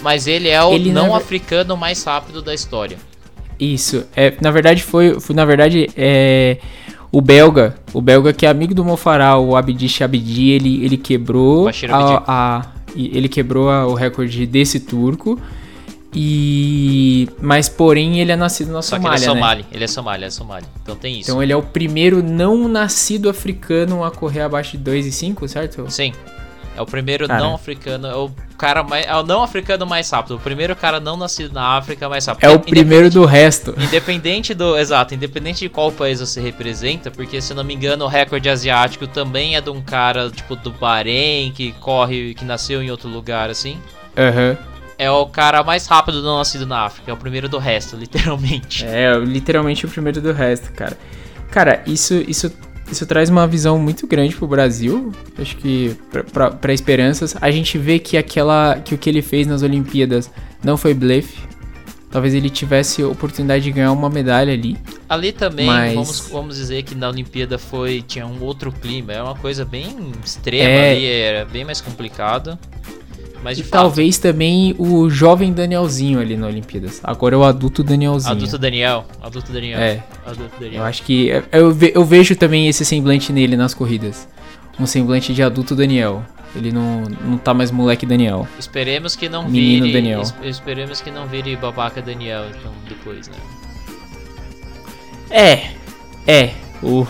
Mas 0.00 0.26
ele 0.26 0.48
é 0.48 0.62
o 0.62 0.72
Ele, 0.72 0.92
não 0.92 1.10
ver- 1.10 1.16
africano 1.16 1.76
mais 1.76 2.02
rápido 2.04 2.40
da 2.40 2.54
história. 2.54 2.98
Isso. 3.58 4.04
É, 4.16 4.32
na 4.40 4.50
verdade 4.50 4.82
foi, 4.82 5.20
foi 5.20 5.34
na 5.36 5.44
verdade 5.44 5.88
é 5.96 6.56
o 7.12 7.20
belga, 7.20 7.74
o 7.92 8.00
belga 8.00 8.32
que 8.32 8.46
é 8.46 8.48
amigo 8.48 8.72
do 8.72 8.84
Mofará, 8.84 9.36
o 9.36 9.56
Abdi, 9.56 10.50
ele 10.50 10.84
ele 10.84 10.96
quebrou 10.96 11.68
a, 11.68 12.22
a- 12.26 12.66
ele 12.96 13.28
quebrou 13.28 13.68
o 13.68 13.94
recorde 13.94 14.46
desse 14.46 14.80
turco. 14.80 15.38
E 16.12 17.28
mas 17.40 17.68
porém 17.68 18.18
ele 18.18 18.32
é 18.32 18.36
nascido 18.36 18.72
na 18.72 18.82
Só 18.82 18.96
Somália, 18.96 19.16
ele 19.16 19.24
é 19.24 19.28
né? 19.28 19.34
somali, 19.34 19.64
ele 19.70 19.84
é 19.84 19.86
somali, 19.86 20.24
é 20.24 20.30
somali. 20.30 20.66
Então 20.82 20.96
tem 20.96 21.20
isso. 21.20 21.30
Então 21.30 21.40
ele 21.40 21.52
é 21.52 21.56
o 21.56 21.62
primeiro 21.62 22.20
não 22.20 22.66
nascido 22.66 23.28
africano 23.28 24.02
a 24.02 24.10
correr 24.10 24.40
abaixo 24.40 24.72
de 24.72 24.78
2 24.78 25.06
e 25.06 25.12
5, 25.12 25.46
certo? 25.46 25.88
Sim. 25.88 26.12
É 26.76 26.80
o 26.80 26.86
primeiro 26.86 27.26
Cara. 27.26 27.40
não 27.40 27.54
africano, 27.54 28.06
é 28.06 28.14
o 28.14 28.30
cara 28.56 28.82
mais, 28.82 29.04
é 29.06 29.14
o 29.14 29.22
não 29.22 29.42
africano 29.42 29.84
mais 29.86 30.08
rápido, 30.08 30.36
o 30.36 30.38
primeiro 30.38 30.74
cara 30.76 31.00
não 31.00 31.16
nascido 31.16 31.52
na 31.52 31.76
África 31.76 32.08
mais 32.08 32.24
rápido. 32.24 32.44
É 32.44 32.48
o 32.48 32.60
primeiro 32.60 33.10
do 33.10 33.24
resto. 33.24 33.74
Independente 33.76 34.54
do. 34.54 34.78
Exato, 34.78 35.14
independente 35.14 35.60
de 35.60 35.68
qual 35.68 35.90
país 35.90 36.20
você 36.20 36.40
representa, 36.40 37.10
porque 37.10 37.40
se 37.40 37.52
eu 37.52 37.56
não 37.56 37.64
me 37.64 37.74
engano, 37.74 38.04
o 38.04 38.08
recorde 38.08 38.48
asiático 38.48 39.06
também 39.06 39.56
é 39.56 39.60
de 39.60 39.70
um 39.70 39.82
cara, 39.82 40.30
tipo, 40.30 40.54
do 40.54 40.70
Bahrein, 40.70 41.52
que 41.52 41.72
corre, 41.72 42.34
que 42.34 42.44
nasceu 42.44 42.82
em 42.82 42.90
outro 42.90 43.08
lugar, 43.08 43.50
assim. 43.50 43.78
Aham. 44.16 44.56
É 44.96 45.10
o 45.10 45.26
cara 45.26 45.62
mais 45.64 45.86
rápido 45.86 46.22
não 46.22 46.36
nascido 46.38 46.66
na 46.66 46.82
África, 46.82 47.10
é 47.10 47.14
o 47.14 47.16
primeiro 47.16 47.48
do 47.48 47.58
resto, 47.58 47.96
literalmente. 47.98 48.84
É, 48.84 49.18
literalmente 49.18 49.86
o 49.86 49.88
primeiro 49.88 50.20
do 50.20 50.32
resto, 50.32 50.70
cara. 50.72 50.96
Cara, 51.50 51.82
isso, 51.86 52.14
isso, 52.28 52.52
isso 52.90 53.06
traz 53.06 53.28
uma 53.30 53.46
visão 53.46 53.78
muito 53.78 54.06
grande 54.06 54.34
pro 54.34 54.46
Brasil. 54.46 55.12
Acho 55.38 55.56
que 55.56 55.96
pra 56.60 56.72
esperanças. 56.72 57.34
A 57.40 57.50
gente 57.50 57.78
vê 57.78 57.98
que 57.98 58.16
aquela. 58.16 58.76
que 58.84 58.94
o 58.94 58.98
que 58.98 59.08
ele 59.08 59.22
fez 59.22 59.46
nas 59.46 59.62
Olimpíadas 59.62 60.30
não 60.62 60.76
foi 60.76 60.92
blefe. 60.94 61.38
Talvez 62.10 62.34
ele 62.34 62.50
tivesse 62.50 63.04
oportunidade 63.04 63.62
de 63.62 63.70
ganhar 63.70 63.92
uma 63.92 64.10
medalha 64.10 64.52
ali. 64.52 64.76
Ali 65.08 65.30
também, 65.30 65.66
Mas- 65.66 65.94
vamos, 65.94 66.20
vamos 66.28 66.56
dizer 66.56 66.82
que 66.82 66.92
na 66.94 67.08
Olimpíada 67.08 67.56
foi. 67.56 68.02
tinha 68.02 68.26
um 68.26 68.42
outro 68.42 68.72
clima, 68.72 69.12
é 69.12 69.22
uma 69.22 69.36
coisa 69.36 69.64
bem 69.64 70.10
extrema 70.24 70.68
É. 70.68 70.90
ali, 70.92 71.06
era 71.06 71.44
bem 71.44 71.64
mais 71.64 71.80
complicado. 71.80 72.58
Mas 73.42 73.56
de 73.56 73.62
E 73.62 73.66
fato, 73.66 73.80
talvez 73.80 74.18
também 74.18 74.74
o 74.78 75.08
jovem 75.08 75.52
Danielzinho 75.52 76.20
ali 76.20 76.36
na 76.36 76.46
Olimpíadas. 76.46 77.00
Agora 77.02 77.34
é 77.34 77.38
o 77.38 77.44
adulto 77.44 77.82
Danielzinho. 77.82 78.32
adulto 78.32 78.58
Daniel, 78.58 79.06
adulto 79.22 79.50
Daniel. 79.52 79.78
É. 79.78 80.02
Adulto 80.26 80.54
Eu 80.56 80.60
Daniel. 80.60 80.84
acho 80.84 81.02
que. 81.02 81.28
Eu, 81.50 81.72
ve- 81.72 81.92
eu 81.94 82.04
vejo 82.04 82.36
também 82.36 82.68
esse 82.68 82.84
semblante 82.84 83.32
nele 83.32 83.56
nas 83.56 83.72
corridas. 83.72 84.28
Um 84.78 84.84
semblante 84.86 85.32
de 85.32 85.42
adulto 85.42 85.74
Daniel. 85.74 86.22
Ele 86.54 86.72
não, 86.72 87.02
não 87.24 87.38
tá 87.38 87.54
mais 87.54 87.70
moleque 87.70 88.04
Daniel. 88.04 88.46
Esperemos 88.58 89.14
que 89.16 89.28
não 89.28 89.48
Menino 89.48 89.86
vire. 89.86 89.92
Daniel. 89.94 90.20
es- 90.22 90.34
Esperemos 90.42 91.00
que 91.00 91.10
não 91.10 91.26
vire 91.26 91.54
babaca 91.56 92.02
Daniel, 92.02 92.44
então, 92.50 92.72
depois, 92.88 93.28
né? 93.28 93.34
É, 95.30 95.70
é. 96.26 96.50
O- 96.82 97.06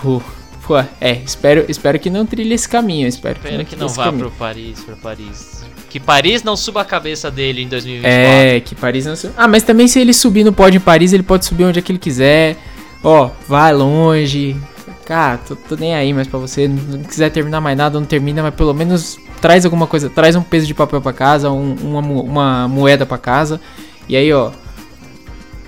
pô, 0.66 0.79
é, 1.01 1.12
espero, 1.25 1.64
espero 1.69 1.99
que 1.99 2.11
não 2.11 2.27
trilhe 2.27 2.53
esse 2.55 2.69
caminho. 2.69 3.07
Espero 3.09 3.37
que 3.37 3.47
Espero 3.47 3.59
não 3.62 3.64
que 3.64 3.77
não 3.77 3.88
vá 3.88 4.05
caminho. 4.05 4.29
pro 4.29 4.38
Paris, 4.38 4.81
pro 4.85 4.97
Paris. 4.97 5.50
Que 5.90 6.00
Paris 6.00 6.42
não 6.42 6.57
suba 6.57 6.81
a 6.81 6.85
cabeça 6.85 7.31
dele 7.31 7.62
em 7.62 7.68
2024. 7.68 8.11
É, 8.16 8.61
que 8.61 8.74
Paris 8.74 9.05
não. 9.07 9.16
su- 9.16 9.31
Ah, 9.37 9.46
mas 9.48 9.62
também 9.64 9.87
se 9.88 9.98
ele 10.00 10.14
subir 10.14 10.44
no 10.44 10.53
pódio 10.53 10.79
em 10.79 10.81
Paris, 10.81 11.12
ele 11.12 11.22
pode 11.24 11.44
subir 11.44 11.64
onde 11.64 11.79
é 11.79 11.83
que 11.83 11.90
ele 11.92 11.98
quiser. 11.98 12.57
Ó, 13.05 13.29
vai 13.48 13.72
longe. 13.74 14.57
Cara, 15.05 15.38
tô, 15.38 15.57
tô 15.57 15.74
nem 15.76 15.94
aí 15.94 16.12
mais 16.14 16.29
pra 16.29 16.38
você. 16.38 16.68
Não 16.68 17.03
quiser 17.03 17.31
terminar 17.31 17.61
mais 17.61 17.76
nada, 17.76 17.98
não 17.98 18.07
termina, 18.07 18.40
mas 18.42 18.55
pelo 18.55 18.72
menos 18.72 19.18
traz 19.40 19.64
alguma 19.64 19.87
coisa. 19.88 20.09
Traz 20.09 20.37
um 20.37 20.42
peso 20.42 20.66
de 20.66 20.74
papel 20.74 21.00
pra 21.03 21.12
casa, 21.12 21.50
um- 21.50 21.74
uma, 21.83 22.00
uma 22.00 22.68
moeda 22.68 23.05
pra 23.05 23.18
casa. 23.18 23.61
E 24.09 24.16
aí, 24.16 24.33
ó. 24.33 24.53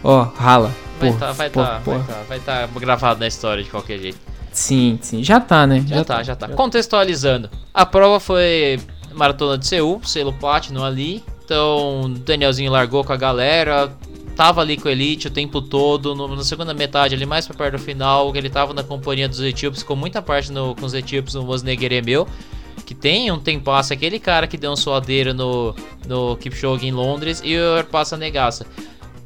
Ó, 0.04 0.22
rala. 0.36 0.72
Vai 1.00 1.10
Pô, 1.10 1.16
tá, 1.18 1.32
vai 1.32 1.50
tá, 1.50 1.80
vai 1.84 1.98
tá, 2.00 2.14
vai 2.28 2.38
tá 2.40 2.68
gravado 2.78 3.18
na 3.18 3.26
história 3.26 3.62
de 3.64 3.68
qualquer 3.70 3.98
jeito. 3.98 4.18
Sim, 4.52 4.98
sim. 5.02 5.24
Já 5.24 5.40
tá, 5.40 5.66
né? 5.66 5.82
Já, 5.86 6.04
tá, 6.04 6.22
já 6.22 6.36
tá. 6.36 6.48
Contextualizando. 6.48 7.50
A 7.74 7.84
prova 7.86 8.20
foi 8.20 8.78
Maratona 9.14 9.58
de 9.58 9.66
Seul, 9.66 10.00
selo 10.04 10.32
Platinum 10.32 10.84
ali. 10.84 11.22
Então, 11.44 12.12
Danielzinho 12.24 12.70
largou 12.70 13.04
com 13.04 13.12
a 13.12 13.16
galera. 13.16 13.92
Tava 14.34 14.62
ali 14.62 14.76
com 14.76 14.88
a 14.88 14.92
Elite 14.92 15.26
o 15.26 15.30
tempo 15.30 15.60
todo. 15.60 16.14
No, 16.14 16.34
na 16.34 16.44
segunda 16.44 16.72
metade, 16.72 17.14
ali 17.14 17.26
mais 17.26 17.46
pra 17.46 17.56
perto 17.56 17.76
do 17.76 17.78
final, 17.78 18.34
ele 18.34 18.48
tava 18.48 18.72
na 18.72 18.82
companhia 18.82 19.28
dos 19.28 19.40
etíopes. 19.40 19.80
Ficou 19.80 19.96
muita 19.96 20.22
parte 20.22 20.50
no, 20.50 20.74
com 20.74 20.86
os 20.86 20.94
etíopes 20.94 21.34
no 21.34 21.42
Mosnegeremeu. 21.42 22.26
Que 22.86 22.94
tem 22.94 23.30
um 23.30 23.38
tempasso, 23.38 23.92
aquele 23.92 24.18
cara 24.18 24.46
que 24.46 24.56
deu 24.56 24.72
um 24.72 24.76
suadeiro 24.76 25.34
no, 25.34 25.74
no 26.06 26.36
Kipchoge 26.36 26.86
em 26.86 26.90
Londres. 26.90 27.42
E 27.44 27.56
o 27.56 27.76
Erpassa 27.76 28.16
Negaça. 28.16 28.66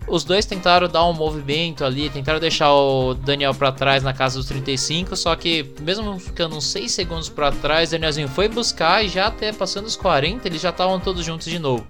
Os 0.09 0.23
dois 0.23 0.47
tentaram 0.47 0.89
dar 0.89 1.05
um 1.05 1.13
movimento 1.13 1.85
ali, 1.85 2.09
tentaram 2.09 2.39
deixar 2.39 2.73
o 2.73 3.15
Daniel 3.15 3.53
pra 3.53 3.73
trás 3.73 4.03
na 4.05 4.13
casa 4.13 4.39
dos 4.39 4.47
35, 4.47 5.17
só 5.17 5.35
que 5.35 5.73
mesmo 5.81 6.19
ficando 6.19 6.57
uns 6.57 6.65
6 6.67 6.93
segundos 6.93 7.29
pra 7.29 7.51
trás, 7.51 7.91
Danielzinho 7.91 8.29
foi 8.29 8.49
buscar 8.49 9.05
e 9.05 9.09
já 9.09 9.27
até 9.27 9.53
passando 9.53 9.87
os 9.87 9.97
40, 9.97 10.47
eles 10.47 10.61
já 10.61 10.71
estavam 10.71 11.01
todos 11.01 11.25
juntos 11.25 11.49
de 11.49 11.59
novo. 11.59 11.85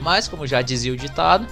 Mas 0.00 0.28
como 0.28 0.46
já 0.46 0.62
dizia 0.62 0.92
o 0.92 0.96
ditado, 0.96 1.46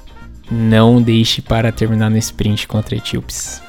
Não 0.51 1.01
deixe 1.01 1.41
para 1.41 1.71
terminar 1.71 2.11
no 2.11 2.19
sprint 2.19 2.67
contra 2.67 2.97
etíopes. 2.97 3.63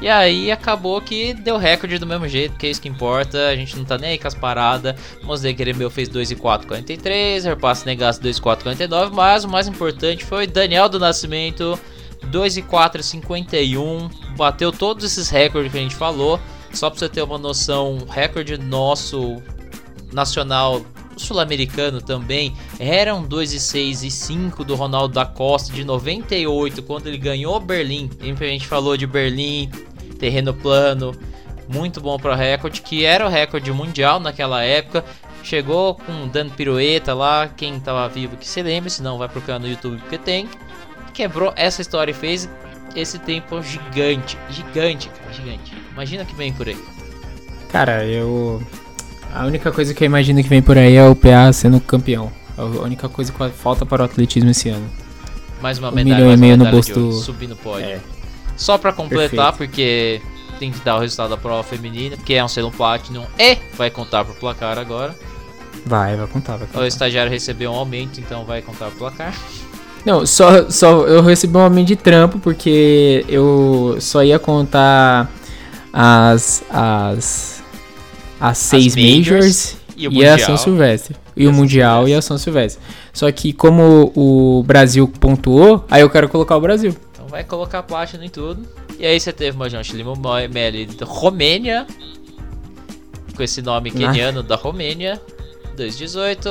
E 0.00 0.08
aí 0.08 0.50
acabou 0.50 1.00
que 1.00 1.34
deu 1.34 1.56
recorde 1.56 1.98
do 1.98 2.06
mesmo 2.06 2.28
jeito, 2.28 2.56
que 2.56 2.66
é 2.66 2.70
isso 2.70 2.80
que 2.80 2.88
importa, 2.88 3.48
a 3.48 3.56
gente 3.56 3.76
não 3.76 3.84
tá 3.84 3.98
nem 3.98 4.10
aí 4.10 4.18
com 4.18 4.28
as 4.28 4.34
paradas. 4.34 4.94
Mosde 5.22 5.52
Grêmio 5.52 5.90
fez 5.90 6.08
2 6.08 6.30
e 6.30 6.36
4,43, 6.36 7.44
Herpass 7.44 7.84
Negasse 7.84 8.20
2 8.20 8.36
e 8.36 8.40
4,49, 8.40 9.10
mas 9.12 9.44
o 9.44 9.48
mais 9.48 9.66
importante 9.66 10.24
foi 10.24 10.46
Daniel 10.46 10.88
do 10.88 10.98
Nascimento 10.98 11.78
2 12.26 12.58
e 12.58 12.62
4,51, 12.62 14.10
bateu 14.36 14.70
todos 14.70 15.04
esses 15.04 15.28
recordes 15.28 15.72
que 15.72 15.78
a 15.78 15.82
gente 15.82 15.96
falou. 15.96 16.38
Só 16.72 16.90
pra 16.90 16.98
você 16.98 17.08
ter 17.08 17.22
uma 17.22 17.38
noção, 17.38 18.06
recorde 18.08 18.58
nosso 18.58 19.42
nacional 20.12 20.82
sul-americano 21.18 22.00
também 22.00 22.54
eram 22.78 23.22
2 23.22 23.52
e 23.52 23.60
6 23.60 24.02
e 24.04 24.10
5 24.10 24.64
do 24.64 24.74
Ronaldo 24.74 25.14
da 25.14 25.26
Costa 25.26 25.72
de 25.72 25.84
98 25.84 26.82
quando 26.82 27.06
ele 27.06 27.18
ganhou 27.18 27.58
Berlim. 27.60 28.10
A 28.20 28.24
gente 28.24 28.66
falou 28.66 28.96
de 28.96 29.06
Berlim, 29.06 29.70
terreno 30.18 30.54
plano, 30.54 31.14
muito 31.68 32.00
bom 32.00 32.18
para 32.18 32.32
o 32.32 32.36
recorde, 32.36 32.80
que 32.80 33.04
era 33.04 33.26
o 33.26 33.28
recorde 33.28 33.70
mundial 33.72 34.18
naquela 34.18 34.62
época. 34.62 35.04
Chegou 35.42 35.94
com 35.94 36.28
dando 36.28 36.52
pirueta 36.54 37.14
lá, 37.14 37.48
quem 37.48 37.78
tava 37.78 38.08
vivo 38.08 38.36
que 38.36 38.46
se 38.46 38.62
lembre, 38.62 38.90
se 38.90 39.02
não 39.02 39.18
vai 39.18 39.28
procurar 39.28 39.58
no 39.58 39.68
YouTube 39.68 39.98
porque 39.98 40.18
tem. 40.18 40.48
Quebrou 41.14 41.52
essa 41.56 41.80
história 41.80 42.10
e 42.10 42.14
fez. 42.14 42.48
esse 42.96 43.18
tempo 43.18 43.62
gigante, 43.62 44.36
gigante, 44.50 45.08
cara, 45.08 45.32
gigante. 45.32 45.74
Imagina 45.92 46.24
que 46.24 46.34
vem 46.34 46.52
por 46.52 46.68
aí. 46.68 46.78
Cara, 47.70 48.04
eu. 48.04 48.62
A 49.34 49.44
única 49.46 49.70
coisa 49.70 49.92
que 49.94 50.02
eu 50.04 50.06
imagino 50.06 50.42
que 50.42 50.48
vem 50.48 50.62
por 50.62 50.76
aí 50.78 50.96
é 50.96 51.06
o 51.06 51.14
PA 51.14 51.52
sendo 51.52 51.80
campeão. 51.80 52.32
A 52.56 52.64
única 52.64 53.08
coisa 53.08 53.32
que 53.32 53.48
falta 53.50 53.86
para 53.86 54.02
o 54.02 54.04
atletismo 54.04 54.50
esse 54.50 54.68
ano. 54.68 54.88
Mais 55.60 55.78
uma 55.78 55.90
Um 55.90 55.94
medalha, 55.94 56.16
milhão 56.16 56.32
e 56.32 56.36
meio 56.36 56.56
no 56.56 56.66
bolso 56.66 56.92
do- 56.94 57.12
subir 57.12 57.46
no 57.48 57.56
pódio. 57.56 57.84
É. 57.86 58.00
Só 58.56 58.76
pra 58.78 58.92
completar, 58.92 59.52
Perfeito. 59.52 59.56
porque 59.56 60.20
tem 60.58 60.72
que 60.72 60.80
dar 60.84 60.96
o 60.96 61.00
resultado 61.00 61.30
da 61.30 61.36
prova 61.36 61.62
feminina, 61.62 62.16
porque 62.16 62.34
é 62.34 62.44
um 62.44 62.48
selo 62.48 62.70
Platinum 62.72 63.24
e 63.38 63.56
vai 63.76 63.90
contar 63.90 64.24
pro 64.24 64.34
placar 64.34 64.78
agora. 64.78 65.14
Vai, 65.86 66.16
vai 66.16 66.26
contar, 66.26 66.56
vai 66.56 66.66
O 66.66 66.70
contar. 66.70 66.86
estagiário 66.88 67.30
recebeu 67.30 67.70
um 67.70 67.74
aumento, 67.76 68.18
então 68.20 68.44
vai 68.44 68.60
contar 68.62 68.86
pro 68.86 68.98
placar. 68.98 69.32
Não, 70.04 70.24
só, 70.26 70.68
só 70.70 71.02
eu 71.06 71.22
recebi 71.22 71.56
um 71.56 71.60
aumento 71.60 71.88
de 71.88 71.96
trampo 71.96 72.38
porque 72.38 73.24
eu 73.28 73.96
só 74.00 74.22
ia 74.24 74.38
contar 74.38 75.30
as 75.92 76.62
as 76.70 77.57
as 78.40 78.58
seis 78.58 78.94
majors 78.96 79.76
majors, 79.76 79.76
E 79.96 80.08
e 80.08 80.26
a. 80.26 80.38
São 80.38 80.56
Silvestre. 80.56 81.16
E, 81.36 81.44
E 81.44 81.46
a 81.46 81.50
o 81.50 81.52
Mundial 81.52 81.96
Silvestre. 82.06 82.12
e 82.12 82.18
a 82.18 82.22
São 82.22 82.38
Silvestre. 82.38 82.82
Só 83.12 83.30
que 83.32 83.52
como 83.52 84.12
o 84.14 84.62
Brasil 84.64 85.06
pontuou, 85.08 85.84
aí 85.90 86.02
eu 86.02 86.10
quero 86.10 86.28
colocar 86.28 86.56
o 86.56 86.60
Brasil. 86.60 86.94
Então 87.12 87.26
vai 87.26 87.42
colocar 87.44 87.82
Platinum 87.82 88.24
em 88.24 88.28
tudo. 88.28 88.62
E 88.98 89.06
aí 89.06 89.18
você 89.18 89.32
teve 89.32 89.56
uma 89.56 89.68
Jonte 89.68 89.94
Lima 89.96 90.14
Meli 90.52 90.86
da 90.86 91.06
Romênia. 91.06 91.86
Com 93.36 93.42
esse 93.42 93.62
nome 93.62 93.90
Ah. 93.90 93.98
keniano 93.98 94.42
da 94.42 94.56
Romênia. 94.56 95.20
218. 95.76 96.48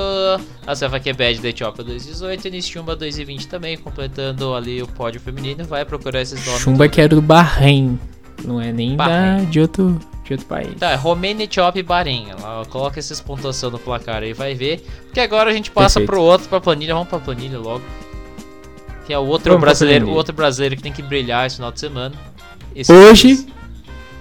A 0.66 0.74
Sefa 0.76 1.00
Kebed 1.00 1.42
da 1.42 1.50
Etiópia 1.50 1.84
218. 1.84 2.48
E 2.48 2.52
Nistumba 2.52 2.96
220 2.96 3.48
também, 3.48 3.78
completando 3.78 4.54
ali 4.54 4.82
o 4.82 4.88
pódio 4.88 5.20
feminino. 5.20 5.66
Vai 5.66 5.84
procurar 5.84 6.22
esses 6.22 6.46
nomes. 6.46 6.62
Chumba 6.62 6.88
que 6.88 7.02
era 7.02 7.14
do 7.16 7.22
Bahrein. 7.22 8.00
Não 8.46 8.62
é 8.62 8.72
nem 8.72 8.96
da, 8.96 9.38
de, 9.40 9.60
outro, 9.60 10.00
de 10.28 10.34
outro 10.34 10.46
país. 10.48 10.76
Tá, 10.80 10.96
Romênia, 10.96 11.46
Etiópia 11.46 11.80
e 11.80 11.84
Bahrein. 11.84 12.28
Coloca 12.70 13.00
essas 13.00 13.20
pontuação 13.22 13.72
no 13.72 13.80
placar 13.80 14.24
aí, 14.24 14.34
vai 14.34 14.54
ver. 14.54 14.86
Porque 15.06 15.20
agora 15.20 15.50
a 15.50 15.54
gente 15.54 15.72
passa 15.72 16.00
Perfeito. 16.00 16.08
pro 16.08 16.22
outro, 16.22 16.50
pra 16.50 16.60
planilha. 16.60 16.94
Vamos 16.94 17.10
pra 17.10 17.20
planilha 17.20 17.58
logo. 17.58 17.84
Que 19.06 19.14
é 19.14 19.18
o 19.18 19.26
outro 19.26 19.52
Vamos 19.52 19.62
brasileiro, 19.62 20.08
o 20.08 20.12
outro 20.12 20.34
brasileiro 20.36 20.76
que 20.76 20.84
tem 20.84 20.92
que 20.92 21.02
brilhar 21.02 21.48
esse 21.48 21.56
final 21.56 21.72
de 21.72 21.80
semana. 21.80 22.14
Esse 22.76 22.92
Hoje, 22.92 23.28
mês. 23.28 23.48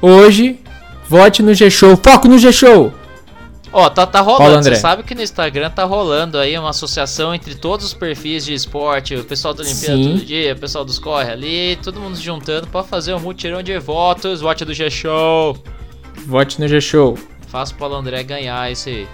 hoje, 0.01 0.61
vote 1.09 1.43
no 1.43 1.53
G-Show. 1.53 1.97
Foco 1.97 2.29
no 2.29 2.39
G-Show! 2.39 2.93
Ó, 3.73 3.91
tá, 3.91 4.07
tá 4.07 4.21
rolando. 4.21 4.63
Você 4.63 4.77
sabe 4.77 5.03
que 5.03 5.15
no 5.15 5.21
Instagram 5.21 5.69
tá 5.71 5.85
rolando 5.85 6.39
aí 6.39 6.57
uma 6.57 6.71
associação 6.71 7.35
entre 7.35 7.55
todos 7.57 7.85
os 7.85 7.93
perfis 7.93 8.45
de 8.45 8.55
esporte, 8.55 9.15
o 9.15 9.25
pessoal 9.25 9.53
da 9.53 9.63
Olimpíada 9.63 9.97
Sim. 9.97 10.13
todo 10.13 10.25
dia, 10.25 10.55
o 10.55 10.59
pessoal 10.59 10.85
dos 10.85 10.99
corre 10.99 11.31
ali, 11.31 11.77
todo 11.83 12.01
mundo 12.01 12.17
se 12.17 12.23
juntando 12.23 12.69
pra 12.69 12.83
fazer 12.83 13.13
um 13.13 13.21
mutirão 13.21 13.63
de 13.63 13.77
votos, 13.79 14.41
vote 14.41 14.65
do 14.65 14.73
G-Show. 14.73 15.59
Vote 16.27 16.61
no 16.61 16.69
G-Show. 16.69 17.19
Faça 17.49 17.75
o 17.75 17.77
Paulo 17.77 17.95
André 17.95 18.23
ganhar 18.23 18.71
esse 18.71 19.07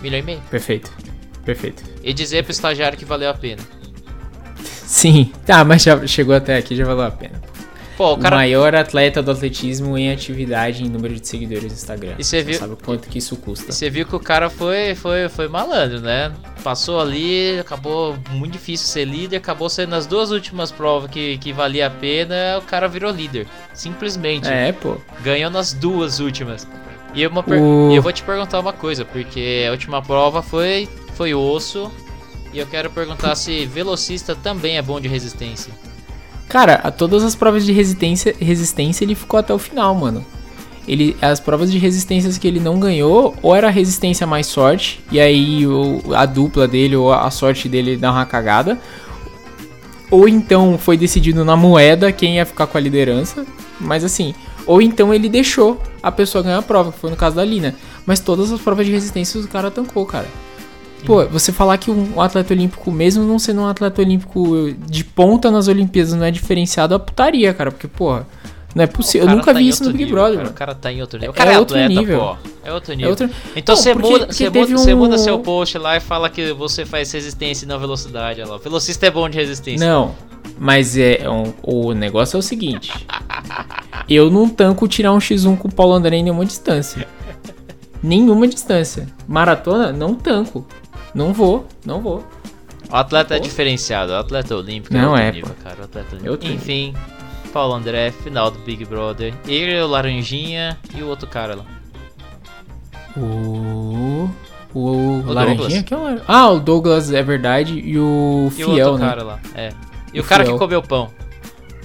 milhão 0.00 0.18
e 0.18 0.22
meio. 0.22 0.40
Perfeito. 0.50 0.92
Perfeito. 1.44 1.82
E 2.02 2.12
dizer 2.12 2.42
pro 2.42 2.52
estagiário 2.52 2.98
que 2.98 3.04
valeu 3.04 3.30
a 3.30 3.34
pena. 3.34 3.62
Sim. 4.62 5.32
Tá, 5.46 5.64
mas 5.64 5.82
já 5.82 6.06
chegou 6.06 6.34
até 6.34 6.56
aqui, 6.56 6.76
já 6.76 6.84
valeu 6.84 7.04
a 7.04 7.10
pena. 7.10 7.40
Pô, 7.98 8.10
o 8.10 8.14
O 8.14 8.18
cara. 8.18 8.36
maior 8.36 8.76
atleta 8.76 9.20
do 9.20 9.32
atletismo 9.32 9.98
em 9.98 10.12
atividade 10.12 10.84
em 10.84 10.88
número 10.88 11.18
de 11.18 11.26
seguidores 11.26 11.64
no 11.64 11.72
Instagram. 11.72 12.14
E 12.16 12.22
você 12.22 12.42
viu- 12.44 12.56
sabe 12.56 12.74
o 12.74 12.76
quanto 12.76 13.08
que 13.08 13.18
isso 13.18 13.34
custa. 13.36 13.72
Você 13.72 13.90
viu 13.90 14.06
que 14.06 14.14
o 14.14 14.20
cara 14.20 14.48
foi, 14.48 14.94
foi, 14.94 15.28
foi 15.28 15.48
malandro, 15.48 16.00
né? 16.00 16.32
Passou 16.62 17.00
ali, 17.00 17.58
acabou 17.58 18.16
muito 18.30 18.52
difícil 18.52 18.86
ser 18.86 19.04
líder, 19.04 19.38
acabou 19.38 19.68
sendo 19.68 19.90
nas 19.90 20.06
duas 20.06 20.30
últimas 20.30 20.70
provas 20.70 21.10
que, 21.10 21.38
que 21.38 21.52
valia 21.52 21.88
a 21.88 21.90
pena, 21.90 22.58
o 22.58 22.62
cara 22.62 22.86
virou 22.86 23.10
líder. 23.10 23.48
Simplesmente. 23.74 24.46
É, 24.48 24.70
pô. 24.70 24.96
Ganhou 25.24 25.50
nas 25.50 25.72
duas 25.72 26.20
últimas. 26.20 26.68
E, 27.12 27.26
uma 27.26 27.42
per- 27.42 27.60
O- 27.60 27.92
eu 27.92 28.00
vou 28.00 28.12
te 28.12 28.22
perguntar 28.22 28.60
uma 28.60 28.72
coisa, 28.72 29.04
porque 29.04 29.64
a 29.66 29.72
última 29.72 30.00
prova 30.00 30.40
foi, 30.40 30.88
foi 31.14 31.34
osso. 31.34 31.90
E 32.52 32.60
eu 32.60 32.66
quero 32.66 32.90
perguntar 32.90 33.34
se 33.34 33.66
velocista 33.66 34.36
também 34.36 34.76
é 34.78 34.82
bom 34.82 35.00
de 35.00 35.08
resistência. 35.08 35.72
Cara, 36.48 36.80
a 36.82 36.90
todas 36.90 37.22
as 37.22 37.34
provas 37.34 37.66
de 37.66 37.72
resistência, 37.72 38.34
resistência 38.40 39.04
ele 39.04 39.14
ficou 39.14 39.38
até 39.38 39.52
o 39.52 39.58
final, 39.58 39.94
mano. 39.94 40.24
Ele, 40.86 41.14
as 41.20 41.38
provas 41.38 41.70
de 41.70 41.76
resistências 41.76 42.38
que 42.38 42.48
ele 42.48 42.58
não 42.58 42.80
ganhou, 42.80 43.34
ou 43.42 43.54
era 43.54 43.68
resistência 43.68 44.26
mais 44.26 44.46
sorte, 44.46 45.04
e 45.12 45.20
aí 45.20 45.64
a 46.16 46.24
dupla 46.24 46.66
dele 46.66 46.96
ou 46.96 47.12
a 47.12 47.30
sorte 47.30 47.68
dele 47.68 47.96
dá 47.96 48.10
uma 48.10 48.24
cagada, 48.24 48.80
ou 50.10 50.26
então 50.26 50.78
foi 50.78 50.96
decidido 50.96 51.44
na 51.44 51.54
moeda 51.54 52.10
quem 52.10 52.36
ia 52.36 52.46
ficar 52.46 52.66
com 52.66 52.78
a 52.78 52.80
liderança, 52.80 53.46
mas 53.78 54.02
assim, 54.02 54.34
ou 54.66 54.80
então 54.80 55.12
ele 55.12 55.28
deixou 55.28 55.80
a 56.02 56.10
pessoa 56.10 56.42
ganhar 56.42 56.58
a 56.58 56.62
prova, 56.62 56.92
que 56.92 56.98
foi 56.98 57.10
no 57.10 57.16
caso 57.16 57.36
da 57.36 57.44
Lina. 57.44 57.74
Mas 58.06 58.20
todas 58.20 58.50
as 58.50 58.60
provas 58.60 58.86
de 58.86 58.92
resistência 58.92 59.38
o 59.40 59.48
cara 59.48 59.70
tancou, 59.70 60.06
cara. 60.06 60.26
Pô, 61.06 61.24
você 61.26 61.52
falar 61.52 61.78
que 61.78 61.90
um 61.90 62.20
atleta 62.20 62.52
olímpico, 62.52 62.90
mesmo 62.90 63.24
não 63.24 63.38
sendo 63.38 63.62
um 63.62 63.66
atleta 63.66 64.02
olímpico 64.02 64.72
de 64.86 65.04
ponta 65.04 65.50
nas 65.50 65.68
Olimpíadas, 65.68 66.12
não 66.14 66.24
é 66.24 66.30
diferenciado, 66.30 66.94
é 66.94 66.98
putaria, 66.98 67.54
cara. 67.54 67.70
Porque, 67.70 67.86
porra, 67.88 68.26
não 68.74 68.84
é 68.84 68.86
possível. 68.86 69.26
Eu 69.26 69.32
O 69.32 69.36
nunca 69.36 69.52
tá 69.54 69.58
vi 69.58 69.68
isso 69.68 69.82
no 69.82 69.88
outro 69.88 69.98
Big 69.98 70.04
nível, 70.10 70.20
Brother, 70.22 70.38
cara. 70.40 70.50
O 70.50 70.54
cara 70.54 70.74
tá 70.74 70.92
em 70.92 71.00
outro 71.00 71.18
nível. 71.18 71.32
O 71.32 71.34
É 71.34 71.38
cara 71.38 71.52
é, 71.52 71.58
outro 71.58 71.76
atleta, 71.78 72.00
nível. 72.00 72.18
pô. 72.20 72.36
É 72.64 72.72
outro 72.72 72.92
É 72.92 72.96
nível. 72.96 73.10
outra... 73.10 73.30
Então 73.56 73.74
Não, 73.74 73.82
você 73.82 73.92
porque- 73.94 74.08
muda, 74.10 74.26
porque 74.26 74.34
você 74.44 74.50
muda, 74.50 74.76
você 74.78 74.94
um- 74.94 74.98
muda 74.98 75.18
seu 75.18 75.38
post 75.38 75.78
lá 75.78 75.96
e 75.96 76.00
fala 76.00 76.28
que 76.28 76.52
você 76.52 76.84
faz 76.84 77.10
resistência 77.12 77.64
e 77.64 77.68
não 77.68 77.78
velocidade. 77.78 78.40
Olha 78.42 78.50
lá. 78.52 78.58
Velocista 78.58 79.06
é 79.06 79.10
bom 79.10 79.28
de 79.28 79.38
resistência. 79.38 79.86
Não, 79.88 80.14
mas 80.58 80.96
é, 80.98 81.22
é 81.22 81.30
um- 81.30 81.54
o 81.62 81.92
negócio 81.94 82.36
é 82.36 82.38
o 82.40 82.42
seguinte. 82.42 82.92
Eu 84.08 84.30
não 84.30 84.48
tanco 84.48 84.86
tirar 84.88 85.12
um 85.12 85.18
X1 85.18 85.56
com 85.56 85.68
o 85.68 85.72
Paulo 85.72 85.94
André 85.94 86.16
em 86.16 86.22
nenhuma 86.24 86.44
distância. 86.44 87.06
Nenhuma 88.02 88.46
distância. 88.46 89.06
Maratona, 89.26 89.92
não 89.92 90.14
tanco. 90.14 90.64
Não 91.18 91.32
vou, 91.32 91.66
não 91.84 92.00
vou. 92.00 92.24
O 92.90 92.94
atleta 92.96 93.36
é 93.36 93.40
diferenciado, 93.40 94.12
o 94.12 94.16
atleta 94.16 94.54
olímpico 94.54 94.94
Não 94.94 95.10
outro 95.10 95.22
é, 95.24 95.32
nível, 95.32 95.54
cara. 95.64 95.76
O 95.80 95.84
atleta 95.84 96.16
É 96.16 96.30
olímpico. 96.30 96.52
Enfim, 96.52 96.94
Paulo 97.52 97.74
André, 97.74 98.12
final 98.12 98.50
do 98.52 98.58
Big 98.60 98.84
Brother. 98.84 99.34
Ele, 99.46 99.80
o 99.80 99.86
Laranjinha 99.88 100.78
e 100.96 101.02
o 101.02 101.08
outro 101.08 101.26
cara 101.26 101.56
lá. 101.56 101.64
O. 103.16 104.30
O, 104.74 105.22
O 105.26 105.32
Laranjinha? 105.32 105.82
Que 105.82 105.92
é 105.92 105.96
o 105.96 106.20
Ah, 106.28 106.50
o 106.50 106.60
Douglas 106.60 107.10
é 107.12 107.22
verdade. 107.22 107.78
E 107.78 107.98
o 107.98 108.44
E 108.56 108.64
o 108.64 108.70
Fiel, 108.70 108.88
outro 108.90 109.04
né? 109.04 109.10
cara 109.10 109.22
lá. 109.24 109.40
É. 109.54 109.70
E 110.14 110.20
O 110.20 110.22
o, 110.22 110.26
cara 110.26 110.44
Fiel. 110.44 110.54
que 110.54 110.58
comeu 110.60 110.82
pão. 110.82 111.10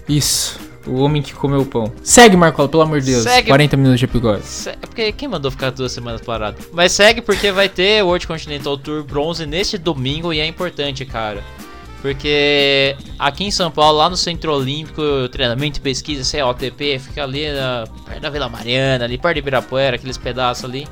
Isso. 0.08 0.60
O 0.86 0.96
homem 1.02 1.22
que 1.22 1.34
comeu 1.34 1.62
o 1.62 1.66
pão. 1.66 1.92
Segue, 2.04 2.36
Marcola, 2.36 2.68
pelo 2.68 2.84
amor 2.84 3.00
de 3.00 3.12
Deus. 3.12 3.24
Segue. 3.24 3.48
40 3.48 3.78
minutos 3.78 4.00
de 4.00 4.06
episódio. 4.06 4.44
Se- 4.46 4.70
É 4.70 4.76
porque 4.86 5.12
quem 5.14 5.28
mandou 5.30 5.50
ficar 5.50 5.70
duas 5.72 5.92
semanas 5.92 6.20
parado? 6.22 6.58
Mas 6.74 6.92
segue 6.92 7.22
porque 7.22 7.52
vai 7.52 7.70
ter 7.70 8.04
o 8.04 8.08
World 8.08 8.28
Continental 8.28 8.78
Tour 8.78 9.04
Bronze 9.04 9.46
neste 9.46 9.78
domingo 9.78 10.34
e 10.34 10.40
é 10.40 10.46
importante, 10.46 11.06
cara. 11.06 11.42
Porque 12.02 12.98
aqui 13.18 13.46
em 13.46 13.52
São 13.52 13.72
Paulo, 13.72 13.98
lá 13.98 14.10
no 14.10 14.18
Centro 14.18 14.54
Olímpico, 14.54 15.02
treinamento 15.32 15.80
e 15.80 15.82
pesquisa, 15.82 16.38
COTP, 16.44 17.00
fica 17.00 17.24
ali 17.24 17.50
na, 17.50 17.86
perto 18.06 18.22
da 18.22 18.30
Vila 18.30 18.50
Mariana, 18.50 19.06
ali 19.06 19.18
perto 19.18 19.36
de 19.36 19.40
Ibirapuera, 19.40 19.96
aqueles 19.96 20.18
pedaços 20.18 20.66
ali. 20.66 20.86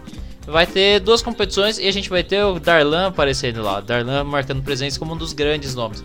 Vai 0.48 0.66
ter 0.66 1.02
duas 1.02 1.22
competições 1.22 1.78
e 1.78 1.86
a 1.88 1.92
gente 1.92 2.10
vai 2.10 2.24
ter 2.24 2.42
o 2.46 2.60
Darlan 2.60 3.08
aparecendo 3.08 3.62
lá. 3.62 3.82
Darlan 3.82 4.24
marcando 4.24 4.64
presença 4.64 4.98
como 4.98 5.14
um 5.14 5.18
dos 5.18 5.34
grandes 5.34 5.76
nomes. 5.76 6.02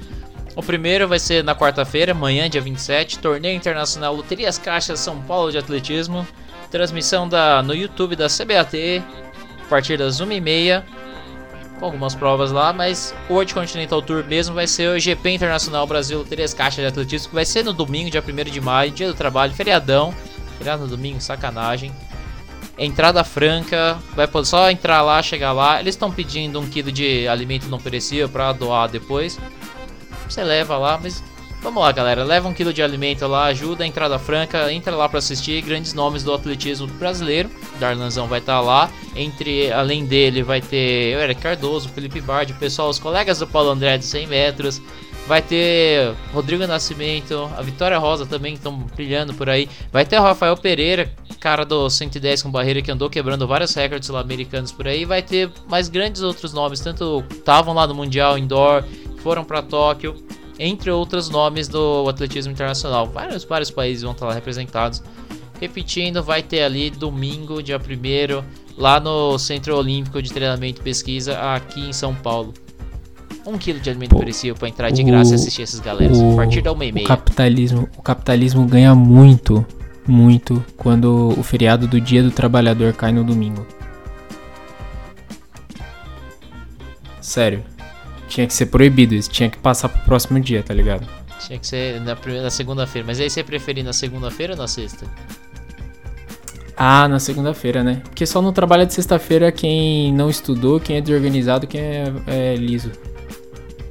O 0.57 0.63
primeiro 0.63 1.07
vai 1.07 1.19
ser 1.19 1.45
na 1.45 1.55
quarta-feira, 1.55 2.13
amanhã, 2.13 2.49
dia 2.49 2.63
27, 2.63 3.19
Torneio 3.19 3.55
Internacional 3.55 4.15
Loterias 4.15 4.57
Caixas 4.57 4.99
São 4.99 5.21
Paulo 5.21 5.53
de 5.53 5.59
Atletismo. 5.59 6.27
Transmissão 6.71 7.29
da, 7.29 7.63
no 7.63 7.75
YouTube 7.75 8.17
da 8.17 8.27
CBAT, 8.27 9.05
a 9.63 9.69
partir 9.69 9.99
das 9.99 10.19
1h30, 10.19 10.83
com 11.79 11.85
algumas 11.85 12.15
provas 12.15 12.51
lá, 12.51 12.73
mas 12.73 13.15
o 13.29 13.35
World 13.35 13.53
Continental 13.53 14.01
Tour 14.01 14.25
mesmo 14.25 14.55
vai 14.55 14.67
ser 14.67 14.89
o 14.89 14.99
GP 14.99 15.29
Internacional 15.29 15.87
Brasil 15.87 16.19
Loterias 16.19 16.55
Caixas 16.55 16.83
de 16.83 16.87
Atletismo, 16.87 17.29
que 17.29 17.35
vai 17.35 17.45
ser 17.45 17.63
no 17.63 17.75
domingo, 17.75 18.11
dia 18.11 18.25
1 18.27 18.51
de 18.51 18.61
maio, 18.61 18.91
dia 18.91 19.09
do 19.09 19.15
trabalho, 19.15 19.53
feriadão. 19.53 20.15
Feriado 20.57 20.85
no 20.85 20.89
domingo, 20.89 21.21
sacanagem. 21.21 21.93
Entrada 22.79 23.23
franca, 23.23 23.99
vai 24.15 24.27
poder 24.27 24.47
só 24.47 24.71
entrar 24.71 25.03
lá, 25.03 25.23
chegar 25.23 25.53
lá. 25.53 25.81
Eles 25.81 25.95
estão 25.95 26.11
pedindo 26.11 26.59
um 26.59 26.67
quilo 26.67 26.91
de 26.91 27.29
alimento 27.29 27.69
não 27.69 27.79
perecível 27.79 28.29
para 28.29 28.53
doar 28.53 28.89
depois. 28.89 29.39
Você 30.29 30.43
leva 30.43 30.77
lá, 30.77 30.99
mas 31.03 31.23
vamos 31.63 31.83
lá, 31.83 31.93
galera. 31.93 32.25
Leva 32.25 32.49
um 32.49 32.53
quilo 32.53 32.73
de 32.73 32.83
alimento 32.83 33.27
lá, 33.27 33.47
ajuda 33.47 33.85
a 33.85 33.87
entrada 33.87 34.19
franca, 34.19 34.73
entra 34.73 34.95
lá 34.95 35.09
para 35.09 35.19
assistir 35.19 35.63
grandes 35.63 35.95
nomes 35.95 36.23
do 36.23 36.33
atletismo 36.33 36.87
brasileiro. 36.87 37.51
Darlanzão 37.79 38.27
vai 38.27 38.41
estar 38.41 38.61
lá. 38.61 38.91
Entre, 39.15 39.73
além 39.73 40.05
dele, 40.05 40.43
vai 40.43 40.61
ter 40.61 41.17
o 41.17 41.21
Eric 41.21 41.41
Cardoso, 41.41 41.89
Felipe 41.89 42.21
Bardi, 42.21 42.53
o 42.53 42.57
pessoal, 42.57 42.89
os 42.89 42.99
colegas 42.99 43.39
do 43.39 43.47
Paulo 43.47 43.71
André 43.71 43.99
de 43.99 44.05
100 44.05 44.27
metros. 44.27 44.83
Vai 45.27 45.43
ter 45.43 46.15
Rodrigo 46.33 46.65
Nascimento, 46.69 47.51
a 47.57 47.61
Vitória 47.61 47.99
Rosa 47.99 48.25
também 48.25 48.55
estão 48.55 48.79
brilhando 48.95 49.35
por 49.35 49.51
aí. 49.51 49.69
Vai 49.91 50.05
ter 50.05 50.21
o 50.21 50.23
Rafael 50.23 50.57
Pereira, 50.57 51.13
cara 51.41 51.65
do 51.65 51.91
110 51.91 52.43
com 52.43 52.51
barreira 52.51 52.81
que 52.81 52.93
andou 52.93 53.11
quebrando 53.11 53.45
vários 53.45 53.75
recordes 53.75 54.07
sul-americanos 54.07 54.71
por 54.71 54.87
aí. 54.87 55.05
Vai 55.05 55.23
ter 55.23 55.51
mais 55.69 55.89
grandes 55.89 56.23
outros 56.23 56.53
nomes, 56.53 56.79
tanto 56.79 57.25
estavam 57.29 57.75
lá 57.75 57.89
no 57.89 57.95
Mundial 57.95 58.39
Indoor, 58.39 58.85
foram 59.27 59.43
para 59.45 59.61
Tóquio. 59.61 60.15
entre 60.59 60.89
outros 60.91 61.29
nomes 61.29 61.67
do 61.69 62.09
atletismo 62.09 62.51
internacional. 62.53 63.07
Vários, 63.09 63.45
vários 63.45 63.71
países 63.73 64.03
vão 64.05 64.13
estar 64.13 64.25
lá 64.27 64.33
representados. 64.33 65.03
Repetindo, 65.61 66.23
vai 66.23 66.43
ter 66.43 66.63
ali 66.63 66.89
domingo, 66.91 67.63
dia 67.63 67.77
1 67.79 68.43
lá 68.79 68.99
no 69.01 69.37
Centro 69.39 69.77
Olímpico 69.77 70.23
de 70.23 70.33
Treinamento 70.33 70.81
e 70.81 70.85
Pesquisa, 70.85 71.37
aqui 71.53 71.81
em 71.81 71.93
São 71.93 72.15
Paulo. 72.15 72.55
Um 73.47 73.59
quilo 73.59 73.81
de 73.81 73.91
alimento 73.91 74.17
perecível 74.17 74.55
para 74.55 74.69
entrar 74.69 74.91
de 74.91 75.03
graça 75.03 75.33
e 75.33 75.35
assistir 75.35 75.63
essas 75.63 75.81
galeras. 75.81 76.17
o- 76.19 76.33
a 76.33 76.37
partir 76.37 76.63
da 76.63 76.73
1 76.73 76.83
e 76.85 76.91
O 76.91 76.95
meia. 76.95 77.07
capitalismo, 77.07 77.89
o 77.99 78.01
capitalismo 78.03 78.65
ganha 78.67 78.95
muito, 78.95 79.67
muito 80.07 80.65
quando 80.77 81.35
o 81.39 81.43
feriado 81.43 81.87
do 81.87 82.01
Dia 82.01 82.23
do 82.23 82.31
Trabalhador 82.31 82.95
cai 82.95 83.13
no 83.13 83.23
domingo. 83.25 83.67
Sério. 87.21 87.63
Tinha 88.37 88.47
que 88.47 88.53
ser 88.53 88.67
proibido 88.67 89.15
isso, 89.15 89.31
tinha 89.31 89.49
que 89.49 89.57
passar 89.57 89.89
pro 89.89 89.99
próximo 90.03 90.39
dia, 90.39 90.63
tá 90.63 90.75
ligado? 90.75 91.09
Tinha 91.47 91.59
que 91.59 91.67
ser 91.67 92.03
na, 92.03 92.15
primeira- 92.15 92.45
na 92.45 92.51
segunda-feira. 92.51 93.07
Mas 93.07 93.19
aí 93.19 93.31
você 93.31 93.43
preferir 93.43 93.83
na 93.83 93.95
segunda-feira 93.95 94.53
ou 94.53 94.59
na 94.59 94.69
sexta? 94.69 95.07
Ah, 96.77 97.09
na 97.09 97.19
segunda-feira, 97.19 97.83
né? 97.83 98.03
Porque 98.05 98.27
só 98.27 98.43
não 98.43 98.53
trabalha 98.53 98.85
de 98.85 98.93
sexta-feira 98.93 99.51
quem 99.51 100.13
não 100.13 100.29
estudou, 100.29 100.79
quem 100.79 100.99
é 100.99 101.01
desorganizado, 101.01 101.67
quem 101.67 101.81
é, 101.81 102.13
é 102.27 102.55
liso. 102.57 102.93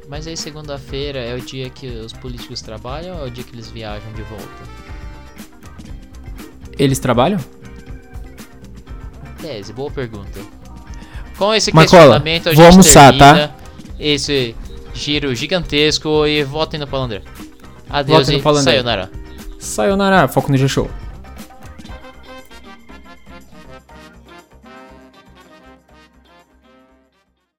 Mas 0.08 0.28
aí 0.28 0.38
segunda-feira 0.38 1.18
é 1.18 1.34
o 1.34 1.42
dia 1.42 1.68
que 1.72 1.88
os 1.88 2.14
políticos 2.14 2.62
trabalham 2.62 3.18
ou 3.18 3.24
é 3.26 3.28
o 3.28 3.32
dia 3.32 3.44
que 3.44 3.52
eles 3.52 3.72
viajam 3.72 4.14
de 4.14 4.22
volta? 4.22 4.46
Eles 6.78 7.00
trabalham? 7.00 7.40
Tese, 9.42 9.74
boa 9.74 9.90
pergunta. 9.90 10.40
Com 11.36 11.52
esse 11.52 11.74
Marcola, 11.74 12.20
questionamento 12.20 12.50
a 12.50 12.54
vou 12.54 12.64
gente 12.66 12.72
almoçar, 12.74 13.18
tá? 13.18 13.56
Esse 14.00 14.56
giro 14.94 15.34
gigantesco 15.36 16.26
e 16.26 16.44
votem 16.44 16.80
no 16.80 16.88
Palandré. 16.88 17.22
Adeus 17.90 18.20
Votem 18.20 18.34
no 18.36 18.40
e 18.40 18.44
Palandré. 18.44 18.72
sayonara. 18.74 19.12
Sayonara, 19.60 20.28
foco 20.28 20.52
no 20.52 20.58
G-Show. 20.58 20.90